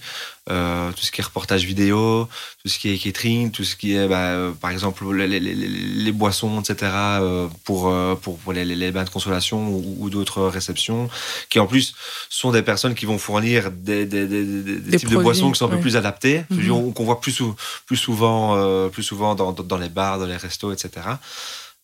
Euh, 0.50 0.92
tout 0.94 1.04
ce 1.06 1.12
qui 1.12 1.22
est 1.22 1.24
reportage 1.24 1.64
vidéo, 1.64 2.28
tout 2.64 2.70
ce 2.70 2.80
qui 2.80 2.92
est 2.92 2.98
catering, 2.98 3.52
tout 3.52 3.64
ce 3.64 3.76
qui 3.76 3.94
est, 3.96 4.08
bah, 4.08 4.30
euh, 4.32 4.52
par 4.52 4.72
exemple, 4.72 5.06
les, 5.14 5.28
les- 5.28 5.40
les- 5.40 5.54
les 5.56 6.12
boissons, 6.12 6.60
etc., 6.62 6.92
euh, 6.96 7.48
pour, 7.66 7.88
pour, 8.16 8.38
pour 8.40 8.52
les, 8.54 8.66
bains 8.92 9.04
de 9.04 9.12
consolation 9.12 9.68
ou, 9.68 9.98
ou 10.00 10.10
d'autres 10.10 10.42
réceptions, 10.48 11.08
qui 11.50 11.60
en 11.60 11.68
plus 11.68 11.94
sont 12.32 12.52
des 12.52 12.64
personnes 12.64 12.96
qui 12.96 13.06
vont 13.06 13.20
fournir 13.20 13.70
des, 13.70 14.08
des, 14.08 14.26
des, 14.26 14.44
des- 14.44 14.64
des 14.64 14.80
Des 14.92 14.98
types 14.98 15.10
de 15.10 15.18
boissons 15.18 15.52
qui 15.52 15.60
sont 15.60 15.66
un 15.68 15.70
peu 15.76 15.80
plus 15.82 15.98
adaptés, 15.98 16.44
Mhm. 16.50 16.68
qu'on 16.68 16.92
qu'on 16.94 17.04
voit 17.06 17.22
plus, 17.22 17.32
sou- 17.34 17.56
plus 17.86 17.98
souvent, 17.98 18.90
plus 18.90 19.04
souvent 19.04 19.36
dans, 19.36 19.52
dans 19.52 19.78
les 19.78 19.90
bars, 19.90 20.18
dans 20.18 20.26
les 20.26 20.38
restos, 20.38 20.72
etc. 20.74 20.90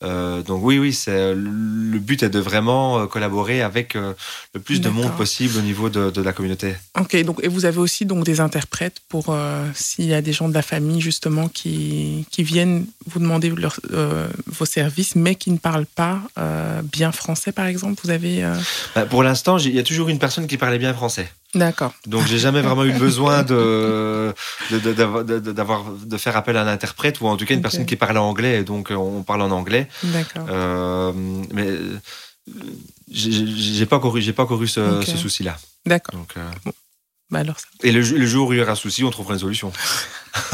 Euh, 0.05 0.43
donc 0.43 0.61
oui, 0.63 0.77
oui, 0.77 0.93
c'est 0.93 1.33
le 1.33 1.99
but 1.99 2.21
est 2.23 2.29
de 2.29 2.39
vraiment 2.39 2.99
euh, 2.99 3.05
collaborer 3.07 3.61
avec 3.63 3.95
euh, 3.95 4.13
le 4.53 4.59
plus 4.59 4.79
de 4.79 4.89
monde 4.89 5.05
possible 5.17 5.57
au 5.57 5.61
niveau 5.61 5.89
de, 5.89 6.11
de 6.11 6.21
la 6.21 6.31
communauté. 6.31 6.75
Ok, 6.99 7.15
donc 7.23 7.39
et 7.43 7.47
vous 7.47 7.65
avez 7.65 7.79
aussi 7.79 8.05
donc 8.05 8.23
des 8.23 8.39
interprètes 8.39 8.97
pour 9.09 9.25
euh, 9.29 9.65
s'il 9.73 10.05
y 10.05 10.13
a 10.13 10.21
des 10.21 10.31
gens 10.33 10.47
de 10.47 10.53
la 10.53 10.61
famille 10.61 11.01
justement 11.01 11.47
qui, 11.49 12.25
qui 12.29 12.43
viennent 12.43 12.85
vous 13.07 13.19
demander 13.19 13.49
leur- 13.49 13.79
euh, 13.91 14.27
vos 14.45 14.65
services, 14.65 15.15
mais 15.15 15.35
qui 15.35 15.49
ne 15.51 15.57
parlent 15.57 15.87
pas 15.87 16.21
euh, 16.37 16.81
bien 16.83 17.11
français, 17.11 17.51
par 17.51 17.65
exemple. 17.65 17.99
Vous 18.03 18.11
avez 18.11 18.43
euh, 18.43 18.53
Bah, 18.95 19.05
pour 19.05 19.23
l'instant, 19.23 19.57
il 19.57 19.73
y 19.73 19.79
a 19.79 19.83
toujours 19.83 20.09
une 20.09 20.19
personne 20.19 20.45
qui 20.47 20.57
parlait 20.57 20.77
bien 20.79 20.93
français. 20.93 21.27
D'accord. 21.55 21.93
Donc 22.05 22.27
j'ai 22.27 22.37
jamais 22.37 22.61
vraiment 22.61 22.85
eu 22.85 22.91
besoin 22.93 23.41
de 23.43 24.33
d'avoir- 24.71 25.23
de, 25.23 25.39
de- 25.39 25.51
d'avoir- 25.51 25.83
de 25.91 26.17
faire 26.17 26.35
appel 26.37 26.55
à 26.57 26.61
un 26.61 26.67
interprète 26.67 27.19
ou 27.21 27.27
en 27.27 27.37
tout 27.37 27.45
cas 27.45 27.53
une 27.55 27.61
personne 27.63 27.85
qui 27.85 27.95
parle 27.95 28.17
anglais 28.17 28.59
et 28.59 28.63
donc 28.63 28.91
euh, 28.91 28.95
on 28.95 29.23
parle 29.23 29.41
en 29.41 29.51
anglais. 29.51 29.87
D'accord. 30.03 30.45
Euh, 30.49 31.11
mais 31.51 31.67
euh, 31.67 31.99
j'ai 33.11 33.85
pas 33.85 33.97
encore 33.97 34.19
j'ai 34.19 34.33
pas 34.33 34.43
encore 34.43 34.61
eu 34.61 34.67
ce, 34.67 34.79
Ok. 34.99 35.05
ce 35.05 35.17
souci-là. 35.17 35.57
D'accord. 35.85 36.15
Donc 36.19 36.33
euh, 36.37 36.71
Bah 37.31 37.39
alors 37.39 37.59
ça. 37.59 37.65
et 37.83 37.91
le, 37.91 38.01
jour 38.01 38.49
où 38.49 38.53
il 38.53 38.59
y 38.59 38.61
aura 38.61 38.73
un 38.73 38.75
souci, 38.75 39.03
on 39.03 39.09
trouvera 39.11 39.33
une 39.33 39.39
solution. 39.39 39.71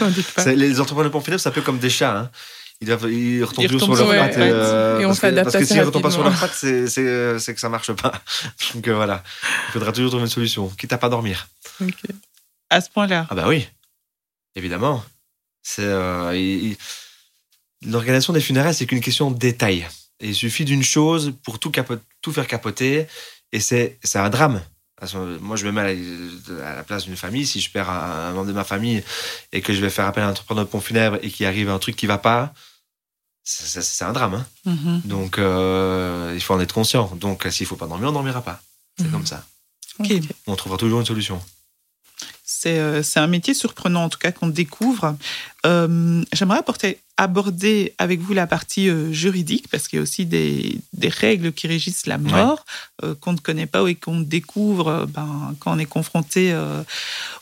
Je 0.00 0.04
doute 0.04 0.26
pas. 0.34 0.44
Les 0.52 0.80
entrepreneurs 0.80 1.12
funèbres, 1.22 1.40
c'est 1.40 1.48
un 1.48 1.52
peu 1.52 1.60
comme 1.62 1.78
des 1.78 1.90
chats. 1.90 2.16
Hein. 2.18 2.30
Ils 2.82 2.92
retombent 2.94 3.64
Ils 3.64 3.68
toujours 3.70 3.94
sur 3.96 4.06
leurs 4.10 4.26
pattes. 4.28 4.38
euh, 4.38 4.92
pattes. 4.94 5.02
Et 5.02 5.04
on 5.04 5.08
parce 5.08 5.18
que- 5.18 5.20
s'adapte 5.20 5.44
Parce 5.44 5.56
que 5.56 5.62
assez 5.62 5.74
s'ils 5.74 5.82
retombent 5.82 6.02
pas 6.02 6.10
sur 6.10 6.22
leurs 6.22 6.38
pattes, 6.40 6.54
c'est- 6.54 6.86
c'est 6.86 7.38
c'est 7.38 7.54
que 7.54 7.60
ça 7.60 7.68
marche 7.68 7.92
pas. 7.92 8.12
Donc 8.74 8.88
euh, 8.88 8.94
voilà, 8.94 9.22
il 9.68 9.72
faudra 9.72 9.92
toujours 9.92 10.10
trouver 10.10 10.24
une 10.24 10.30
solution, 10.30 10.68
quitte 10.68 10.92
à 10.94 10.98
pas 10.98 11.10
dormir. 11.10 11.48
À 12.70 12.80
ce 12.80 12.88
point-là. 12.88 13.26
Ah 13.28 13.34
bah 13.34 13.44
oui, 13.48 13.68
évidemment. 14.54 15.04
C'est 15.62 15.84
euh, 15.84 16.32
il- 16.34 16.70
il- 17.82 17.90
l'organisation 17.90 18.32
des 18.32 18.40
funérailles, 18.40 18.74
c'est 18.74 18.86
qu'une 18.86 19.00
question 19.02 19.30
de 19.30 19.38
détail. 19.38 19.86
Et 20.20 20.28
il 20.28 20.34
suffit 20.34 20.64
d'une 20.64 20.82
chose 20.82 21.34
pour 21.44 21.58
tout, 21.58 21.70
faire 22.32 22.46
capoter, 22.46 23.06
et 23.52 23.60
c'est 23.60 23.98
c'est 24.02 24.18
un 24.18 24.30
drame. 24.30 24.62
Moi, 25.40 25.56
je 25.56 25.64
me 25.64 25.72
mets 25.72 25.80
à 26.62 26.74
la, 26.76 26.82
place 26.82 27.04
d'une 27.04 27.16
famille. 27.16 27.46
Si 27.46 27.58
je 27.58 27.70
perds 27.70 27.88
un, 27.88 28.28
un 28.28 28.32
membre 28.32 28.48
de 28.48 28.52
ma 28.52 28.64
famille 28.64 29.02
et 29.50 29.62
que 29.62 29.72
je 29.72 29.80
vais 29.80 29.88
faire 29.88 30.04
appel 30.04 30.22
à 30.22 30.26
un 30.26 30.30
entrepreneur 30.32 30.62
de 30.66 30.68
pont 30.68 30.82
funèbre 30.82 31.16
et 31.22 31.30
qu'il 31.30 31.46
arrive 31.46 31.70
un 31.70 31.78
truc 31.78 31.96
qui 31.96 32.04
va 32.06 32.18
pas, 32.18 32.52
c'est- 33.44 34.04
un 34.04 34.12
drame. 34.12 34.34
hein. 34.34 34.46
Mhm. 34.64 35.00
Donc, 35.04 35.38
euh, 35.38 36.32
il 36.34 36.40
faut 36.40 36.54
en 36.54 36.60
être 36.60 36.72
conscient. 36.74 37.10
Donc, 37.16 37.46
s'il 37.50 37.66
faut 37.66 37.76
pas 37.76 37.86
dormir, 37.86 38.08
on 38.08 38.12
dormira 38.12 38.42
pas. 38.42 38.60
C'est 38.98 39.04
Mhm. 39.06 39.10
comme 39.12 39.26
ça. 39.26 39.44
On 40.46 40.56
trouvera 40.56 40.78
toujours 40.78 41.00
une 41.00 41.06
solution. 41.06 41.40
C'est 42.44 42.78
euh, 42.78 43.02
c'est 43.02 43.20
un 43.20 43.26
métier 43.26 43.54
surprenant, 43.54 44.04
en 44.04 44.08
tout 44.08 44.18
cas, 44.18 44.32
qu'on 44.32 44.48
découvre. 44.48 45.16
Euh, 45.66 46.22
J'aimerais 46.32 46.58
apporter 46.58 46.98
aborder 47.16 47.94
avec 47.98 48.20
vous 48.20 48.32
la 48.32 48.46
partie 48.46 48.88
euh, 48.88 49.12
juridique, 49.12 49.68
parce 49.68 49.88
qu'il 49.88 49.98
y 49.98 50.00
a 50.00 50.02
aussi 50.02 50.24
des, 50.24 50.80
des, 50.94 51.08
règles 51.10 51.52
qui 51.52 51.66
régissent 51.66 52.06
la 52.06 52.16
mort 52.16 52.64
euh, 53.04 53.14
qu'on 53.14 53.34
ne 53.34 53.38
connaît 53.38 53.66
pas 53.66 53.86
et 53.88 53.94
qu'on 53.94 54.20
découvre 54.20 55.06
ben, 55.06 55.54
quand 55.60 55.74
on 55.74 55.78
est 55.78 55.84
confronté 55.86 56.58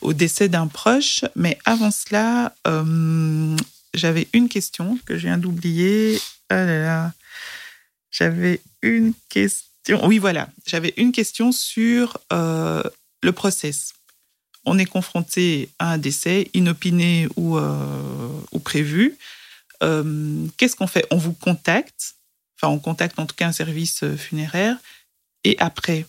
au 0.01 0.11
décès 0.13 0.49
d'un 0.49 0.67
proche. 0.67 1.23
Mais 1.35 1.57
avant 1.65 1.91
cela, 1.91 2.53
j'avais 3.93 4.27
une 4.33 4.49
question 4.49 4.99
que 5.05 5.17
je 5.17 5.27
viens 5.27 5.37
d'oublier. 5.37 6.19
Ah 6.49 6.65
là 6.65 6.81
là. 6.81 7.13
J'avais 8.11 8.61
une 8.81 9.13
question. 9.29 10.05
Oui, 10.05 10.17
voilà. 10.17 10.49
J'avais 10.67 10.93
une 10.97 11.11
question 11.11 11.51
sur 11.51 12.17
le 12.31 13.31
process 13.31 13.93
on 14.65 14.77
est 14.77 14.85
confronté 14.85 15.69
à 15.79 15.93
un 15.93 15.97
décès 15.97 16.49
inopiné 16.53 17.27
ou, 17.37 17.57
ou 17.57 18.59
prévu. 18.59 19.17
Euh, 19.83 20.45
qu'est-ce 20.57 20.75
qu'on 20.75 20.87
fait? 20.87 21.05
On 21.11 21.17
vous 21.17 21.33
contacte, 21.33 22.15
enfin 22.57 22.71
on 22.73 22.79
contacte 22.79 23.17
en 23.19 23.25
tout 23.25 23.35
cas 23.35 23.47
un 23.47 23.51
service 23.51 24.03
euh, 24.03 24.17
funéraire, 24.17 24.77
et 25.43 25.55
après? 25.59 26.05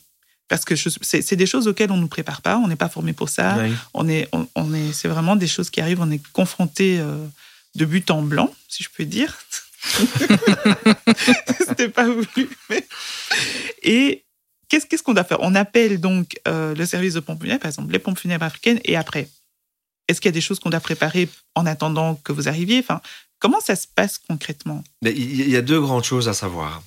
Parce 0.48 0.64
que 0.64 0.74
c'est 0.74 1.36
des 1.36 1.46
choses 1.46 1.68
auxquelles 1.68 1.92
on 1.92 1.96
ne 1.96 2.00
nous 2.00 2.08
prépare 2.08 2.42
pas, 2.42 2.58
on 2.58 2.66
n'est 2.66 2.74
pas 2.74 2.88
formé 2.88 3.12
pour 3.12 3.28
ça. 3.28 3.58
On 3.94 4.08
est, 4.08 4.28
on, 4.32 4.74
est, 4.74 4.92
c'est 4.92 5.06
vraiment 5.06 5.36
des 5.36 5.46
choses 5.46 5.70
qui 5.70 5.80
arrivent, 5.80 6.00
on 6.00 6.10
est 6.10 6.20
confronté 6.32 6.98
euh, 6.98 7.24
de 7.74 7.84
but 7.84 8.10
en 8.10 8.22
blanc, 8.22 8.54
si 8.68 8.82
je 8.82 8.88
peux 8.90 9.04
dire. 9.04 9.38
C'était 11.58 11.88
pas 11.88 12.06
voulu. 12.08 12.48
Et 13.82 14.24
qu'est-ce 14.68 15.02
qu'on 15.02 15.14
doit 15.14 15.24
faire? 15.24 15.40
On 15.40 15.54
appelle 15.54 16.00
donc 16.00 16.38
le 16.46 16.84
service 16.84 17.14
de 17.14 17.20
pompes 17.20 17.40
funèbres, 17.40 17.60
par 17.60 17.70
exemple 17.70 17.92
les 17.92 17.98
pompes 17.98 18.18
funèbres 18.18 18.44
africaines, 18.44 18.80
et 18.84 18.96
après 18.96 19.28
Est-ce 20.08 20.20
qu'il 20.20 20.28
y 20.28 20.34
a 20.34 20.38
des 20.38 20.40
choses 20.40 20.60
qu'on 20.60 20.70
doit 20.70 20.80
préparer 20.80 21.28
en 21.54 21.64
attendant 21.66 22.16
que 22.16 22.32
vous 22.32 22.48
arriviez? 22.48 22.78
Enfin, 22.80 23.00
Comment 23.40 23.60
ça 23.60 23.74
se 23.74 23.86
passe 23.92 24.18
concrètement? 24.18 24.84
Il 25.02 25.48
y 25.48 25.56
a 25.56 25.62
deux 25.62 25.80
grandes 25.80 26.04
choses 26.04 26.28
à 26.28 26.34
savoir. 26.34 26.82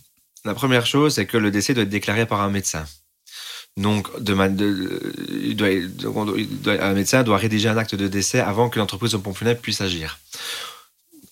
La 0.46 0.54
première 0.54 0.86
chose, 0.86 1.16
c'est 1.16 1.26
que 1.26 1.38
le 1.38 1.50
décès 1.50 1.74
doit 1.74 1.84
être 1.84 1.90
déclaré 1.90 2.28
par 2.28 2.42
un 2.42 2.50
médecin. 2.50 2.86
Donc, 3.76 4.08
de, 4.22 4.34
un 6.80 6.94
médecin 6.94 7.24
doit 7.24 7.38
rédiger 7.38 7.70
un 7.70 7.78
acte 7.78 7.96
de 7.96 8.08
décès 8.08 8.40
avant 8.40 8.70
que 8.70 8.78
l'entreprise 8.78 9.14
de 9.14 9.18
pompe 9.18 9.38
funèbre 9.38 9.62
puisse 9.62 9.82
agir. 9.82 10.20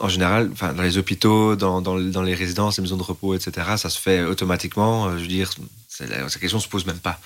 En 0.02 0.10
général, 0.10 0.50
enfin, 0.52 0.74
dans 0.74 0.82
les 0.82 0.98
hôpitaux, 0.98 1.56
dans, 1.56 1.82
dans, 1.82 1.96
les 2.24 2.34
résidences, 2.34 2.78
les 2.78 2.82
maisons 2.82 2.98
de 2.98 3.04
repos, 3.04 3.36
etc., 3.36 3.68
ça 3.78 3.90
se 3.90 4.00
fait 4.00 4.24
automatiquement. 4.24 5.08
Euh, 5.08 5.18
je 5.18 5.22
veux 5.22 5.28
dire, 5.28 5.52
la, 6.00 6.28
question 6.28 6.58
ne 6.58 6.64
se 6.64 6.68
pose 6.68 6.86
même 6.88 7.00
pas. 7.00 7.20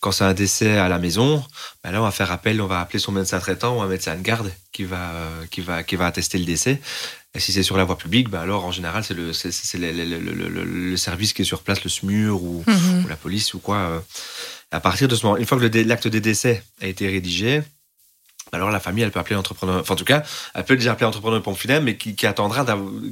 Quand 0.00 0.12
c'est 0.12 0.24
un 0.24 0.34
décès 0.34 0.76
à 0.76 0.88
la 0.88 0.98
maison, 0.98 1.44
ben 1.82 1.90
là, 1.90 2.00
on 2.00 2.04
va 2.04 2.10
faire 2.10 2.30
appel, 2.32 2.60
on 2.60 2.66
va 2.66 2.80
appeler 2.80 2.98
son 2.98 3.12
médecin 3.12 3.38
traitant 3.38 3.78
ou 3.78 3.82
un 3.82 3.86
médecin 3.86 4.14
de 4.14 4.22
garde 4.22 4.52
qui 4.72 4.84
va, 4.84 5.10
euh, 5.10 5.46
qui 5.50 5.62
va, 5.62 5.82
qui 5.82 5.96
va 5.96 6.06
attester 6.06 6.38
le 6.38 6.44
décès. 6.44 6.80
Et 7.34 7.40
si 7.40 7.52
c'est 7.52 7.62
sur 7.62 7.76
la 7.76 7.84
voie 7.84 7.96
publique, 7.96 8.28
ben 8.28 8.40
alors 8.40 8.64
en 8.64 8.72
général, 8.72 9.04
c'est 9.04 9.14
le, 9.14 9.32
c'est, 9.32 9.78
le, 9.78 9.92
le, 9.92 10.64
le, 10.64 10.96
service 10.96 11.32
qui 11.32 11.42
est 11.42 11.44
sur 11.44 11.62
place, 11.62 11.84
le 11.84 11.90
SMUR 11.90 12.42
ou, 12.42 12.64
mhm. 12.66 13.04
ou 13.04 13.08
la 13.08 13.16
police 13.16 13.54
ou 13.54 13.58
quoi. 13.58 13.76
Euh. 13.76 14.00
À 14.72 14.80
partir 14.80 15.08
de 15.08 15.16
ce 15.16 15.24
moment, 15.24 15.36
une 15.36 15.46
fois 15.46 15.58
que 15.58 15.78
l'acte 15.78 16.08
des 16.08 16.20
décès 16.20 16.62
a 16.80 16.86
été 16.86 17.08
rédigé, 17.08 17.62
alors 18.52 18.70
la 18.70 18.80
famille, 18.80 19.04
elle 19.04 19.10
peut 19.10 19.20
appeler 19.20 19.36
l'entrepreneur, 19.36 19.80
enfin 19.80 19.94
en 19.94 19.96
tout 19.96 20.04
cas, 20.04 20.22
elle 20.54 20.64
peut 20.64 20.76
déjà 20.76 20.92
appeler 20.92 21.04
l'entrepreneur 21.04 21.38
de 21.38 21.44
pompe 21.44 21.56
funèbre, 21.56 21.84
mais 21.84 21.96
qui, 21.96 22.26
attendra 22.26 22.64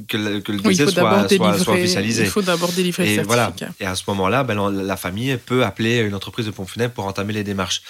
que 0.07 0.17
le, 0.17 0.39
que 0.41 0.51
le 0.51 0.59
décès 0.59 0.87
soit, 0.87 1.27
soit, 1.29 1.73
officialisé. 1.73 2.23
Il 2.23 2.29
faut 2.29 2.41
d'abord 2.41 2.71
délivrer 2.71 3.15
et 3.15 3.21
voilà. 3.21 3.53
Et 3.79 3.85
à 3.85 3.95
ce 3.95 4.03
moment-là, 4.07 4.43
ben, 4.43 4.69
la 4.69 4.97
famille 4.97 5.37
peut 5.37 5.63
appeler 5.63 5.99
une 5.99 6.15
entreprise 6.15 6.45
de 6.45 6.51
pompe 6.51 6.69
funèbre 6.69 6.93
pour 6.93 7.05
entamer 7.05 7.33
les 7.33 7.43
démarches. 7.43 7.81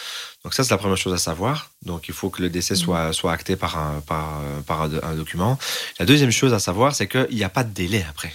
Donc 0.43 0.53
ça, 0.53 0.63
c'est 0.63 0.71
la 0.71 0.77
première 0.77 0.97
chose 0.97 1.13
à 1.13 1.17
savoir. 1.17 1.71
Donc 1.83 2.07
il 2.07 2.13
faut 2.13 2.29
que 2.29 2.41
le 2.41 2.49
décès 2.49 2.75
mm. 2.75 2.77
soit, 2.77 3.13
soit 3.13 3.31
acté 3.31 3.55
par, 3.55 3.77
un, 3.77 4.01
par, 4.01 4.41
par 4.65 4.83
un, 4.83 5.15
document. 5.15 5.57
La 5.99 6.05
deuxième 6.05 6.31
chose 6.31 6.53
à 6.53 6.59
savoir, 6.59 6.95
c'est 6.95 7.07
qu'il 7.07 7.35
n'y 7.35 7.43
a 7.43 7.49
pas 7.49 7.63
de 7.63 7.73
délai 7.73 8.05
après. 8.09 8.33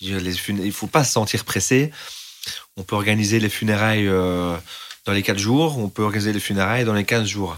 Il 0.00 0.16
ne 0.16 0.70
faut 0.70 0.86
pas 0.86 1.04
se 1.04 1.12
sentir 1.12 1.44
pressé. 1.44 1.90
On 2.76 2.82
peut 2.82 2.94
organiser 2.94 3.40
les 3.40 3.48
funérailles 3.48 4.06
euh, 4.06 4.56
dans 5.06 5.12
les 5.12 5.22
4 5.22 5.38
jours, 5.38 5.78
on 5.78 5.88
peut 5.88 6.02
organiser 6.02 6.32
les 6.32 6.40
funérailles 6.40 6.84
dans 6.84 6.94
les 6.94 7.04
15 7.04 7.26
jours. 7.26 7.56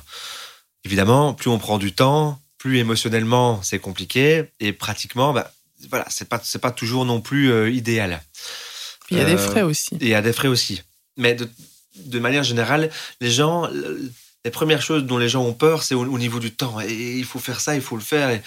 Évidemment, 0.85 1.35
plus 1.35 1.51
on 1.51 1.59
prend 1.59 1.79
du 1.79 1.93
temps, 1.93 2.41
plus 2.59 2.79
émotionnellement 2.79 3.63
c'est 3.63 3.79
compliqué 3.79 4.45
et 4.61 4.73
pratiquement, 4.73 5.33
bah, 5.33 5.53
voilà, 5.89 6.07
c'est 6.11 6.29
pas 6.29 6.41
c'est 6.43 6.59
pas 6.59 6.71
toujours 6.71 7.05
non 7.05 7.21
plus 7.21 7.51
euh, 7.51 7.71
idéal. 7.71 8.23
Il 9.11 9.19
y 9.19 9.21
a 9.21 9.25
des 9.25 9.35
euh, 9.35 9.39
frais 9.39 9.63
aussi. 9.63 9.97
Il 10.01 10.09
y 10.09 10.15
a 10.15 10.23
des 10.23 10.33
frais 10.33 10.49
aussi. 10.49 10.83
Mais 11.17 11.35
de, 11.35 11.49
de, 11.97 12.19
manière 12.19 12.45
générale, 12.45 12.91
les 13.21 13.31
gens, 13.31 13.69
les 14.45 14.51
premières 14.51 14.83
choses 14.83 15.05
dont 15.05 15.19
les 15.19 15.29
gens 15.29 15.43
ont 15.43 15.53
peur, 15.53 15.83
c'est 15.83 15.95
au, 15.95 16.19
niveau 16.19 16.39
du 16.39 16.53
temps. 16.53 16.81
Et 16.81 17.19
il 17.19 17.25
faut 17.25 17.41
faire 17.41 17.61
ça, 17.61 17.75
il 17.75 17.83
faut 17.83 17.97
le 17.97 18.03
faire. 18.03 18.31
Et 18.31 18.41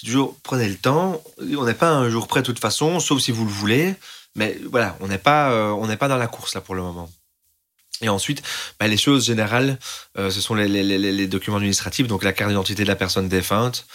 toujours 0.00 0.36
prenez 0.42 0.68
le 0.68 0.76
temps. 0.76 1.22
On 1.38 1.64
n'est 1.64 1.74
pas 1.74 1.90
un 1.90 2.08
jour 2.08 2.26
prêt 2.26 2.40
de 2.40 2.46
toute 2.46 2.60
façon, 2.60 3.00
sauf 3.00 3.20
si 3.20 3.32
vous 3.32 3.44
le 3.44 3.50
voulez. 3.50 3.94
Mais 4.36 4.58
voilà, 4.70 4.96
on 5.00 5.08
n'est 5.08 5.18
pas, 5.18 5.50
euh, 5.50 5.70
on 5.70 5.86
n'est 5.86 5.96
pas 5.96 6.08
dans 6.08 6.16
la 6.16 6.28
course 6.28 6.54
là 6.54 6.60
pour 6.60 6.74
le 6.74 6.82
moment. 6.82 7.10
Et 8.02 8.08
ensuite, 8.08 8.42
bah, 8.78 8.88
les 8.88 8.96
choses 8.96 9.26
générales, 9.26 9.78
euh, 10.18 10.30
ce 10.30 10.40
sont 10.40 10.54
les, 10.54 10.68
les, 10.68 10.82
les, 10.82 11.26
documents 11.26 11.58
administratifs, 11.58 12.06
donc 12.06 12.24
la 12.24 12.32
carte 12.32 12.50
d'identité 12.50 12.82
de 12.82 12.88
la 12.88 12.96
personne 12.96 13.28
défunte. 13.28 13.86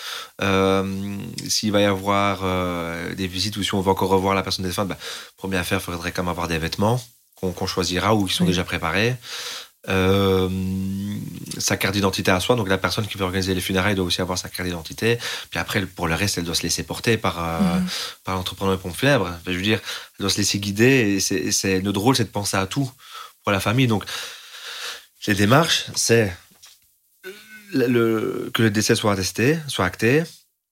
Euh, 0.42 1.18
S'il 1.48 1.72
va 1.72 1.82
y 1.82 1.86
avoir 1.86 2.42
euh, 2.44 3.16
des 3.16 3.28
visites 3.28 3.58
ou 3.58 3.64
si 3.64 3.74
on 3.74 3.82
va 3.82 3.92
encore 3.92 4.10
revoir 4.10 4.36
la 4.36 4.44
personne 4.44 4.66
défunte, 4.66 4.90
bah, 4.90 4.98
première 5.38 5.62
affaire, 5.62 5.80
il 5.80 5.84
faudrait 5.84 6.12
quand 6.12 6.24
même 6.24 6.30
avoir 6.30 6.48
des 6.48 6.60
vêtements 6.60 7.02
qu'on 7.36 7.68
choisira 7.68 8.16
ou 8.16 8.26
qui 8.26 8.34
sont 8.34 8.46
déjà 8.46 8.64
préparés. 8.64 9.16
Sa 11.60 11.78
carte 11.78 11.94
d'identité 11.94 12.32
à 12.32 12.40
soi, 12.40 12.56
donc 12.56 12.68
la 12.70 12.80
personne 12.80 13.06
qui 13.06 13.20
veut 13.20 13.26
organiser 13.26 13.54
les 13.54 13.62
funérailles 13.62 13.94
doit 13.94 14.06
aussi 14.06 14.22
avoir 14.22 14.38
sa 14.38 14.50
carte 14.50 14.68
d'identité. 14.68 15.20
Puis 15.52 15.60
après, 15.60 15.86
pour 15.86 16.08
le 16.08 16.16
reste, 16.16 16.40
elle 16.40 16.44
doit 16.44 16.56
se 16.56 16.64
laisser 16.64 16.82
porter 16.82 17.18
par, 17.18 17.62
mhm. 17.62 17.86
par 18.24 18.36
l'entrepreneur 18.36 18.78
de 18.78 18.82
pompes 18.82 18.96
funèbres. 18.96 19.32
Je 19.46 19.52
veux 19.52 19.62
dire, 19.62 19.80
elle 20.18 20.24
doit 20.24 20.32
se 20.32 20.38
laisser 20.38 20.58
guider. 20.60 21.22
Et 21.32 21.52
c'est 21.52 21.82
notre 21.82 22.00
rôle, 22.00 22.16
c'est 22.16 22.24
de 22.24 22.30
penser 22.30 22.58
à 22.58 22.66
tout 22.66 22.90
pour 23.46 23.52
la 23.52 23.60
famille. 23.62 23.88
Donc, 23.88 24.04
les 25.28 25.36
démarches, 25.36 25.86
c'est 25.96 26.36
le, 27.74 28.50
que 28.54 28.64
le 28.64 28.72
décès 28.72 28.96
soit 28.96 29.14
attesté, 29.14 29.58
soit 29.68 29.86
acté. 29.86 30.24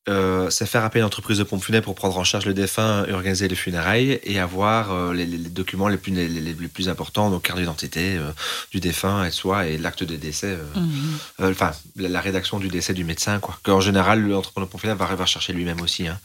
Euh, 0.09 0.49
c'est 0.49 0.65
faire 0.65 0.83
appel 0.83 0.99
à 0.99 1.03
une 1.03 1.05
entreprise 1.05 1.37
de 1.37 1.43
pompes 1.43 1.63
funèbres 1.63 1.85
pour 1.85 1.95
prendre 1.95 2.17
en 2.17 2.25
charge 2.25 2.45
le 2.45 2.53
défunt 2.53 3.05
et 3.07 3.13
organiser 3.13 3.47
les 3.47 3.55
funérailles 3.55 4.19
et 4.23 4.37
avoir 4.37 4.91
euh, 4.91 5.13
les, 5.13 5.25
documents 5.25 5.87
les 5.87 5.95
plus, 5.95 6.11
les, 6.11 6.53
plus 6.67 6.89
importants, 6.89 7.29
donc 7.29 7.43
carte 7.43 7.57
d'identité 7.57 8.17
euh, 8.17 8.29
du 8.71 8.81
défunt 8.81 9.23
et 9.23 9.31
soi 9.31 9.67
et 9.67 9.77
l'acte 9.77 10.03
de 10.03 10.17
décès, 10.17 10.57
mhm. 10.75 11.51
enfin 11.51 11.71
la, 11.95 12.19
rédaction 12.19 12.59
du 12.59 12.67
décès 12.67 12.93
du 12.93 13.05
médecin, 13.05 13.39
quoi. 13.39 13.57
Qu'en 13.63 13.79
général, 13.79 14.27
l'entrepreneur 14.27 14.67
de 14.67 14.71
pompes 14.73 14.81
funèbres 14.81 14.99
va, 14.99 15.05
arriver 15.05 15.25
chercher 15.25 15.53
lui-même 15.53 15.79
aussi. 15.79 16.05
Hein. 16.05 16.19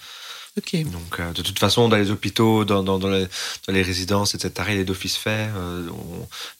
Donc, 0.84 1.20
euh, 1.20 1.32
de 1.32 1.42
toute 1.42 1.58
façon, 1.58 1.88
dans 1.88 1.96
les 1.96 2.10
hôpitaux, 2.10 2.64
dans, 2.64 2.82
dans, 2.82 2.98
dans, 2.98 3.08
les, 3.08 3.26
dans 3.66 3.72
les, 3.72 3.82
résidences, 3.82 4.34
etc., 4.34 4.52
il 4.70 4.78
est 4.78 4.84
d'office 4.84 5.16
fait. 5.16 5.48
Euh, 5.56 5.88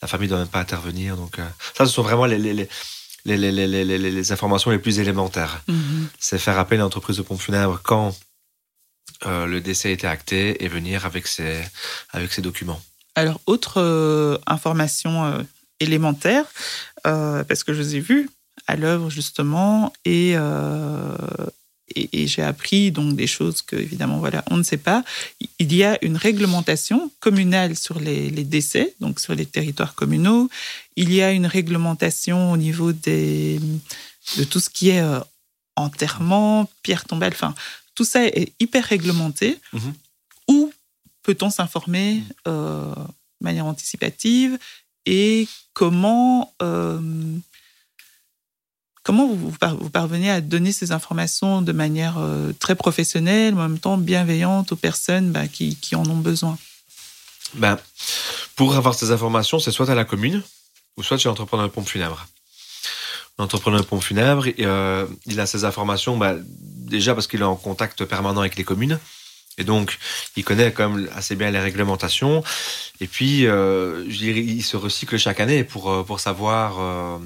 la 0.01 0.07
famille 0.07 0.27
ne 0.27 0.31
doit 0.31 0.39
même 0.39 0.47
pas 0.47 0.59
intervenir. 0.59 1.15
Donc, 1.15 1.39
euh, 1.39 1.45
ça, 1.77 1.85
ce 1.85 1.91
sont 1.91 2.03
vraiment 2.03 2.25
les, 2.25 2.37
les, 2.37 2.67
les 3.25 4.31
informations 4.31 4.71
les 4.71 4.79
plus 4.79 4.99
élémentaires. 4.99 5.61
Mhm. 5.67 6.07
C'est 6.19 6.37
faire 6.37 6.57
appel 6.57 6.79
à 6.79 6.83
l'entreprise 6.83 7.17
de 7.17 7.21
pompes 7.21 7.41
funèbres 7.41 7.79
quand 7.83 8.15
le 9.25 9.59
décès 9.59 9.89
a 9.89 9.91
été 9.91 10.07
acté 10.07 10.63
et 10.63 10.69
venir 10.69 11.05
avec 11.05 11.27
ses, 11.27 11.61
avec 12.11 12.31
ses 12.31 12.41
documents. 12.41 12.81
Alors, 13.15 13.41
autre 13.47 14.39
information 14.47 15.45
élémentaire, 15.81 16.45
parce 17.03 17.65
que 17.65 17.73
je 17.73 17.81
vous 17.81 17.95
ai 17.95 17.99
vu 17.99 18.29
à 18.67 18.77
l'œuvre 18.77 19.09
justement, 19.09 19.91
et 20.05 20.37
et, 22.11 22.27
j'ai 22.27 22.41
appris 22.41 22.91
donc 22.91 23.15
des 23.15 23.27
choses 23.27 23.61
que 23.61 23.75
évidemment 23.75 24.19
voilà 24.19 24.43
on 24.49 24.57
ne 24.57 24.63
sait 24.63 24.77
pas. 24.77 25.03
Il 25.59 25.73
y 25.73 25.83
a 25.83 25.97
une 26.03 26.17
réglementation 26.17 27.11
communale 27.19 27.75
sur 27.75 27.99
les, 27.99 28.29
décès, 28.43 28.95
donc 28.99 29.19
sur 29.19 29.35
les 29.35 29.45
territoires 29.45 29.95
communaux. 29.95 30.49
Il 30.95 31.13
y 31.13 31.21
a 31.21 31.31
une 31.31 31.45
réglementation 31.45 32.51
au 32.51 32.57
niveau 32.57 32.91
des 32.91 33.59
de 34.37 34.43
tout 34.43 34.59
ce 34.59 34.69
qui 34.69 34.89
est 34.89 35.01
euh, 35.01 35.19
enterrement, 35.75 36.69
pierre 36.83 37.05
tombale. 37.05 37.33
Enfin, 37.33 37.55
tout 37.95 38.05
ça 38.05 38.25
est 38.25 38.53
hyper 38.59 38.83
réglementé. 38.85 39.59
Mm-hmm. 39.73 39.93
Où 40.49 40.73
peut-on 41.23 41.49
s'informer 41.49 42.23
euh, 42.47 42.93
de 42.95 43.43
manière 43.43 43.65
anticipative 43.65 44.57
et 45.05 45.47
comment 45.73 46.53
euh, 46.61 46.99
Comment 49.09 49.25
vous, 49.25 49.89
parvenez 49.89 50.29
à 50.29 50.39
donner 50.39 50.71
ces 50.71 50.91
informations 50.91 51.63
de 51.63 51.71
manière 51.71 52.19
euh, 52.19 52.53
très 52.59 52.75
professionnelle, 52.75 53.55
en 53.55 53.57
même 53.57 53.79
temps 53.79 53.97
bienveillante 53.97 54.71
aux 54.71 54.75
personnes 54.75 55.31
bah, 55.31 55.47
qui, 55.47 55.95
en 55.95 56.05
ont 56.05 56.17
besoin? 56.17 56.59
Ben, 57.55 57.79
Pour 58.55 58.75
avoir 58.75 58.93
ces 58.93 59.09
informations, 59.09 59.57
c'est 59.57 59.71
soit 59.71 59.89
à 59.89 59.95
la 59.95 60.05
commune 60.05 60.43
ou 60.95 61.01
soit 61.01 61.17
chez 61.17 61.27
l'entrepreneur 61.27 61.65
de 61.65 61.71
pompe 61.71 61.89
funèbre. 61.89 62.27
L'entrepreneur 63.39 63.81
de 63.81 63.85
pompe 63.87 64.03
funèbre, 64.03 64.45
euh, 64.59 65.07
il 65.25 65.39
a 65.39 65.47
ces 65.47 65.65
informations 65.65 66.15
bah, 66.15 66.35
déjà 66.47 67.15
parce 67.15 67.25
qu'il 67.25 67.39
est 67.39 67.45
en 67.45 67.55
contact 67.55 68.05
permanent 68.05 68.41
avec 68.41 68.57
les 68.57 68.63
communes 68.63 68.99
Et 69.59 69.63
donc, 69.65 69.97
il 70.37 70.43
connaît 70.43 70.71
quand 70.71 70.89
même 70.89 71.07
assez 71.13 71.35
bien 71.35 71.51
les 71.51 71.59
réglementations. 71.59 72.43
Et 73.01 73.07
puis, 73.07 73.45
euh, 73.45 74.03
je 74.09 74.17
dirais, 74.17 74.39
il 74.39 74.61
se 74.63 74.75
recycle 74.75 75.17
chaque 75.17 75.39
année 75.39 75.63
pour, 75.63 75.89
euh, 75.91 76.03
pour 76.03 76.19
savoir, 76.19 76.77
euh, 76.79 77.17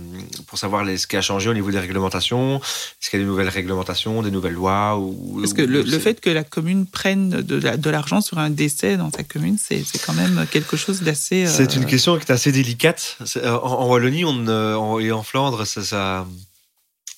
pour 0.47 0.57
savoir 0.59 0.83
les, 0.83 0.97
ce 0.97 1.07
qui 1.07 1.15
a 1.15 1.21
changé 1.21 1.49
au 1.49 1.53
niveau 1.53 1.71
des 1.71 1.79
réglementations. 1.79 2.57
Est-ce 2.57 3.09
qu'il 3.09 3.19
y 3.19 3.21
a 3.23 3.25
des 3.25 3.29
nouvelles 3.29 3.49
réglementations, 3.49 4.21
des 4.21 4.29
nouvelles 4.31 4.53
lois 4.53 4.97
ou, 4.99 5.39
Parce 5.41 5.53
que 5.53 5.61
ou- 5.63 5.67
le, 5.67 5.99
fait 5.99 6.19
que 6.21 6.29
la 6.29 6.43
commune 6.43 6.85
prenne 6.85 7.29
de, 7.41 7.55
la- 7.55 7.77
de 7.77 7.89
l'argent 7.89 8.21
sur 8.21 8.37
un 8.39 8.49
décès 8.49 8.97
dans 8.97 9.11
sa 9.11 9.23
commune, 9.23 9.57
c'est 9.59 9.83
quand 10.05 10.13
même 10.13 10.45
quelque 10.51 10.75
chose 10.77 11.01
d'assez. 11.01 11.45
euh, 11.47 11.49
C'est 11.55 11.75
une 11.75 11.85
question 11.85 12.17
qui 12.17 12.25
est 12.27 12.31
assez 12.31 12.51
délicate. 12.51 13.17
En, 13.43 13.47
en 13.49 13.87
Wallonie 13.89 14.25
on, 14.25 14.99
et 14.99 15.11
en 15.11 15.23
Flandre, 15.23 15.65
ça, 15.65 15.83
ça, 15.83 16.27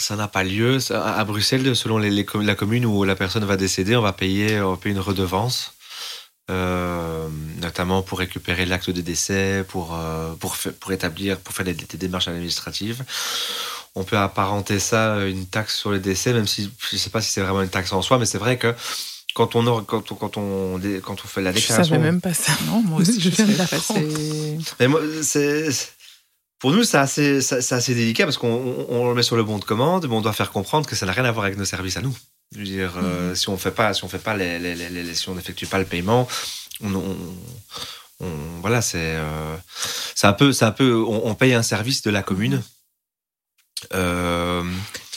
ça 0.07 0.15
n'a 0.15 0.27
pas 0.27 0.43
lieu. 0.43 0.77
À 0.93 1.23
Bruxelles, 1.23 1.75
selon 1.75 1.97
les, 1.97 2.09
les 2.11 2.25
la 2.41 2.55
commune 2.55 2.85
où 2.85 3.03
la 3.03 3.15
personne 3.15 3.43
va 3.45 3.57
décéder, 3.57 3.95
on 3.95 4.01
va 4.01 4.13
payer, 4.13 4.59
on 4.61 4.71
va 4.71 4.77
payer 4.77 4.93
une 4.95 5.01
redevance, 5.01 5.73
euh, 6.51 7.27
notamment 7.61 8.01
pour 8.03 8.19
récupérer 8.19 8.65
l'acte 8.65 8.89
de 8.91 9.01
décès, 9.01 9.65
pour, 9.67 9.95
euh, 9.95 10.33
pour, 10.79 10.91
établir, 10.91 11.37
pour 11.39 11.53
faire 11.55 11.65
des, 11.65 11.73
des 11.73 11.97
démarches 11.97 12.27
administratives. 12.27 13.03
On 13.95 14.03
peut 14.03 14.17
apparenter 14.17 14.79
ça 14.79 15.15
à 15.15 15.23
une 15.25 15.45
taxe 15.47 15.75
sur 15.77 15.89
le 15.91 15.99
décès, 15.99 16.33
même 16.33 16.47
si 16.47 16.69
je 16.89 16.95
ne 16.95 16.99
sais 16.99 17.09
pas 17.09 17.21
si 17.21 17.31
c'est 17.31 17.41
vraiment 17.41 17.61
une 17.63 17.69
taxe 17.69 17.91
en 17.93 18.01
soi, 18.01 18.19
mais 18.19 18.25
c'est 18.25 18.37
vrai 18.37 18.57
que 18.57 18.75
quand 19.33 19.55
on, 19.55 19.65
or- 19.67 19.85
quand 19.85 20.11
on, 20.11 20.15
quand 20.15 20.37
on, 20.37 20.77
dé- 20.77 21.01
quand 21.03 21.15
on 21.23 21.27
fait 21.27 21.41
la 21.41 21.51
Je 21.51 21.57
déclaration. 21.57 21.95
savais 21.95 22.03
même 22.03 22.21
pas 22.21 22.33
ça. 22.33 22.51
Non, 22.67 22.81
moi 22.81 22.99
aussi, 23.01 23.19
Je 23.19 23.29
je, 23.29 23.35
viens 23.35 23.45
de 23.45 23.51
sais 23.53 23.57
pas. 23.57 23.67
l'apprendre. 23.71 23.99
c'est- 24.15 24.75
Mais 24.79 24.87
moi, 24.87 25.01
c'est. 25.23 25.69
Pour 26.65 26.73
nous, 26.73 26.83
c'est 26.83 26.97
assez, 26.97 27.93
délicat 27.93 28.23
parce 28.25 28.39
qu'on 28.39 28.47
on- 28.49 28.87
on 28.89 29.07
le 29.09 29.13
met 29.13 29.21
sur 29.21 29.35
le 29.35 29.43
bon 29.43 29.59
de 29.59 29.63
commande, 29.63 30.07
mais 30.09 30.15
on 30.15 30.21
doit 30.21 30.33
faire 30.33 30.49
comprendre 30.51 30.87
que 30.89 30.95
ça 30.95 31.05
n'a 31.05 31.11
rien 31.11 31.23
à 31.23 31.31
voir 31.31 31.45
avec 31.45 31.59
nos 31.59 31.63
services 31.63 31.95
à 31.95 32.01
nous. 32.01 32.17
Je 32.53 32.57
veux 32.57 32.63
dire, 32.65 32.93
euh, 32.97 33.35
si 33.35 33.49
on 33.49 33.57
fait 33.59 33.69
pas, 33.69 33.93
si 33.93 34.03
on 34.03 34.07
fait 34.07 34.17
pas 34.17 34.35
les, 34.35 34.57
les- 34.57 34.73
les- 34.73 34.89
les- 34.89 35.13
si 35.13 35.29
on 35.29 35.35
n'effectue 35.35 35.67
pas 35.67 35.77
le 35.77 35.85
paiement, 35.85 36.27
on, 36.83 36.95
on- 36.95 37.17
on- 38.21 38.59
voilà, 38.61 38.81
c'est, 38.81 38.97
euh, 38.97 39.55
c'est 40.15 40.25
un 40.25 40.33
peu, 40.33 40.53
c'est 40.53 40.65
un 40.65 40.71
peu, 40.71 40.95
on, 41.07 41.27
on 41.27 41.35
paye 41.35 41.53
un 41.53 41.61
service 41.61 42.01
de 42.01 42.09
la 42.09 42.23
commune. 42.23 42.63
Euh, 43.93 44.63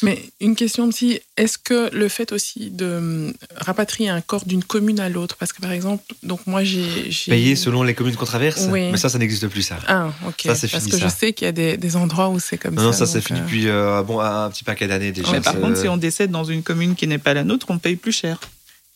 Mais 0.03 0.23
une 0.41 0.55
question 0.55 0.85
aussi, 0.87 1.21
est-ce 1.37 1.59
que 1.59 1.93
le 1.95 2.09
fait 2.09 2.33
aussi 2.33 2.71
de 2.71 2.97
hum, 2.97 3.33
rapatrier 3.57 4.09
un 4.09 4.21
corps 4.21 4.45
d'une 4.45 4.63
commune 4.63 5.01
à 5.01 5.09
l'autre, 5.09 5.37
parce 5.37 5.53
que 5.53 5.61
par 5.61 5.73
exemple, 5.73 6.05
donc 6.23 6.47
moi 6.47 6.63
j'ai... 6.65 7.11
payer 7.27 7.57
selon 7.57 7.83
les 7.83 7.95
communes 7.95 8.17
qu'on 8.17 8.25
traverse, 8.25 8.67
Oui. 8.71 8.91
mais 8.93 8.97
ça, 8.99 9.09
ça 9.09 9.19
n'existe 9.19 9.49
plus 9.49 9.63
ça. 9.63 9.79
Ah, 9.87 10.13
ok. 10.27 10.43
Ça, 10.45 10.55
c'est 10.55 10.69
parce 10.69 10.85
fini, 10.85 10.99
que 10.99 11.03
je 11.05 11.09
sais 11.13 11.33
qu'il 11.33 11.47
y 11.47 11.49
a 11.49 11.53
des, 11.53 11.77
des 11.77 11.97
endroits 11.97 12.29
où 12.29 12.39
c'est 12.39 12.59
comme 12.59 12.75
Non, 12.75 12.81
ça. 12.81 12.87
non, 12.87 12.93
ça 12.93 13.07
c'est 13.07 13.21
fini 13.21 13.41
euh, 13.41 13.43
depuis 13.43 13.69
euh, 13.69 14.03
bon 14.03 14.21
un 14.21 14.49
petit 14.51 14.65
paquet 14.65 14.87
d'années 14.87 15.13
déjà. 15.13 15.33
Mais 15.33 15.41
par 15.41 15.59
contre, 15.59 15.79
si 15.79 15.89
on 15.89 15.97
décède 15.97 16.31
dans 16.31 16.45
une 16.45 16.63
commune 16.63 16.95
qui 16.95 17.07
n'est 17.07 17.19
pas 17.19 17.35
la 17.35 17.45
nôtre, 17.45 17.67
on 17.71 17.79
paye 17.79 17.97
plus 17.97 18.13
cher. 18.13 18.39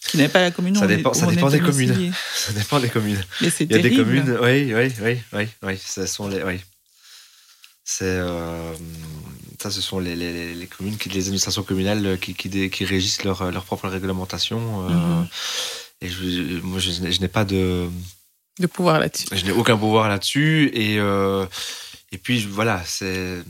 Qui 0.09 0.17
n'est 0.17 0.29
pas 0.29 0.41
la 0.41 0.51
commune 0.51 0.75
Ça 0.75 0.87
dépend- 0.89 1.15
ça 1.15 1.27
dépend 1.27 1.49
des 1.49 1.61
communes. 1.61 2.13
ça 2.35 2.53
dépend 2.53 2.81
des 2.81 2.89
communes. 2.89 3.23
Mais 3.41 3.51
c'est 3.51 3.65
Il 3.65 3.73
y 3.73 3.75
a 3.77 3.79
des 3.79 3.95
communes, 3.95 4.37
oui, 4.43 4.73
oui, 4.75 4.93
oui, 5.01 5.19
oui, 5.33 5.49
oui. 5.63 5.79
Ce 5.85 6.07
sont 6.07 6.27
les, 6.29 6.43
oui. 6.43 6.59
C'est, 7.85 8.05
euh, 8.05 8.73
ça, 9.63 9.71
ce 9.71 9.81
sont 9.81 9.99
les, 9.99 10.15
les, 10.17 10.55
les- 10.55 10.67
communes, 10.67 10.97
qui, 10.97 11.09
les 11.09 11.25
administrations 11.25 11.63
communales 11.63 12.19
qui, 12.21 12.35
qui, 12.35 12.49
dé- 12.49 12.71
qui 12.71 12.85
régissent 12.85 13.25
leur, 13.25 13.51
leur 13.51 13.65
propre 13.65 13.89
réglementation. 13.89 14.89
euh, 14.89 14.93
Mhm. 14.93 15.29
Et 16.03 16.09
je, 16.09 16.61
moi, 16.63 16.79
je, 16.81 17.01
n'ai- 17.01 17.13
je 17.13 17.21
n'ai 17.21 17.29
pas 17.29 17.45
de, 17.45 17.89
de 18.59 18.67
pouvoir 18.67 18.99
là-dessus. 18.99 19.27
je 19.33 19.45
n'ai 19.45 19.53
aucun 19.53 19.77
pouvoir 19.77 20.09
là-dessus. 20.09 20.71
Et, 20.75 20.99
euh, 20.99 21.47
et 22.11 22.19
puis, 22.19 22.41
je- 22.41 22.49
voilà, 22.49 22.83
c'est, 22.85 23.43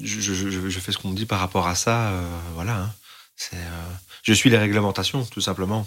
je, 0.00 0.20
je, 0.20 0.32
je- 0.68 0.78
fais 0.80 0.92
ce 0.92 0.98
qu'on 0.98 1.08
me 1.10 1.16
dit 1.16 1.26
par 1.26 1.40
rapport 1.40 1.66
à 1.66 1.74
ça. 1.74 2.10
euh, 2.10 2.22
voilà. 2.54 2.76
hein. 2.76 2.90
Euh, 3.54 3.56
je 4.22 4.32
suis 4.32 4.50
les 4.50 4.58
réglementations, 4.58 5.24
tout 5.24 5.40
simplement. 5.40 5.86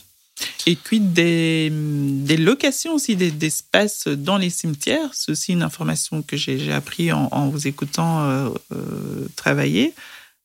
Et 0.67 0.75
quid 0.75 1.13
des, 1.13 1.69
des 1.71 2.37
locations 2.37 2.93
aussi 2.93 3.15
des- 3.15 3.31
d'espaces 3.31 4.07
dans 4.07 4.37
les 4.37 4.49
cimetières 4.49 5.09
C'est 5.13 5.31
aussi 5.31 5.53
une 5.53 5.63
information 5.63 6.21
que 6.21 6.35
j'ai 6.37 6.71
appris 6.73 7.11
en, 7.11 7.29
en 7.31 7.47
vous 7.49 7.67
écoutant 7.67 8.23
euh, 8.25 8.49
euh, 8.73 9.27
travailler. 9.35 9.93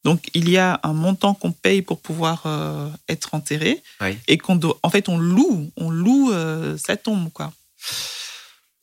Donc, 0.04 0.28
il 0.32 0.48
y 0.48 0.56
a 0.56 0.78
un 0.82 0.92
montant 0.92 1.34
qu'on 1.34 1.52
paye 1.52 1.82
pour 1.82 2.00
pouvoir 2.00 2.42
euh, 2.46 2.88
être 3.08 3.34
enterré 3.34 3.82
Oui. 4.00 4.16
et 4.28 4.38
qu'on 4.38 4.56
doit. 4.56 4.78
En 4.82 4.90
fait, 4.90 5.08
on 5.08 5.18
loue, 5.18 5.70
on 5.76 5.90
loue 5.90 6.32
sa 6.78 6.96
tombe, 6.96 7.30
quoi. 7.32 7.52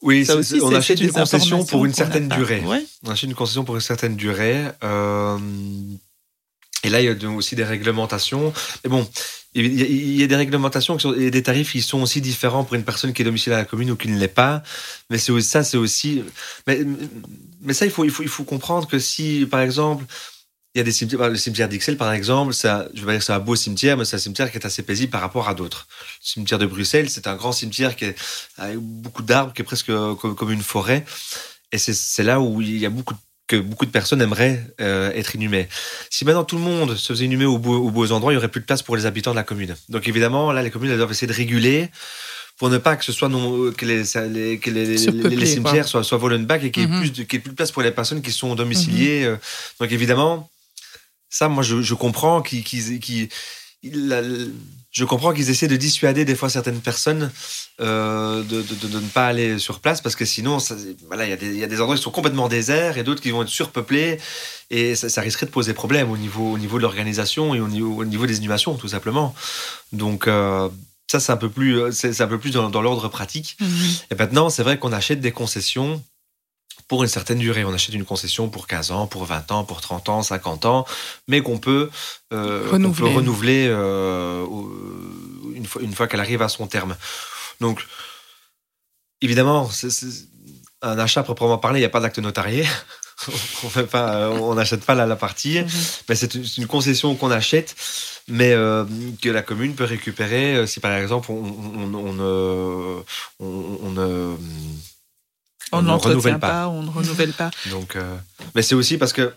Oui, 0.04 0.26
Ça 0.26 0.36
aussi, 0.36 0.60
on 0.62 0.76
achète 0.76 1.00
une 1.00 1.08
des 1.08 1.12
concession 1.14 1.66
pour 1.66 1.86
une 1.86 1.94
certaine 1.94 2.28
durée. 2.30 2.62
Ouais. 2.62 2.86
On 3.04 3.10
achète 3.10 3.30
une 3.30 3.36
concession 3.36 3.64
pour 3.64 3.76
une 3.76 3.82
certaine 3.82 4.16
durée. 4.16 4.66
Et 6.84 6.90
là, 6.90 7.02
il 7.02 7.06
y 7.06 7.26
a 7.26 7.30
aussi 7.30 7.56
des 7.56 7.64
réglementations. 7.64 8.54
Mais 8.84 8.90
bon, 8.90 9.08
il 9.54 10.20
y 10.20 10.24
a, 10.24 10.28
des 10.28 10.36
réglementations 10.36 10.98
et 11.16 11.32
des 11.32 11.44
tarifs 11.44 11.72
qui 11.72 11.82
sont 11.82 12.02
aussi 12.02 12.22
différents 12.22 12.64
pour 12.64 12.76
une 12.76 12.84
personne 12.84 13.14
qui 13.14 13.24
est 13.24 13.26
domiciliée 13.26 13.56
à 13.56 13.60
la 13.60 13.66
commune 13.66 13.92
ou 13.92 13.96
qui 13.96 14.08
ne 14.10 14.20
l'est 14.20 14.28
pas. 14.28 14.62
Mais 15.10 15.18
ça, 15.18 15.64
c'est 15.64 15.78
aussi. 15.78 16.24
Mais, 16.68 16.84
ça, 17.74 17.86
il 17.86 17.92
faut, 17.92 18.44
comprendre 18.44 18.88
que 18.88 19.00
si, 19.00 19.48
par 19.50 19.62
exemple, 19.62 20.06
il 20.76 20.78
y 20.78 20.82
a 20.82 20.84
des 20.84 20.92
cimetières, 20.92 21.20
bah, 21.20 21.30
le 21.30 21.38
cimetière 21.38 21.68
d'Ixelles, 21.68 21.98
par 21.98 22.14
exemple, 22.14 22.54
je 22.54 23.06
vais 23.06 23.14
dire 23.14 23.24
c'est 23.24 23.34
un 23.34 23.40
beau 23.40 23.56
cimetière, 23.56 23.98
mais 23.98 24.06
c'est 24.06 24.18
un 24.18 24.20
cimetière 24.20 24.52
qui 24.52 24.58
est 24.58 24.66
assez 24.66 24.84
paisible 24.84 25.12
par 25.12 25.22
rapport 25.22 25.50
à 25.50 25.56
d'autres. 25.56 25.88
Le 26.22 26.26
cimetière 26.26 26.60
de 26.60 26.68
Bruxelles, 26.68 27.10
c'est 27.10 27.26
un 27.26 27.36
grand 27.36 27.52
cimetière 27.52 27.96
qui 27.96 28.06
est 28.06 28.16
avec 28.58 28.78
beaucoup 28.78 29.24
d'arbres, 29.24 29.54
qui 29.54 29.64
est 29.64 29.66
presque 29.66 29.90
euh, 29.90 30.14
comme, 30.14 30.36
comme 30.36 30.52
une 30.52 30.62
forêt. 30.62 31.04
Et 31.72 31.80
c'est 31.80 32.24
là 32.24 32.40
où 32.40 32.62
il 32.62 32.78
y 32.78 32.86
a 32.86 32.90
beaucoup 32.90 33.16
de- 33.16 33.20
que 33.48 33.56
beaucoup 33.56 33.86
de 33.86 33.92
personnes 33.92 34.22
aimeraient 34.22 34.62
euh, 34.82 35.12
être 35.14 35.36
inhumées. 35.36 35.68
Si 36.10 36.26
maintenant 36.26 36.44
tout 36.44 36.58
le 36.58 36.62
monde 36.64 36.96
se 36.96 37.08
faisait 37.14 37.26
inhumer 37.26 37.46
aux 37.46 37.58
beaux, 37.58 37.78
aux 37.78 37.92
beaux 37.92 38.12
endroits, 38.12 38.34
il 38.34 38.36
n'y 38.36 38.40
aurait 38.40 38.50
plus 38.52 38.62
de 38.62 38.66
place 38.66 38.82
pour 38.84 38.96
les 38.98 39.06
habitants 39.06 39.32
de 39.32 39.38
la 39.38 39.44
commune. 39.44 39.76
Donc 39.90 40.08
évidemment, 40.08 40.52
là, 40.52 40.62
les 40.62 40.70
communes 40.70 40.92
elles 40.92 40.98
doivent 40.98 41.12
essayer 41.12 41.28
de 41.28 41.34
réguler 41.34 41.90
pour 42.58 42.70
ne 42.70 42.78
pas 42.78 42.96
que 42.96 43.06
ce 43.06 43.12
soit 43.12 43.30
non, 43.30 43.72
que 43.72 43.86
les, 43.86 44.04
ça- 44.04 44.26
les- 44.26 44.58
que 44.60 44.70
les, 44.70 44.86
les- 44.86 44.98
Surpeuplé, 44.98 45.36
les 45.36 45.46
cimetières 45.46 45.88
soient, 45.88 46.04
soient 46.04 46.18
Vollenbach 46.18 46.64
et 46.64 46.72
qu'il 46.72 46.86
n'y 46.86 46.92
ait, 46.92 46.94
Mhm. 46.96 47.00
plus 47.02 47.12
de- 47.14 47.24
qu'il 47.24 47.34
y 47.34 47.38
ait 47.38 47.44
plus 47.44 47.52
de 47.52 47.56
place 47.56 47.72
pour 47.72 47.84
les 47.84 47.92
personnes 47.92 48.22
qui 48.22 48.32
sont 48.32 48.54
domiciliées. 48.56 49.24
euh. 49.26 49.38
Donc 49.80 49.92
évidemment, 49.92 50.50
ça, 51.30 51.48
moi, 51.50 51.64
je, 51.64 51.82
je 51.82 51.94
comprends 51.94 52.42
qu'ils 52.42 52.64
il- 53.84 54.08
la- 54.08 54.22
je 54.98 55.06
comprends 55.06 55.32
qu'ils 55.34 55.50
essaient 55.52 55.68
de 55.68 55.76
dissuader 55.76 56.26
des 56.26 56.34
fois 56.36 56.50
certaines 56.50 56.80
personnes 56.82 57.32
euh, 57.80 58.42
de, 58.44 58.62
de- 58.64 58.76
de- 58.76 58.88
de 58.88 59.00
ne 59.00 59.08
pas 59.08 59.28
aller 59.28 59.60
sur 59.60 59.80
place 59.80 60.02
parce 60.02 60.16
que 60.16 60.26
sinon, 60.26 60.58
ça- 60.60 60.76
voilà, 61.06 61.26
il 61.26 61.30
y, 61.30 61.34
a 61.34 61.38
des- 61.38 61.48
il 61.54 61.58
y 61.58 61.64
a 61.64 61.68
des 61.68 61.80
endroits 61.82 61.96
qui 61.96 62.02
sont 62.02 62.10
complètement 62.12 62.48
déserts 62.48 62.98
et 62.98 63.04
d'autres 63.04 63.22
qui 63.22 63.30
vont 63.30 63.44
être 63.44 63.48
surpeuplés 63.50 64.18
et 64.72 64.96
ça, 64.96 65.08
ça 65.10 65.22
risquerait 65.22 65.46
de 65.46 65.52
poser 65.52 65.74
problème 65.74 66.10
au 66.10 66.18
niveau, 66.18 66.54
au 66.54 66.58
niveau 66.58 66.78
de 66.78 66.82
l'organisation 66.82 67.54
et 67.54 67.60
au 67.60 67.68
niveau, 67.68 67.94
au 68.02 68.06
niveau 68.06 68.26
des 68.26 68.38
inhumations, 68.40 68.74
tout 68.76 68.88
simplement. 68.88 69.36
Donc, 69.94 70.28
euh, 70.28 70.68
ça, 71.12 71.20
c'est 71.20 71.32
un 71.32 71.38
peu 71.38 71.50
plus, 71.50 71.80
c'est 71.94 72.12
c'est 72.14 72.24
un 72.24 72.28
peu 72.28 72.40
plus 72.40 72.52
dans, 72.52 72.70
dans 72.70 72.82
l'ordre 72.82 73.08
pratique. 73.08 73.56
Et 74.12 74.16
maintenant, 74.16 74.50
c'est 74.50 74.64
vrai 74.64 74.78
qu'on 74.80 74.92
achète 74.92 75.22
des 75.22 75.32
concessions 75.32 76.04
pour 76.88 77.04
une 77.04 77.10
certaine 77.10 77.40
durée. 77.40 77.64
On 77.66 77.74
achète 77.74 77.96
une 77.96 78.06
concession 78.06 78.50
pour 78.50 78.68
15 78.68 78.92
ans, 78.92 79.08
pour 79.08 79.26
20 79.26 79.52
ans, 79.52 79.64
pour 79.64 79.82
30 79.82 80.10
ans, 80.10 80.24
50 80.24 80.66
ans, 80.66 80.86
mais 81.28 81.42
qu'on 81.42 81.58
peut, 81.58 81.90
euh, 82.34 82.68
Renouveler. 82.72 83.10
peut 83.10 83.16
renouveler 83.16 83.68
euh, 83.70 84.46
une 85.54 85.66
fois, 85.66 85.82
une 85.82 85.94
fois 85.94 86.08
qu'elle 86.08 86.20
arrive 86.22 86.42
à 86.42 86.50
son 86.50 86.68
terme. 86.68 86.96
Donc, 87.60 87.86
évidemment, 89.22 89.70
c'est 89.70 89.90
un 90.82 91.00
achat 91.00 91.24
proprement 91.24 91.58
parlé, 91.58 91.80
il 91.80 91.82
n'y 91.82 91.86
a 91.86 91.90
pas 91.90 92.00
d'acte 92.00 92.20
notarié. 92.20 92.66
on 93.64 93.84
pas, 93.86 94.30
n'achète 94.54 94.86
pas 94.86 94.94
la, 94.94 95.08
la 95.08 95.16
partie, 95.16 95.60
Mhm. 95.62 95.68
mais 96.08 96.16
c'est 96.16 96.36
une, 96.36 96.68
concession 96.68 97.16
qu'on 97.16 97.32
achète, 97.32 97.76
mais 98.28 98.52
euh, 98.52 98.86
que 99.22 99.30
la 99.30 99.42
commune 99.42 99.74
peut 99.74 99.86
récupérer 99.86 100.68
si 100.68 100.80
par 100.80 100.94
exemple 100.94 101.32
on, 101.32 101.44
on, 101.44 101.94
on, 101.96 102.14
ne- 102.14 103.02
on- 103.40 104.38
on 105.72 105.80
On 105.80 105.82
ne 105.82 105.92
renouvelle 105.92 106.40
pas. 106.40 106.68
on 106.70 106.84
ne 106.84 106.90
renouvelle 106.90 107.34
pas. 107.34 107.52
donc, 107.70 107.96
euh, 107.96 108.16
mais 108.56 108.62
c'est 108.62 108.76
aussi 108.76 108.98
parce 108.98 109.14
que 109.14 109.34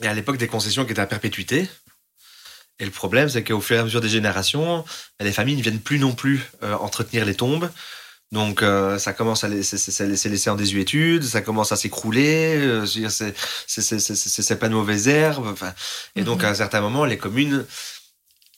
il 0.00 0.04
y 0.04 0.08
a 0.08 0.10
à 0.10 0.14
l'époque 0.14 0.36
des 0.38 0.48
concessions 0.48 0.84
qui 0.84 0.92
étaient 0.92 1.00
à 1.00 1.06
perpétuité. 1.06 1.68
Et 2.80 2.84
le 2.84 2.90
problème, 2.90 3.28
c'est 3.28 3.44
qu'au 3.44 3.60
fur 3.60 3.76
et 3.76 3.78
à 3.78 3.84
mesure 3.84 4.00
des 4.00 4.08
générations, 4.08 4.84
les 5.20 5.30
familles 5.32 5.56
ne 5.56 5.62
viennent 5.62 5.78
plus 5.80 6.00
non 6.00 6.12
plus 6.12 6.42
euh, 6.64 6.74
entretenir 6.74 7.24
les 7.24 7.34
tombes. 7.36 7.70
Donc, 8.32 8.62
euh, 8.62 8.98
ça 8.98 9.12
commence 9.12 9.44
à 9.44 9.48
c'est 9.62 10.28
laissé 10.28 10.50
en 10.50 10.56
désuétude, 10.56 11.22
ça 11.22 11.40
commence 11.40 11.70
à 11.70 11.76
s'écrouler, 11.76 12.56
euh, 12.56 12.84
c'est- 12.84 14.58
plein 14.58 14.68
de 14.70 14.74
mauvaises 14.74 15.06
herbes. 15.06 15.54
Et 16.16 16.22
donc, 16.24 16.40
Mhm. 16.40 16.46
à 16.46 16.48
un 16.48 16.54
certain 16.54 16.80
moment, 16.80 17.04
les 17.04 17.16
communes, 17.18 17.64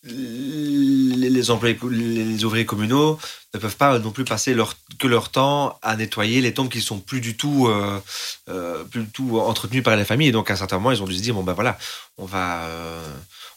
les, 0.07 1.51
employés, 1.51 1.79
les, 1.91 2.45
ouvriers 2.45 2.67
communaux 2.67 3.19
ne 3.55 3.59
peuvent 3.59 3.77
pas 3.77 3.99
non 3.99 4.11
plus 4.11 4.25
passer 4.25 4.57
que 4.99 5.07
leur 5.07 5.31
temps 5.31 5.79
à 5.83 5.97
nettoyer 5.97 6.41
les 6.41 6.55
tombes 6.55 6.69
qui 6.69 6.81
sont 6.81 6.99
plus 6.99 7.21
du 7.21 7.37
tout, 7.37 7.67
euh, 7.67 8.01
euh, 8.49 8.85
plus 8.85 9.03
du 9.03 9.11
tout 9.11 9.39
entretenues 9.41 9.83
par 9.83 9.97
les 9.97 10.05
familles. 10.05 10.29
Et 10.29 10.33
donc, 10.33 10.51
à 10.51 10.55
un 10.55 10.57
certain 10.57 10.77
moment, 10.77 10.93
ils 10.93 11.03
ont 11.03 11.07
dû 11.07 11.17
se 11.17 11.23
dire 11.23 11.35
bon 11.35 11.43
ben 11.43 11.53
voilà, 11.53 11.79
on 12.19 12.25
va, 12.25 12.65
euh, 12.65 13.03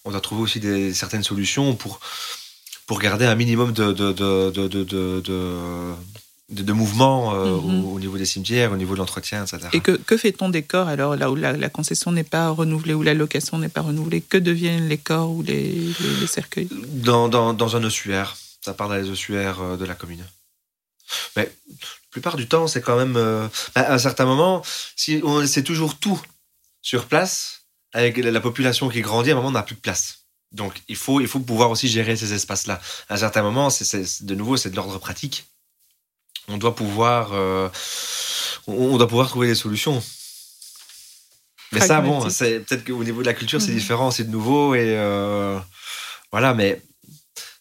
on 0.06 0.12
doit 0.12 0.22
trouver 0.22 0.42
aussi 0.42 0.62
certaines 0.94 1.24
solutions 1.24 1.76
pour 1.76 2.00
pour 2.88 3.00
garder 3.00 3.26
un 3.26 3.36
minimum 3.36 3.72
de 3.72 3.92
de 3.94 4.12
de 4.12 4.50
de 4.84 5.94
de, 6.50 6.64
de, 6.64 6.74
mouvement 6.74 7.34
euh, 7.36 7.58
Mhm. 7.58 7.86
au, 7.86 7.94
au 7.96 8.00
niveau 8.00 8.18
des 8.18 8.26
cimetières, 8.26 8.72
au 8.72 8.76
niveau 8.78 8.94
de 8.94 9.00
l'entretien, 9.00 9.44
etc. 9.46 9.68
Et 9.74 9.82
que, 9.82 9.92
que 9.92 10.18
fait-on 10.18 10.50
des 10.50 10.64
corps 10.64 10.88
alors 10.88 11.16
là 11.16 11.30
où 11.32 11.36
la, 11.36 11.54
la 11.54 11.70
concession 11.70 12.12
n'est 12.12 12.24
pas 12.24 12.50
renouvelée, 12.50 12.94
où 12.94 13.04
la 13.04 13.14
location 13.14 13.58
n'est 13.60 13.70
pas 13.70 13.82
renouvelée 13.82 14.22
Que 14.22 14.38
deviennent 14.38 14.88
les 14.88 14.98
corps 14.98 15.30
ou 15.32 15.42
les, 15.44 15.72
les- 16.00 16.16
les 16.20 16.28
cercueils? 16.28 16.68
Dans, 16.72 17.30
dans, 17.30 17.54
dans 17.54 17.76
un 17.76 17.84
ossuaire. 17.84 18.36
Ça 18.62 18.74
part 18.74 18.90
dans 18.90 18.96
les 18.96 19.10
ossuaires 19.10 19.62
euh, 19.62 19.78
de 19.78 19.86
la 19.86 19.96
commune. 19.96 20.26
Mais 21.36 21.46
la 21.70 21.76
plupart 22.12 22.36
du 22.36 22.48
temps, 22.48 22.68
c'est 22.68 22.82
quand 22.82 22.98
même. 22.98 23.16
euh, 23.18 23.48
à 23.76 23.94
un 23.94 23.98
certain 23.98 24.26
moment, 24.26 24.62
si 24.96 25.22
on 25.24 25.46
c'est 25.48 25.64
toujours 25.64 25.98
tout 25.98 26.20
sur 26.82 27.06
place, 27.06 27.62
avec 27.94 28.18
la 28.18 28.40
population 28.42 28.90
qui 28.90 29.02
grandit, 29.02 29.30
à 29.32 29.34
un 29.34 29.36
moment, 29.38 29.50
on 29.50 29.52
n'a 29.52 29.64
plus 29.64 29.76
de 29.76 29.80
place. 29.82 30.20
Donc, 30.52 30.82
il 30.88 30.96
faut, 30.96 31.22
il 31.22 31.28
faut 31.28 31.40
pouvoir 31.40 31.70
aussi 31.72 31.88
gérer 31.88 32.16
ces 32.16 32.34
espaces-là. 32.34 32.80
À 33.08 33.14
un 33.16 33.18
certain 33.18 33.42
moment, 33.44 33.70
c'est, 33.70 33.86
c'est- 33.86 34.24
de 34.24 34.36
nouveau, 34.36 34.58
c'est 34.58 34.70
de 34.72 34.76
l'ordre 34.76 34.98
pratique. 35.00 35.46
On 36.50 36.58
doit 36.58 36.76
pouvoir, 36.76 37.30
euh, 37.34 37.70
on, 38.68 38.98
doit 38.98 39.08
pouvoir 39.08 39.28
trouver 39.30 39.48
des 39.48 39.56
solutions. 39.56 40.02
Mais 41.72 41.80
ça, 41.82 42.02
bon, 42.02 42.30
c'est 42.30 42.60
peut-être 42.62 42.84
qu'au 42.86 43.04
niveau 43.04 43.22
de 43.22 43.28
la 43.28 43.34
culture, 43.36 43.62
c'est 43.62 43.72
Mhm. 43.72 43.78
différent, 43.78 44.12
c'est 44.12 44.24
de 44.24 44.32
nouveau 44.32 44.74
et 44.74 44.96
euh, 44.98 45.60
voilà. 46.32 46.54
Mais 46.56 46.82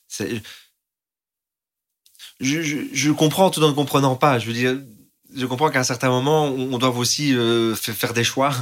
c'est, 0.08 0.40
je, 2.40 2.62
je, 2.62 2.76
je 2.92 3.10
comprends 3.10 3.50
tout 3.50 3.62
en 3.62 3.68
ne 3.68 3.72
comprenant 3.74 4.16
pas. 4.16 4.38
Je 4.38 4.46
veux 4.46 4.52
dire, 4.54 4.78
je 5.36 5.44
comprends 5.44 5.68
qu'à 5.70 5.80
un 5.80 5.84
certain 5.84 6.08
moment, 6.08 6.46
on 6.46 6.78
doit 6.78 6.88
aussi 6.90 7.34
euh, 7.34 7.74
fa- 7.74 7.92
faire 7.92 8.14
des 8.14 8.24
choix 8.24 8.54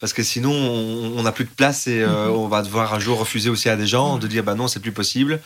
parce 0.00 0.12
que 0.12 0.22
sinon, 0.22 0.52
on 0.52 1.22
n'a 1.22 1.32
plus 1.32 1.44
de 1.44 1.50
place 1.50 1.86
et 1.86 2.02
euh, 2.02 2.26
Mhm. 2.28 2.36
on 2.36 2.48
va 2.48 2.60
devoir 2.62 2.92
un 2.92 2.98
jour 3.00 3.18
refuser 3.18 3.48
aussi 3.48 3.68
à 3.70 3.76
des 3.76 3.86
gens 3.86 4.18
de 4.18 4.26
dire 4.26 4.44
bah 4.44 4.54
non, 4.54 4.68
c'est 4.68 4.80
plus 4.80 4.92
possible. 4.92 5.40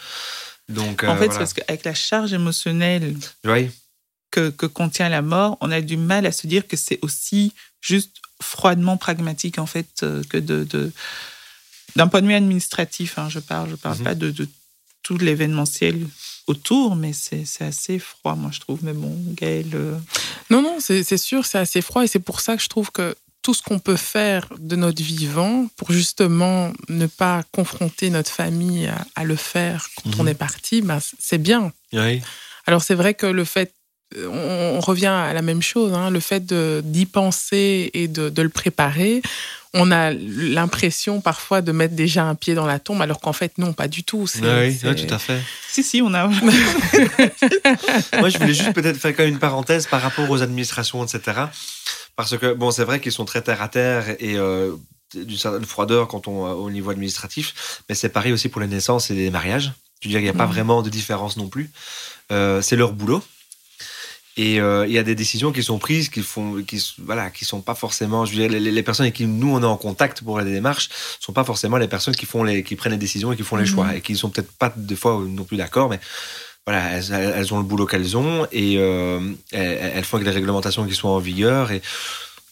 Donc, 0.69 1.05
En 1.05 1.17
fait, 1.17 1.31
c'est 1.31 1.39
parce 1.39 1.53
qu'avec 1.53 1.85
la 1.85 1.95
charge 1.95 2.33
émotionnelle 2.33 3.15
Oui, 3.45 3.71
que, 4.35 4.51
que 4.51 4.67
contient 4.67 5.09
la 5.09 5.23
mort, 5.23 5.57
on 5.61 5.71
a 5.71 5.81
du 5.81 5.97
mal 5.97 6.27
à 6.27 6.33
se 6.33 6.47
dire 6.47 6.67
que 6.71 6.77
c'est 6.77 6.99
aussi 7.03 7.53
juste 7.81 8.17
froidement 8.43 8.97
pragmatique, 8.97 9.59
en 9.59 9.67
fait, 9.75 9.93
euh, 10.03 10.23
que 10.31 10.39
de. 10.39 10.67
d'un 11.97 12.09
point 12.09 12.23
de 12.23 12.27
vue 12.27 12.35
administratif, 12.35 13.19
hein, 13.19 13.29
je 13.29 13.39
parle. 13.41 13.71
Je 13.71 13.77
parle 13.77 13.99
Mhm. 13.99 14.05
pas 14.05 14.15
de, 14.15 14.31
de 14.31 14.49
tout 15.03 15.19
l'événementiel 15.19 16.07
autour, 16.47 16.97
mais 16.97 17.13
c'est 17.13 17.45
assez 17.61 17.99
froid, 17.99 18.35
moi, 18.35 18.51
je 18.53 18.61
trouve. 18.61 18.81
Mais 18.83 18.93
bon, 18.93 19.15
Gaël. 19.41 19.71
euh, 19.75 19.97
Non, 20.51 20.61
non, 20.63 20.77
c'est 20.81 21.17
sûr, 21.17 21.47
c'est 21.47 21.59
assez 21.59 21.81
froid 21.83 22.03
et 22.05 22.09
c'est 22.09 22.19
pour 22.31 22.41
ça 22.41 22.57
que 22.57 22.63
je 22.63 22.69
trouve 22.69 22.91
que 22.91 23.15
tout 23.43 23.55
ce 23.55 23.63
qu'on 23.63 23.79
peut 23.79 23.97
faire 24.17 24.49
de 24.59 24.75
notre 24.77 25.03
vivant 25.03 25.69
pour 25.77 25.93
justement 25.93 26.73
ne 26.89 27.07
pas 27.07 27.43
confronter 27.53 28.09
notre 28.11 28.31
famille 28.31 28.87
à, 28.87 29.07
à 29.15 29.25
le 29.25 29.37
faire 29.37 29.87
quand 29.97 30.11
Mhm. 30.11 30.21
on 30.21 30.27
est 30.27 30.35
parti, 30.49 30.81
ben, 30.83 30.99
c'est 31.29 31.39
bien. 31.51 31.63
oui, 31.93 32.23
Alors 32.67 32.83
c'est 32.83 32.95
vrai 33.03 33.13
que 33.15 33.27
le 33.27 33.45
fait, 33.45 33.71
on, 34.17 34.77
on 34.77 34.81
revient 34.81 35.07
à 35.07 35.33
la 35.33 35.43
même 35.43 35.63
chose, 35.63 35.93
hein, 35.93 36.11
le 36.11 36.21
fait 36.21 36.45
de- 36.45 36.81
d'y 36.85 37.07
penser 37.07 37.91
et 37.95 38.09
de, 38.09 38.29
de 38.29 38.43
le 38.43 38.49
préparer, 38.49 39.23
on 39.77 39.91
a 39.91 40.13
l'impression 40.13 41.21
parfois 41.21 41.61
de 41.61 41.73
mettre 41.73 41.95
déjà 41.95 42.23
un 42.25 42.37
pied 42.37 42.55
dans 42.55 42.67
la 42.67 42.79
tombe, 42.79 43.03
alors 43.03 43.21
qu'en 43.21 43.33
fait 43.33 43.59
non, 43.59 43.73
pas 43.73 43.89
du 43.89 44.05
tout. 44.05 44.27
C'est- 44.29 44.41
oui, 44.41 44.73
c'est- 44.81 44.89
oui, 44.89 45.07
tout 45.07 45.13
à 45.13 45.19
fait. 45.19 45.41
Si, 45.69 45.83
si, 45.83 46.01
on 46.03 46.15
a. 46.15 46.29
Moi, 48.19 48.29
je 48.29 48.39
voulais 48.39 48.55
juste 48.55 48.73
peut-être 48.73 48.97
faire 48.99 49.15
quand 49.17 49.25
même 49.25 49.33
une 49.33 49.39
parenthèse 49.39 49.87
par 49.87 50.01
rapport 50.01 50.29
aux 50.31 50.43
administrations, 50.43 51.05
etc. 51.05 51.43
Parce 52.17 52.37
que, 52.39 52.55
bon, 52.55 52.71
c'est 52.71 52.85
vrai 52.85 53.01
qu'ils 53.01 53.13
sont 53.13 53.25
très 53.25 53.43
terre 53.43 53.63
à 53.63 53.69
terre 53.69 54.11
et 54.21 54.37
euh, 54.37 54.73
d'une 55.15 55.37
certaine 55.37 55.65
froideur 55.65 56.07
quand 56.09 56.29
on, 56.29 56.45
au 56.53 56.71
niveau 56.71 56.91
administratif, 56.91 57.83
mais 57.89 57.95
c'est 57.95 58.09
pareil 58.09 58.33
aussi 58.33 58.49
pour 58.49 58.61
les 58.61 58.67
naissances 58.69 59.11
et 59.11 59.15
les 59.15 59.31
mariages. 59.31 59.73
Je 60.01 60.09
veux 60.09 60.11
dire, 60.13 60.21
il 60.21 60.25
n'y 60.25 60.29
a 60.29 60.35
pas 60.35 60.47
Mhm. 60.47 60.53
vraiment 60.53 60.83
de 60.83 60.91
différence 60.91 61.37
non 61.37 61.49
plus. 61.49 61.71
Euh, 62.31 62.61
c'est 62.63 62.77
leur 62.77 62.93
boulot. 62.93 63.23
Et 64.37 64.61
euh, 64.61 64.85
il 64.87 64.93
y 64.93 64.99
a 64.99 65.05
des 65.05 65.15
décisions 65.15 65.53
qui 65.53 65.63
sont 65.63 65.79
prises 65.79 66.09
qui 66.09 66.21
font, 66.23 66.61
qui, 66.63 66.95
voilà, 66.99 67.31
qui 67.31 67.45
sont 67.45 67.61
pas 67.61 67.77
forcément, 67.77 68.25
je 68.25 68.33
veux 68.35 68.49
dire, 68.49 68.51
les, 68.61 68.71
les 68.73 68.83
personnes 68.83 69.05
avec 69.05 69.15
qui 69.15 69.27
nous 69.27 69.55
on 69.55 69.63
est 69.63 69.65
en 69.67 69.77
contact 69.77 70.23
pour 70.23 70.41
les 70.41 70.51
démarches 70.53 70.89
sont 71.21 71.33
pas 71.33 71.45
forcément 71.45 71.77
les 71.77 71.87
personnes 71.89 72.17
qui 72.17 72.27
font 72.27 72.43
les, 72.43 72.65
qui 72.65 72.75
prennent 72.75 72.93
les 72.93 72.99
décisions 72.99 73.33
et 73.33 73.37
qui 73.37 73.45
font 73.45 73.57
les 73.57 73.63
Mhm. 73.63 73.69
choix 73.69 73.95
et 73.95 74.01
qui 74.01 74.17
sont 74.17 74.31
peut-être 74.31 74.51
pas 74.53 74.73
des 74.77 74.97
fois 74.97 75.23
non 75.27 75.45
plus 75.45 75.57
d'accord, 75.57 75.89
mais 75.89 76.01
voilà, 76.67 76.83
elles, 76.97 77.13
elles 77.13 77.55
ont 77.55 77.59
le 77.59 77.63
boulot 77.65 77.87
qu'elles 77.87 78.17
ont 78.17 78.47
et 78.51 78.77
euh, 78.79 79.21
elles, 79.53 79.93
elles 79.97 80.05
font 80.05 80.17
avec 80.17 80.27
les 80.27 80.35
réglementations 80.35 80.85
qui 80.87 80.95
sont 80.95 81.09
en 81.09 81.19
vigueur 81.21 81.71
et 81.71 81.81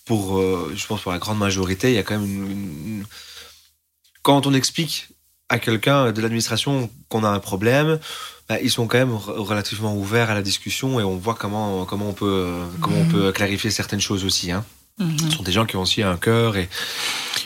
pour, 0.04 0.38
euh, 0.38 0.72
je 0.76 0.86
pense 0.86 1.00
pour 1.00 1.10
la 1.12 1.18
grande 1.18 1.38
majorité, 1.38 1.90
il 1.90 1.94
y 1.94 1.98
a 1.98 2.02
quand 2.04 2.18
même 2.18 2.30
une, 2.30 2.98
une- 3.00 3.04
quand 4.22 4.46
on 4.46 4.54
explique 4.54 5.08
à 5.52 5.58
quelqu'un 5.58 6.12
de 6.12 6.20
l'administration 6.22 6.90
qu'on 7.08 7.24
a 7.24 7.28
un 7.28 7.38
problème, 7.38 7.98
bah, 8.48 8.56
ils 8.60 8.70
sont 8.70 8.86
quand 8.86 8.98
même 8.98 9.12
re- 9.14 9.38
relativement 9.50 9.94
ouverts 9.96 10.30
à 10.30 10.34
la 10.34 10.42
discussion 10.42 10.98
et 11.00 11.04
on 11.04 11.16
voit 11.16 11.34
comment 11.34 11.84
comment 11.84 12.08
on 12.08 12.12
peut 12.14 12.50
comment 12.80 12.96
on 12.98 13.04
Mhm. 13.04 13.12
peut 13.12 13.32
clarifier 13.32 13.70
certaines 13.70 14.00
choses 14.00 14.24
aussi. 14.24 14.50
Hein. 14.50 14.64
Mhm. 14.98 15.18
Ce 15.30 15.36
sont 15.36 15.42
des 15.42 15.52
gens 15.52 15.66
qui 15.66 15.76
ont 15.76 15.82
aussi 15.82 16.02
un 16.02 16.16
cœur 16.16 16.56
et 16.56 16.68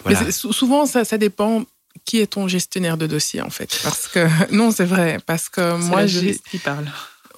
voilà. 0.05 0.31
souvent, 0.33 0.87
ça, 0.87 1.05
ça 1.05 1.19
dépend 1.19 1.65
qui 2.05 2.21
est 2.21 2.27
ton 2.29 2.47
gestionnaire 2.47 2.97
de 2.97 3.07
dossier, 3.07 3.41
en 3.41 3.51
fait. 3.51 3.81
Parce 3.83 4.07
que, 4.09 4.21
non, 4.53 4.71
c'est 4.71 4.85
vrai, 4.85 5.19
parce 5.27 5.49
que 5.49 5.77
moi, 5.77 6.03
la 6.03 6.07
j'ai. 6.07 6.21
juriste 6.21 6.45
qui 6.51 6.59
parle. 6.59 6.87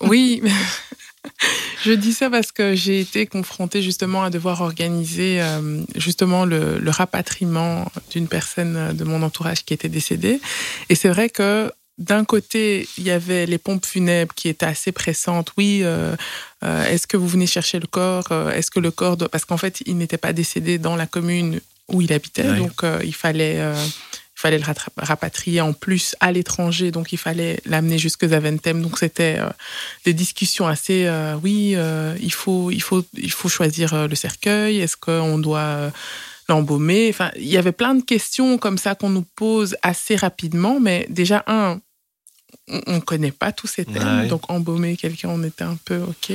Oui, 0.03 0.43
je 1.85 1.93
dis 1.93 2.12
ça 2.12 2.31
parce 2.31 2.53
que 2.53 2.74
j'ai 2.74 3.01
été 3.01 3.26
confrontée 3.26 3.83
justement 3.83 4.22
à 4.22 4.31
devoir 4.31 4.61
organiser 4.61 5.41
euh, 5.41 5.83
justement 5.97 6.45
le, 6.45 6.79
le 6.79 6.91
rapatriement 6.91 7.91
d'une 8.11 8.29
personne 8.29 8.97
de 8.97 9.05
mon 9.05 9.22
entourage 9.22 9.64
qui 9.64 9.74
était 9.74 9.89
décédée. 9.89 10.41
Et 10.89 10.95
c'est 10.95 11.09
vrai 11.09 11.29
que 11.29 11.70
d'un 11.99 12.24
côté, 12.24 12.89
il 12.97 13.05
y 13.05 13.11
avait 13.11 13.45
les 13.47 13.59
pompes 13.59 13.85
funèbres 13.85 14.33
qui 14.35 14.49
étaient 14.49 14.66
assez 14.66 14.93
pressantes. 14.93 15.53
Oui, 15.59 15.81
euh, 15.83 16.14
euh, 16.64 16.85
est-ce 16.85 17.07
que 17.07 17.16
vous 17.16 17.26
venez 17.26 17.47
chercher 17.47 17.81
le 17.81 17.89
corps? 17.89 18.31
Est-ce 18.55 18.70
que 18.70 18.81
le 18.81 18.93
corps 18.93 19.16
doit... 19.16 19.29
Parce 19.29 19.45
qu'en 19.45 19.57
fait, 19.57 19.83
il 19.85 19.99
n'était 19.99 20.16
pas 20.16 20.33
décédé 20.33 20.79
dans 20.79 20.95
la 20.95 21.07
commune 21.07 21.61
où 21.89 22.01
il 22.01 22.12
habitait, 22.12 22.55
donc 22.55 22.85
euh, 22.85 23.01
il 23.05 23.14
fallait... 23.14 23.61
il 24.39 24.41
fallait 24.41 24.59
le 24.59 24.64
rapatrier 24.99 25.61
en 25.61 25.72
plus 25.72 26.14
à 26.20 26.30
l'étranger, 26.30 26.93
donc 26.93 27.12
il 27.12 27.18
fallait 27.18 27.61
l'amener 27.66 27.99
jusque 27.99 28.24
Zaventem. 28.24 28.80
Donc 28.82 28.97
c'était 28.97 29.36
euh, 29.41 29.49
des 30.05 30.14
discussions 30.14 30.68
assez, 30.68 31.07
euh, 31.07 31.34
oui, 31.43 31.72
euh, 31.74 32.16
il 32.20 32.32
faut, 32.32 32.70
il 32.70 32.80
faut, 32.80 33.05
il 33.14 33.32
faut 33.32 33.49
choisir 33.49 34.07
le 34.07 34.14
cercueil. 34.14 34.78
Est-ce 34.78 34.97
qu'on 34.97 35.39
doit 35.41 35.91
l'embaumer? 36.49 37.09
Enfin, 37.11 37.32
il 37.34 37.49
y 37.49 37.57
avait 37.57 37.72
plein 37.72 37.97
de 37.97 38.03
questions 38.03 38.59
comme 38.59 38.78
ça 38.78 38.95
qu'on 38.95 39.11
nous 39.11 39.26
pose 39.34 39.76
assez 39.82 40.14
rapidement, 40.14 40.78
mais 40.78 41.07
déjà 41.11 41.43
un, 41.49 41.80
on 42.86 42.95
ne 42.95 43.01
connaît 43.01 43.32
pas 43.32 43.51
tous 43.51 43.66
ces 43.66 43.84
termes, 43.84 44.20
Ouais. 44.20 44.28
donc 44.28 44.49
embaumer 44.51 44.97
quelqu'un, 44.97 45.30
on 45.30 45.43
était 45.43 45.64
un 45.64 45.76
peu 45.84 45.99
ok. 45.99 46.32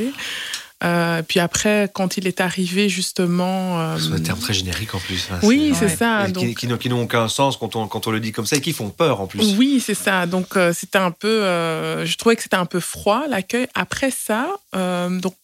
Euh, 0.83 1.21
puis 1.21 1.39
après, 1.39 1.89
quand 1.93 2.17
il 2.17 2.27
est 2.27 2.41
arrivé 2.41 2.89
justement, 2.89 3.79
euh, 3.79 3.97
Ce 3.97 4.05
sont 4.05 4.15
des 4.15 4.23
termes 4.23 4.39
très 4.39 4.53
génériques 4.53 4.93
en 4.95 4.99
plus. 4.99 5.27
hein, 5.31 5.39
oui, 5.43 5.73
c'est- 5.79 5.87
c'est 5.89 5.95
ça. 5.97 6.27
donc- 6.27 6.45
qui, 6.45 6.55
qui 6.55 6.67
n'ont- 6.67 6.77
qui 6.77 6.89
n'ont 6.89 7.03
aucun 7.03 7.27
sens 7.29 7.55
quand 7.57 7.75
on, 7.77 7.87
quand 7.87 8.05
on 8.07 8.11
le 8.11 8.19
dit 8.19 8.31
comme 8.33 8.45
ça 8.45 8.57
et 8.57 8.61
qui 8.61 8.73
font 8.73 8.89
peur 8.89 9.21
en 9.21 9.27
plus. 9.27 9.55
Oui, 9.57 9.81
c'est 9.85 9.93
ça. 9.93 10.25
Donc 10.25 10.57
euh, 10.57 10.73
c'était 10.73 10.97
un 10.97 11.11
peu, 11.11 11.43
euh, 11.43 12.05
je 12.05 12.17
trouvais 12.17 12.35
que 12.35 12.43
c'était 12.43 12.57
un 12.57 12.65
peu 12.65 12.79
froid 12.81 13.23
l'accueil. 13.29 13.67
Après 13.75 14.11
ça, 14.11 14.47
donc 14.73 15.35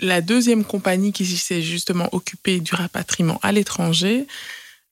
la 0.00 0.20
deuxième 0.20 0.64
compagnie 0.64 1.12
qui 1.12 1.24
s'est 1.24 1.62
justement 1.62 2.08
occupée 2.12 2.58
du 2.58 2.74
rapatriement 2.74 3.38
à 3.44 3.52
l'étranger, 3.52 4.26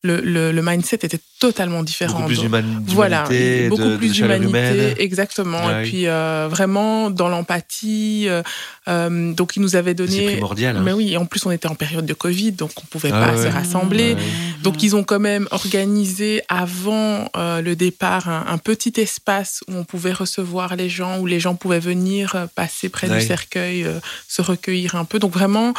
le, 0.04 0.20
le, 0.20 0.50
le 0.50 0.62
mindset 0.62 0.98
était 1.02 1.20
totalement 1.38 1.82
différent. 1.84 2.14
Beaucoup 2.14 2.26
plus 2.28 2.36
Donc, 2.36 2.44
d'human- 2.46 2.84
voilà, 2.88 3.22
d'humanité, 3.28 3.68
beaucoup 3.68 3.82
de, 3.84 3.96
plus 3.96 4.12
d'humanité, 4.12 4.94
exactement. 5.00 5.58
Ah 5.62 5.80
et 5.80 5.82
oui. 5.84 5.88
puis 5.90 6.06
euh, 6.08 6.48
vraiment 6.50 7.08
dans 7.10 7.28
l'empathie. 7.28 8.24
euh, 8.28 8.42
euh, 8.88 9.32
donc 9.32 9.54
ils 9.56 9.60
nous 9.62 9.76
avaient 9.76 9.90
C'est 9.92 9.94
donné. 10.06 10.24
primordial. 10.32 10.76
hein. 10.76 10.82
Mais 10.84 10.92
oui, 10.92 11.12
et 11.12 11.16
en 11.16 11.24
plus 11.24 11.44
on 11.46 11.50
était 11.52 11.68
en 11.68 11.74
période 11.76 12.04
de 12.04 12.14
Covid, 12.14 12.52
donc 12.52 12.72
on 12.82 12.86
pouvait 12.86 13.10
Ah 13.12 13.26
pas 13.28 13.36
ouais. 13.36 13.42
se 13.44 13.48
rassembler. 13.52 14.14
Ouais. 14.14 14.20
Donc 14.62 14.82
ils 14.82 14.96
ont 14.96 15.04
quand 15.04 15.20
même 15.20 15.46
organisé 15.52 16.42
avant 16.48 17.28
euh, 17.36 17.60
le 17.62 17.76
départ 17.76 18.28
un, 18.28 18.44
un 18.48 18.58
petit 18.58 18.94
espace 18.96 19.62
où 19.68 19.74
on 19.76 19.84
pouvait 19.84 20.12
recevoir 20.12 20.74
les 20.76 20.88
gens, 20.88 21.18
où 21.20 21.26
les 21.26 21.38
gens 21.40 21.54
pouvaient 21.54 21.78
venir 21.80 22.48
passer 22.54 22.88
près 22.88 23.08
Ouais. 23.08 23.20
du 23.20 23.26
cercueil, 23.26 23.86
se 24.28 24.42
recueillir 24.42 24.94
un 24.96 25.04
peu. 25.04 25.18
Donc 25.18 25.32
vraiment, 25.32 25.74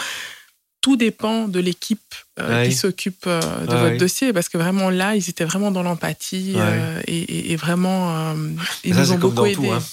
tout 0.84 0.98
dépend 0.98 1.48
de 1.48 1.60
l'équipe 1.62 2.14
euh, 2.40 2.64
qui 2.66 2.74
s'occupe 2.74 3.24
euh, 3.26 3.40
de 3.66 3.72
Ah 3.74 3.78
votre 3.78 3.98
dossier, 3.98 4.34
parce 4.34 4.50
que 4.50 4.58
vraiment 4.58 4.90
là, 4.90 5.16
ils 5.16 5.28
étaient 5.30 5.46
vraiment 5.46 5.72
dans 5.72 5.82
l'empathie 5.82 6.54
euh, 6.58 7.02
et, 7.08 7.18
et- 7.18 7.52
et 7.54 7.56
vraiment, 7.56 8.36
ils 8.84 8.94
ça, 8.94 9.02
nous 9.02 9.12
ont 9.14 9.18
beaucoup 9.18 9.46
aidés. 9.46 9.70
hein. 9.72 9.84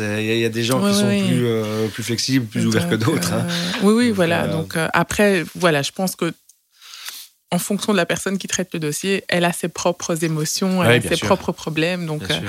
Il 0.00 0.04
y, 0.04 0.30
a- 0.30 0.34
il 0.34 0.40
y 0.40 0.44
a 0.44 0.48
des 0.48 0.64
gens 0.64 0.80
qui 0.80 0.94
sont 0.94 1.08
plus, 1.26 1.90
plus 1.94 2.02
flexibles, 2.02 2.46
plus 2.46 2.66
ouverts 2.66 2.88
que 2.88 2.94
d'autres. 2.96 3.32
hein. 3.32 3.46
Oui, 3.82 3.92
oui, 3.94 4.10
voilà. 4.10 4.44
euh, 4.44 4.52
Donc 4.52 4.76
après, 4.92 5.44
voilà, 5.54 5.82
je 5.82 5.92
pense 5.92 6.16
que 6.16 6.32
en 7.52 7.58
fonction 7.58 7.92
de 7.92 7.96
la 7.96 8.06
personne 8.06 8.38
qui 8.38 8.46
traite 8.46 8.70
le 8.72 8.78
dossier, 8.78 9.24
elle 9.28 9.44
a 9.44 9.52
ses 9.52 9.68
propres 9.68 10.22
émotions, 10.24 10.82
elle 10.84 10.88
Ouais, 10.90 10.94
a 10.96 10.98
bien 11.00 11.10
ses 11.10 11.16
sûr. 11.16 11.26
propres 11.26 11.50
problèmes. 11.52 12.06
Donc, 12.06 12.22
euh, 12.30 12.40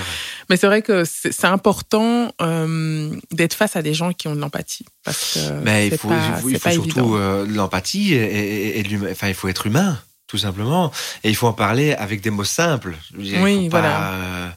mais 0.50 0.58
c'est 0.58 0.68
vrai 0.68 0.82
que 0.84 1.04
c'est 1.06 1.46
important 1.46 2.32
euh, 2.42 3.10
d'être 3.32 3.56
face 3.56 3.76
à 3.76 3.82
des 3.82 3.94
gens 3.96 4.14
qui 4.14 4.28
ont 4.28 4.36
de 4.36 4.40
l'empathie, 4.42 4.86
parce 5.04 5.34
que 5.34 5.52
Mais 5.64 5.88
il 5.88 5.98
faut, 5.98 6.08
pas, 6.08 6.16
il 6.38 6.42
faut, 6.42 6.50
il 6.50 6.54
c'est 6.54 6.60
faut 6.60 6.64
pas 6.64 6.72
surtout 6.72 7.16
euh, 7.16 7.46
de 7.48 7.54
l'empathie 7.54 8.14
et, 8.14 8.80
et-. 8.80 8.98
Enfin, 9.12 9.28
il 9.28 9.34
faut 9.34 9.48
être 9.48 9.66
humain, 9.66 10.00
tout 10.28 10.38
simplement. 10.38 10.92
Et 11.24 11.30
il 11.30 11.36
faut 11.36 11.48
en 11.48 11.54
parler 11.54 11.94
avec 11.94 12.22
des 12.22 12.30
mots 12.30 12.44
simples. 12.44 12.96
Dire, 13.18 13.42
Oui, 13.42 13.70
pas, 13.70 13.80
voilà. 13.82 14.12
euh, 14.14 14.48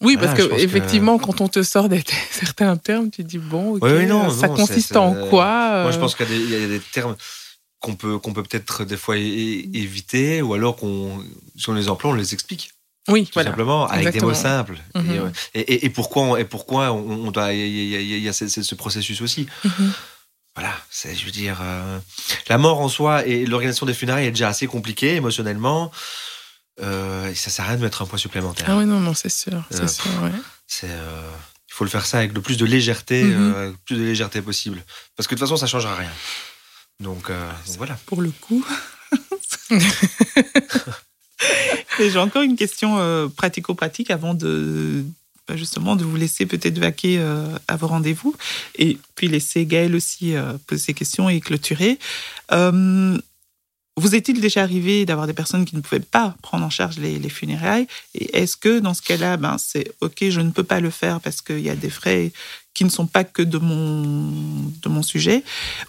Oui, 0.00 0.14
voilà, 0.16 0.32
parce 0.34 0.46
que 0.48 0.54
effectivement, 0.60 1.18
quand 1.18 1.40
on 1.40 1.48
te 1.48 1.62
sort 1.64 1.88
des 1.88 2.04
certains 2.30 2.76
termes, 2.76 3.10
tu 3.10 3.24
te 3.24 3.28
dis 3.28 3.38
bon, 3.38 3.74
ok, 3.76 3.82
Oui, 3.82 3.90
oui, 3.98 4.06
non, 4.06 4.30
ça 4.30 4.46
non, 4.48 4.54
consiste 4.54 4.96
en 4.96 5.12
quoi 5.28 5.82
Moi, 5.82 5.90
je 5.90 5.98
pense 5.98 6.14
qu'il 6.14 6.50
y 6.50 6.54
a 6.54 6.68
des 6.68 6.80
termes 6.80 7.16
qu'on 7.84 7.96
peut 7.96 8.18
qu'on 8.18 8.32
peut 8.32 8.42
peut-être 8.42 8.84
des 8.84 8.96
fois 8.96 9.16
éviter, 9.16 10.40
ou 10.42 10.54
alors 10.54 10.76
qu'on, 10.76 11.22
si 11.56 11.68
on 11.68 11.74
les 11.74 11.88
emploie, 11.88 12.10
on 12.10 12.14
les 12.14 12.32
explique. 12.34 12.72
Oui, 13.08 13.24
tout 13.26 13.32
voilà. 13.34 13.50
simplement, 13.50 13.86
avec 13.86 14.14
des 14.14 14.20
mots 14.20 14.32
simples. 14.34 14.78
Mhm. 14.94 15.10
Et, 15.14 15.18
euh, 15.18 15.30
et, 15.54 15.60
et- 15.60 15.84
et 15.86 15.90
pourquoi, 15.90 16.22
on- 16.22 16.36
et 16.36 16.44
pourquoi 16.44 16.92
on, 16.92 17.30
doit, 17.30 17.52
il 17.52 18.18
y, 18.24 18.28
a- 18.28 18.32
ce, 18.32 18.48
ce- 18.48 18.62
ce 18.62 18.74
processus 18.74 19.20
aussi. 19.20 19.46
Mhm. 19.64 19.92
Voilà, 20.56 20.72
c'est, 20.90 21.14
je 21.14 21.24
veux 21.26 21.30
dire, 21.32 21.58
euh, 21.60 21.98
la 22.48 22.56
mort 22.58 22.80
en 22.80 22.88
soi 22.88 23.26
et 23.26 23.44
l'organisation 23.44 23.84
des 23.86 23.92
funérailles 23.94 24.26
est 24.26 24.30
déjà 24.30 24.48
assez 24.48 24.66
compliquée 24.66 25.16
émotionnellement. 25.16 25.90
Euh, 26.80 27.28
et 27.30 27.34
ça 27.34 27.50
sert 27.50 27.64
à 27.66 27.68
rien 27.68 27.76
de 27.76 27.82
mettre 27.82 28.02
un 28.02 28.06
poids 28.06 28.18
supplémentaire. 28.18 28.66
Ah 28.68 28.76
oui, 28.78 28.84
non, 28.86 29.00
non, 29.00 29.14
c'est 29.14 29.28
sûr. 29.28 29.62
C'est 29.70 29.88
sûr, 29.88 30.10
ouais. 30.22 30.30
C'est, 30.66 30.88
il 30.88 31.72
faut 31.74 31.84
le 31.84 31.90
faire 31.90 32.06
ça 32.06 32.18
avec 32.18 32.32
le 32.32 32.40
plus 32.40 32.56
de 32.56 32.64
légèreté, 32.64 33.22
Mhm. 33.24 33.54
euh, 33.54 33.70
le 33.70 33.76
plus 33.84 33.96
de 33.96 34.04
légèreté 34.04 34.40
possible, 34.42 34.82
parce 35.16 35.26
que 35.26 35.34
de 35.34 35.40
toute 35.40 35.48
façon, 35.48 35.56
ça 35.58 35.66
changera 35.66 35.94
rien. 35.94 36.10
Donc, 37.00 37.30
euh, 37.30 37.50
donc 37.66 37.76
voilà. 37.76 37.98
Pour 38.06 38.22
le 38.22 38.30
coup. 38.30 38.64
Et 42.00 42.10
j'ai 42.10 42.18
encore 42.18 42.42
une 42.42 42.56
question 42.56 42.98
euh, 42.98 43.28
pratico-pratique 43.28 44.10
avant 44.10 44.34
de 44.34 45.04
bah, 45.46 45.56
justement 45.56 45.94
de 45.94 46.04
vous 46.04 46.16
laisser 46.16 46.46
peut-être 46.46 46.78
vaquer 46.78 47.18
euh, 47.18 47.46
à 47.68 47.76
vos 47.76 47.86
rendez-vous 47.86 48.34
et 48.76 48.98
puis 49.14 49.28
laisser 49.28 49.66
Gaël 49.66 49.94
aussi 49.94 50.34
euh, 50.34 50.54
poser 50.66 50.82
ses 50.82 50.94
questions 50.94 51.28
et 51.28 51.40
clôturer. 51.40 51.98
Vous 53.96 54.16
est-il 54.16 54.40
déjà 54.40 54.62
arrivé 54.62 55.06
d'avoir 55.06 55.28
des 55.28 55.32
personnes 55.32 55.64
qui 55.64 55.76
ne 55.76 55.80
pouvaient 55.80 56.00
pas 56.00 56.34
prendre 56.42 56.64
en 56.64 56.70
charge 56.70 56.98
les, 56.98 57.18
les 57.20 57.28
funérailles? 57.28 57.86
Et 58.14 58.38
est-ce 58.38 58.56
que 58.56 58.80
dans 58.80 58.92
ce 58.92 59.02
cas-là, 59.02 59.36
ben, 59.36 59.56
c'est 59.56 59.92
OK, 60.00 60.24
je 60.30 60.40
ne 60.40 60.50
peux 60.50 60.64
pas 60.64 60.80
le 60.80 60.90
faire 60.90 61.20
parce 61.20 61.40
qu'il 61.42 61.60
y 61.60 61.70
a 61.70 61.76
des 61.76 61.90
frais 61.90 62.32
qui 62.74 62.84
ne 62.84 62.88
sont 62.90 63.06
pas 63.06 63.22
que 63.22 63.40
de 63.42 63.58
mon, 63.58 64.32
de 64.82 64.88
mon 64.88 65.02
sujet? 65.02 65.44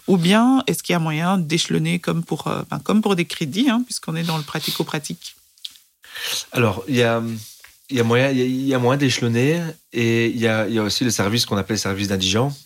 Ou 0.06 0.18
bien 0.18 0.62
est-ce 0.68 0.84
qu'il 0.84 0.92
y 0.92 0.96
a 0.96 1.00
moyen 1.00 1.36
d'échelonner 1.36 1.98
comme 1.98 2.22
pour, 2.22 2.46
euh, 2.46 2.62
ben, 2.70 2.78
comme 2.78 3.02
pour 3.02 3.16
des 3.16 3.24
crédits, 3.24 3.68
hein, 3.68 3.82
puisqu'on 3.84 4.14
est 4.14 4.22
dans 4.22 4.36
le 4.38 4.44
pratico-pratique? 4.44 5.34
Alors, 6.52 6.84
il 6.86 6.94
y 6.94 7.02
a, 7.02 7.20
y 7.90 7.98
a 7.98 8.04
moyen, 8.04 8.30
il 8.30 8.66
y 8.66 8.72
a- 8.72 8.78
moyen 8.78 8.98
d'échelonner 8.98 9.60
et 9.92 10.26
il 10.28 10.38
y 10.38 10.46
a, 10.46 10.68
y 10.68 10.78
a 10.78 10.82
aussi 10.84 11.02
le 11.02 11.10
service 11.10 11.44
qu'on 11.44 11.56
appelle 11.56 11.74
le 11.74 11.80
service 11.80 12.06
d'indigents. 12.06 12.56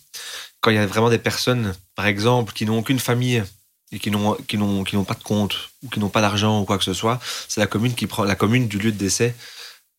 Quand 0.59 0.69
il 0.69 0.75
y 0.75 0.79
a 0.79 0.85
vraiment 0.85 1.09
des 1.09 1.17
personnes, 1.17 1.73
par 1.95 2.05
exemple, 2.05 2.53
qui 2.53 2.65
n'ont 2.65 2.77
aucune 2.77 2.99
famille 2.99 3.43
et 3.91 3.99
qui 3.99 4.09
n'ont 4.11 4.35
qui 4.47 4.57
n'ont 4.57 4.83
qui 4.83 4.95
n'ont 4.95 5.03
pas 5.03 5.13
de 5.15 5.23
compte 5.23 5.69
ou 5.83 5.89
qui 5.89 5.99
n'ont 5.99 6.09
pas 6.09 6.21
d'argent 6.21 6.61
ou 6.61 6.65
quoi 6.65 6.77
que 6.77 6.83
ce 6.83 6.93
soit, 6.93 7.19
c'est 7.47 7.59
la 7.59 7.67
commune 7.67 7.93
qui 7.93 8.07
prend 8.07 8.23
la 8.23 8.35
commune 8.35 8.67
du 8.67 8.77
lieu 8.79 8.91
de 8.91 8.97
décès 8.97 9.35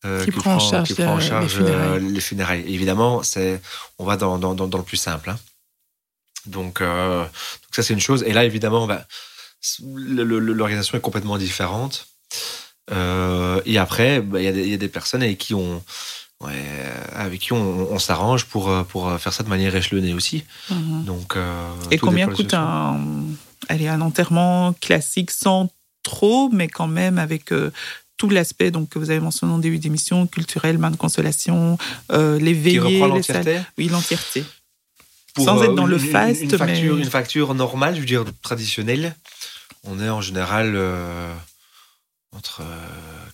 euh, 0.05 0.23
Qui 0.25 0.31
prend 0.31 0.55
en 0.55 0.59
charge 0.59 0.87
qui 0.89 0.95
prend 0.95 1.13
en 1.13 1.17
les- 1.17 1.23
les 1.23 1.29
charge, 1.29 1.53
funérailles. 1.53 1.89
euh, 1.89 1.99
les 1.99 2.19
funérailles. 2.21 2.61
Et 2.67 2.73
évidemment, 2.73 3.23
c'est 3.23 3.61
on 3.99 4.05
va 4.05 4.17
dans, 4.17 4.37
dans, 4.39 4.53
dans, 4.53 4.67
dans 4.67 4.77
le 4.77 4.83
plus 4.83 4.97
simple. 4.97 5.29
hein. 5.29 5.39
Donc, 6.45 6.81
euh, 6.81 7.21
donc 7.23 7.71
ça 7.71 7.83
c'est 7.83 7.93
une 7.93 8.01
chose. 8.01 8.23
Et 8.23 8.33
là 8.33 8.43
évidemment, 8.43 8.85
bah, 8.87 9.05
l'organisation 9.81 10.97
est 10.97 11.01
complètement 11.01 11.37
différente. 11.37 12.07
Euh, 12.91 13.61
et 13.65 13.77
après, 13.77 14.19
bah, 14.21 14.39
il 14.41 14.45
y, 14.45 14.47
a 14.47 14.51
des- 14.51 14.63
il 14.63 14.69
y 14.69 14.73
a 14.73 14.77
des 14.77 14.89
personnes 14.89 15.23
avec 15.23 15.37
qui 15.37 15.53
on, 15.53 15.81
ouais, 16.41 16.65
avec 17.13 17.39
qui 17.39 17.53
on, 17.53 17.89
on 17.91 17.97
s'arrange 17.99 18.43
pour, 18.45 18.69
euh, 18.69 18.83
pour 18.83 19.09
faire 19.21 19.31
ça 19.31 19.43
de 19.43 19.47
manière 19.49 19.73
échelonnée 19.73 20.13
aussi. 20.13 20.43
Donc, 20.69 21.37
euh, 21.37 21.71
Et 21.91 21.97
combien 21.97 22.27
coûte 22.27 22.53
un, 22.53 22.99
allez, 23.69 23.87
un 23.87 24.01
enterrement 24.01 24.73
classique 24.73 25.31
sans 25.31 25.69
trop, 26.03 26.49
mais 26.51 26.67
quand 26.67 26.87
même 26.87 27.17
avec 27.17 27.51
euh, 27.51 27.71
tout 28.17 28.29
l'aspect 28.29 28.71
donc 28.71 28.89
que 28.89 28.99
vous 28.99 29.09
avez 29.09 29.19
mentionné 29.19 29.53
en 29.53 29.57
début 29.57 29.79
d'émission, 29.79 30.27
culturel, 30.27 30.77
main 30.77 30.91
de 30.91 30.95
consolation, 30.97 31.77
euh, 32.11 32.39
les 32.39 32.53
veillées, 32.53 32.99
l'entièreté 32.99 33.59
oui, 33.77 33.87
l'entièreté. 33.89 34.43
Sans 35.37 35.59
euh, 35.61 35.65
être 35.65 35.75
dans 35.75 35.85
le 35.87 35.97
une- 35.99 36.11
faste, 36.11 36.41
une, 36.41 36.49
facture, 36.57 36.95
mais- 36.95 37.01
une 37.03 37.09
facture 37.09 37.53
normale, 37.55 37.95
je 37.95 37.99
veux 38.01 38.05
dire 38.05 38.23
traditionnelle, 38.41 39.15
on 39.83 39.99
est 39.99 40.09
en 40.09 40.21
général 40.21 40.73
euh, 40.75 41.33
entre 42.35 42.61
euh, 42.61 42.65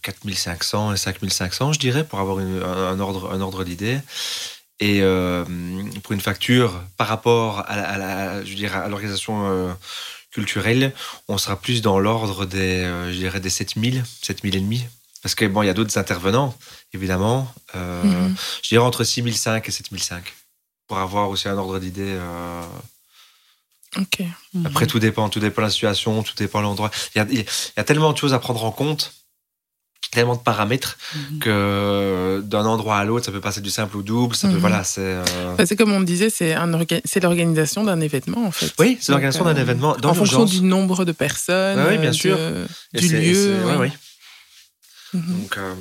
4500 0.01 0.93
et 0.93 0.97
5500, 0.97 1.73
je 1.73 1.79
dirais, 1.79 2.03
pour 2.05 2.19
avoir 2.19 2.39
une- 2.39 2.61
un, 2.63 2.99
ordre, 2.99 3.31
un 3.33 3.41
ordre 3.41 3.63
d'idée. 3.63 3.99
Et 4.81 5.01
pour 6.03 6.13
une 6.13 6.21
facture 6.21 6.81
par 6.95 7.07
rapport 7.09 7.65
à, 7.67 7.75
la- 7.75 7.89
à 7.89 7.97
la- 7.97 8.45
je 8.45 8.49
veux 8.51 8.55
dire, 8.55 8.73
à 8.77 8.87
l'organisation 8.87 9.75
culturelle, 10.31 10.93
on 11.27 11.37
sera 11.37 11.59
plus 11.59 11.81
dans 11.81 11.99
l'ordre 11.99 12.45
des, 12.45 12.83
euh, 12.83 13.11
je 13.11 13.17
dirais, 13.17 13.39
des 13.39 13.49
7000, 13.49 14.03
7000 14.21 14.55
et 14.55 14.59
demi. 14.59 14.85
Parce 15.21 15.35
que 15.35 15.45
bon, 15.45 15.63
il 15.63 15.65
y 15.65 15.69
a 15.69 15.73
d'autres 15.73 15.97
intervenants, 15.97 16.55
évidemment. 16.93 17.53
Euh, 17.75 18.03
Mhm. 18.03 18.35
Je 18.63 18.69
dirais 18.69 18.83
entre 18.85 19.03
6005 19.03 19.67
et 19.67 19.71
7005 19.71 20.33
pour 20.87 20.97
avoir 20.99 21.29
aussi 21.29 21.47
un 21.49 21.57
ordre 21.57 21.79
d'idée. 21.79 22.01
euh, 22.07 22.63
Ok. 23.97 24.21
Après, 24.65 24.85
tout 24.85 24.99
dépend, 24.99 25.29
tout 25.29 25.39
dépend 25.39 25.61
de 25.63 25.67
la 25.67 25.71
situation, 25.71 26.21
tout 26.21 26.35
dépend 26.35 26.59
de 26.59 26.63
l'endroit. 26.65 26.91
Il 27.15 27.17
y 27.17 27.21
a, 27.21 27.27
il 27.31 27.39
y 27.39 27.79
a 27.79 27.83
tellement 27.83 28.13
de 28.13 28.17
choses 28.19 28.33
à 28.35 28.39
prendre 28.39 28.63
en 28.63 28.71
compte, 28.71 29.13
tellement 30.11 30.35
de 30.35 30.41
paramètres 30.41 30.97
Mhm. 31.15 31.39
que 31.39 32.41
d'un 32.43 32.65
endroit 32.65 32.97
à 32.97 33.05
l'autre, 33.05 33.25
ça 33.25 33.31
peut 33.31 33.41
passer 33.41 33.61
du 33.61 33.69
simple 33.69 33.95
au 33.97 34.01
double. 34.01 34.35
Ça 34.35 34.47
peut, 34.47 34.55
Mhm. 34.55 34.59
voilà, 34.59 34.83
c'est. 34.83 35.01
euh, 35.01 35.23
c'est 35.67 35.75
comme 35.75 35.91
on 35.91 35.99
me 35.99 36.05
disait, 36.05 36.29
c'est 36.31 36.55
c'est 37.05 37.19
l'organisation 37.21 37.83
d'un 37.83 38.01
événement 38.01 38.45
en 38.45 38.51
fait. 38.51 38.73
Oui, 38.79 38.97
c'est 38.99 39.11
l'organisation 39.11 39.45
d'un 39.45 39.55
euh, 39.55 39.61
événement 39.61 39.95
dans 39.97 40.09
En 40.09 40.13
fonction 40.15 40.45
du 40.45 40.61
nombre 40.61 41.05
de 41.05 41.11
personnes, 41.11 41.79
oui, 41.87 41.97
bien 41.99 42.11
sûr. 42.13 42.37
de- 42.37 42.67
du 42.99 43.07
lieu. 43.07 43.55
oui. 43.79 43.89
Donc, 45.13 45.57
euh, 45.57 45.73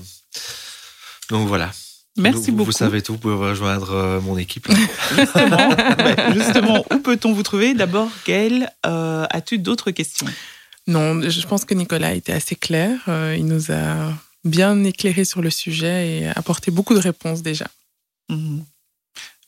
donc 1.31 1.49
voilà. 1.49 1.71
Merci 2.17 2.51
vous, 2.51 2.57
beaucoup. 2.57 2.73
Vous 2.73 2.77
savez 2.77 3.01
tout, 3.01 3.13
vous 3.13 3.19
pouvez 3.19 3.35
rejoindre 3.35 3.93
euh, 3.93 4.21
mon 4.21 4.37
équipe. 4.39 4.69
Justement, 5.17 5.69
justement, 6.35 6.85
où 6.93 6.99
peut-on 6.99 7.33
vous 7.33 7.43
trouver? 7.45 7.75
D'abord, 7.75 8.09
Gaël, 8.27 8.73
euh, 8.87 9.25
as-tu 9.31 9.59
d'autres 9.59 9.91
questions? 9.93 10.27
Non, 10.89 11.21
je 11.23 11.47
pense 11.47 11.65
que 11.65 11.75
Nicolas 11.75 12.15
était 12.15 12.33
assez 12.33 12.57
clair. 12.57 12.99
Euh, 13.09 13.37
il 13.39 13.47
nous 13.47 13.71
a 13.71 14.13
bien 14.45 14.83
éclairé 14.85 15.25
sur 15.25 15.43
le 15.43 15.51
sujet 15.51 16.09
et 16.19 16.27
apporté 16.29 16.71
beaucoup 16.71 16.95
de 16.95 16.99
réponses 17.01 17.43
déjà. 17.43 17.69
Mhm. 18.31 18.65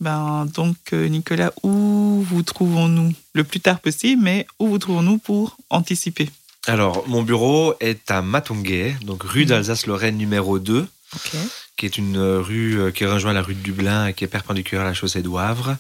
Ben, 0.01 0.47
donc, 0.55 0.76
euh, 0.93 1.09
Nicolas, 1.09 1.53
où 1.62 2.22
vous 2.22 2.43
trouvons-nous? 2.43 3.12
Le 3.34 3.45
plus 3.45 3.61
tard 3.61 3.80
possible, 3.80 4.22
mais 4.22 4.47
où 4.59 4.68
vous 4.68 4.78
trouvons-nous 4.78 5.18
pour 5.18 5.57
anticiper? 5.70 6.30
Alors, 6.66 7.07
mon 7.09 7.22
bureau 7.22 7.74
est 7.80 8.11
à 8.11 8.20
Matonguet, 8.22 8.95
donc 9.03 9.22
rue 9.22 9.43
Mhm. 9.43 9.49
d'Alsace-Lorraine 9.49 10.16
numéro 10.16 10.59
2. 10.59 10.86
Ok. 11.16 11.32
qui 11.76 11.86
est 11.86 11.97
une 11.99 12.18
euh, 12.18 12.41
rue 12.43 12.93
qui 12.95 13.05
rejoint 13.07 13.32
la 13.32 13.41
rue 13.43 13.55
de 13.55 13.62
Dublin 13.62 14.07
et 14.09 14.12
qui 14.14 14.22
est 14.24 14.28
perpendiculaire 14.28 14.84
à 14.84 14.88
la 14.88 14.95
chaussée 14.95 15.22
d'Ouavre. 15.22 15.76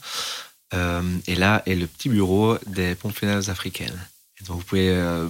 Euh, 0.72 1.02
et 1.26 1.34
là 1.34 1.62
est 1.66 1.74
le 1.74 1.86
petit 1.86 2.08
bureau 2.08 2.56
des 2.66 2.94
pompes 2.94 3.14
funèbres 3.14 3.50
africaines. 3.50 4.00
Donc 4.46 4.58
vous 4.58 4.64
pouvez, 4.64 4.88
euh, 4.90 5.26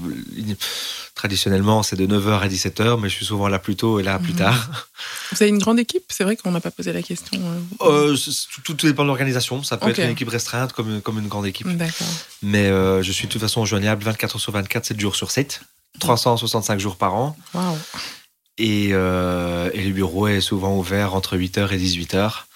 traditionnellement 1.15 1.83
c'est 1.83 1.97
de 1.97 2.07
9h 2.07 2.41
à 2.41 2.49
17h, 2.49 2.99
mais 3.01 3.09
je 3.09 3.15
suis 3.17 3.27
souvent 3.27 3.49
là 3.49 3.59
plus 3.59 3.77
tôt 3.77 3.99
et 4.01 4.03
là 4.03 4.19
plus 4.19 4.33
Mhm. 4.33 4.39
tard. 4.39 4.87
Vous 5.33 5.43
avez 5.43 5.51
une 5.51 5.59
grande 5.59 5.79
équipe? 5.79 6.05
C'est 6.09 6.25
vrai 6.25 6.37
qu'on 6.37 6.51
n'a 6.53 6.61
pas 6.61 6.71
posé 6.71 6.93
la 6.93 7.03
question. 7.03 7.41
euh. 7.83 8.13
Euh, 8.13 8.17
tout, 8.65 8.75
tout 8.75 8.87
dépend 8.87 9.03
de 9.03 9.09
l'organisation, 9.09 9.63
ça 9.63 9.77
peut 9.77 9.87
être 9.91 9.99
une 10.07 10.13
équipe 10.13 10.29
restreinte 10.29 10.73
comme, 10.73 10.89
une- 10.91 11.01
comme 11.03 11.19
une 11.19 11.29
grande 11.29 11.47
équipe. 11.47 11.67
Mais 12.43 12.67
euh, 12.67 13.03
je 13.03 13.13
suis 13.13 13.27
de 13.27 13.33
toute 13.33 13.41
façon 13.41 13.65
joignable 13.65 14.03
24 14.05 14.37
heures 14.37 14.41
sur 14.41 14.53
24, 14.53 14.87
7 14.87 15.01
jours 15.01 15.17
sur 15.17 15.31
7, 15.31 15.61
365 15.99 16.79
jours 16.81 16.97
par 16.97 17.15
an. 17.15 17.37
Et, 18.59 18.91
et 18.91 18.93
le 18.93 19.91
bureau 19.93 20.29
est 20.29 20.41
souvent 20.41 20.77
ouvert 20.77 21.15
entre 21.15 21.37
8h 21.37 21.73
et 21.73 21.79
18h. 21.79 22.47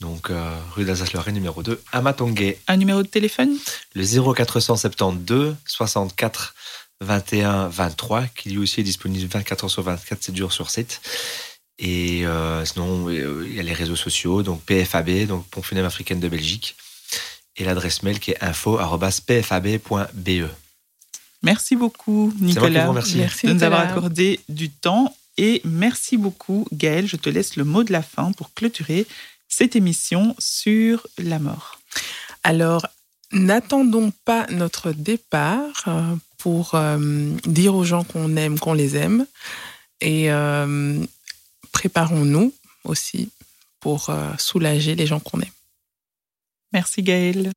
Donc, 0.00 0.30
euh, 0.30 0.56
rue 0.74 0.84
d'Alsace-Lorraine, 0.84 1.34
numéro 1.34 1.62
2, 1.62 1.80
à 1.92 2.00
Matonguet. 2.00 2.58
Un 2.68 2.76
numéro 2.78 3.02
de 3.02 3.08
téléphone? 3.08 3.54
Le 3.94 4.04
0472 4.04 5.56
64 5.66 6.54
21 7.02 7.68
23, 7.68 8.24
qui 8.34 8.50
lui 8.50 8.58
aussi 8.58 8.80
est 8.80 8.84
disponible 8.84 9.26
24 9.30 9.64
heures 9.64 9.70
sur 9.70 9.82
24, 9.82 10.22
7 10.22 10.36
jours 10.36 10.52
sur 10.52 10.70
7. 10.70 11.00
Et 11.78 12.26
euh, 12.26 12.64
sinon, 12.64 13.08
euh, 13.08 13.44
il 13.46 13.54
y 13.54 13.60
a 13.60 13.62
les 13.62 13.72
réseaux 13.72 13.96
sociaux, 13.96 14.42
donc 14.42 14.62
PFAB, 14.62 15.26
donc 15.26 15.46
Pompe 15.48 15.64
Funèbre 15.64 15.86
Africaine 15.86 16.20
de 16.20 16.28
Belgique. 16.28 16.76
Et 17.56 17.64
l'adresse 17.64 18.02
mail 18.02 18.20
qui 18.20 18.32
est 18.32 18.42
info.pfab.be. 18.42 20.48
Merci 21.42 21.76
beaucoup, 21.76 22.32
C'est 22.36 22.42
moi 22.42 22.52
qui 22.52 22.54
Nicolas, 22.54 22.86
vous. 22.86 22.92
Merci 23.16 23.46
de 23.46 23.52
nous 23.54 23.62
avoir 23.62 23.80
Nicolas. 23.80 23.96
accordé 23.98 24.40
du 24.48 24.70
temps. 24.70 25.14
Et 25.38 25.62
merci 25.64 26.18
beaucoup, 26.18 26.66
Gaël. 26.72 27.06
Je 27.06 27.16
te 27.16 27.30
laisse 27.30 27.56
le 27.56 27.64
mot 27.64 27.82
de 27.82 27.92
la 27.92 28.02
fin 28.02 28.32
pour 28.32 28.52
clôturer 28.52 29.06
cette 29.50 29.76
émission 29.76 30.34
sur 30.38 31.06
la 31.18 31.38
mort. 31.38 31.78
Alors, 32.42 32.86
n'attendons 33.32 34.12
pas 34.24 34.46
notre 34.46 34.92
départ 34.92 35.84
euh, 35.86 36.16
pour 36.38 36.74
euh, 36.74 37.36
dire 37.44 37.74
aux 37.74 37.84
gens 37.84 38.04
qu'on 38.04 38.36
aime, 38.36 38.58
qu'on 38.58 38.72
les 38.72 38.96
aime. 38.96 39.26
Et 40.00 40.32
euh, 40.32 41.04
préparons-nous 41.72 42.54
aussi 42.84 43.30
pour 43.80 44.10
soulager 44.38 44.94
les 44.94 45.06
gens 45.06 45.20
qu'on 45.20 45.40
aime. 45.40 45.48
Merci, 46.72 47.02
Gaël. 47.02 47.50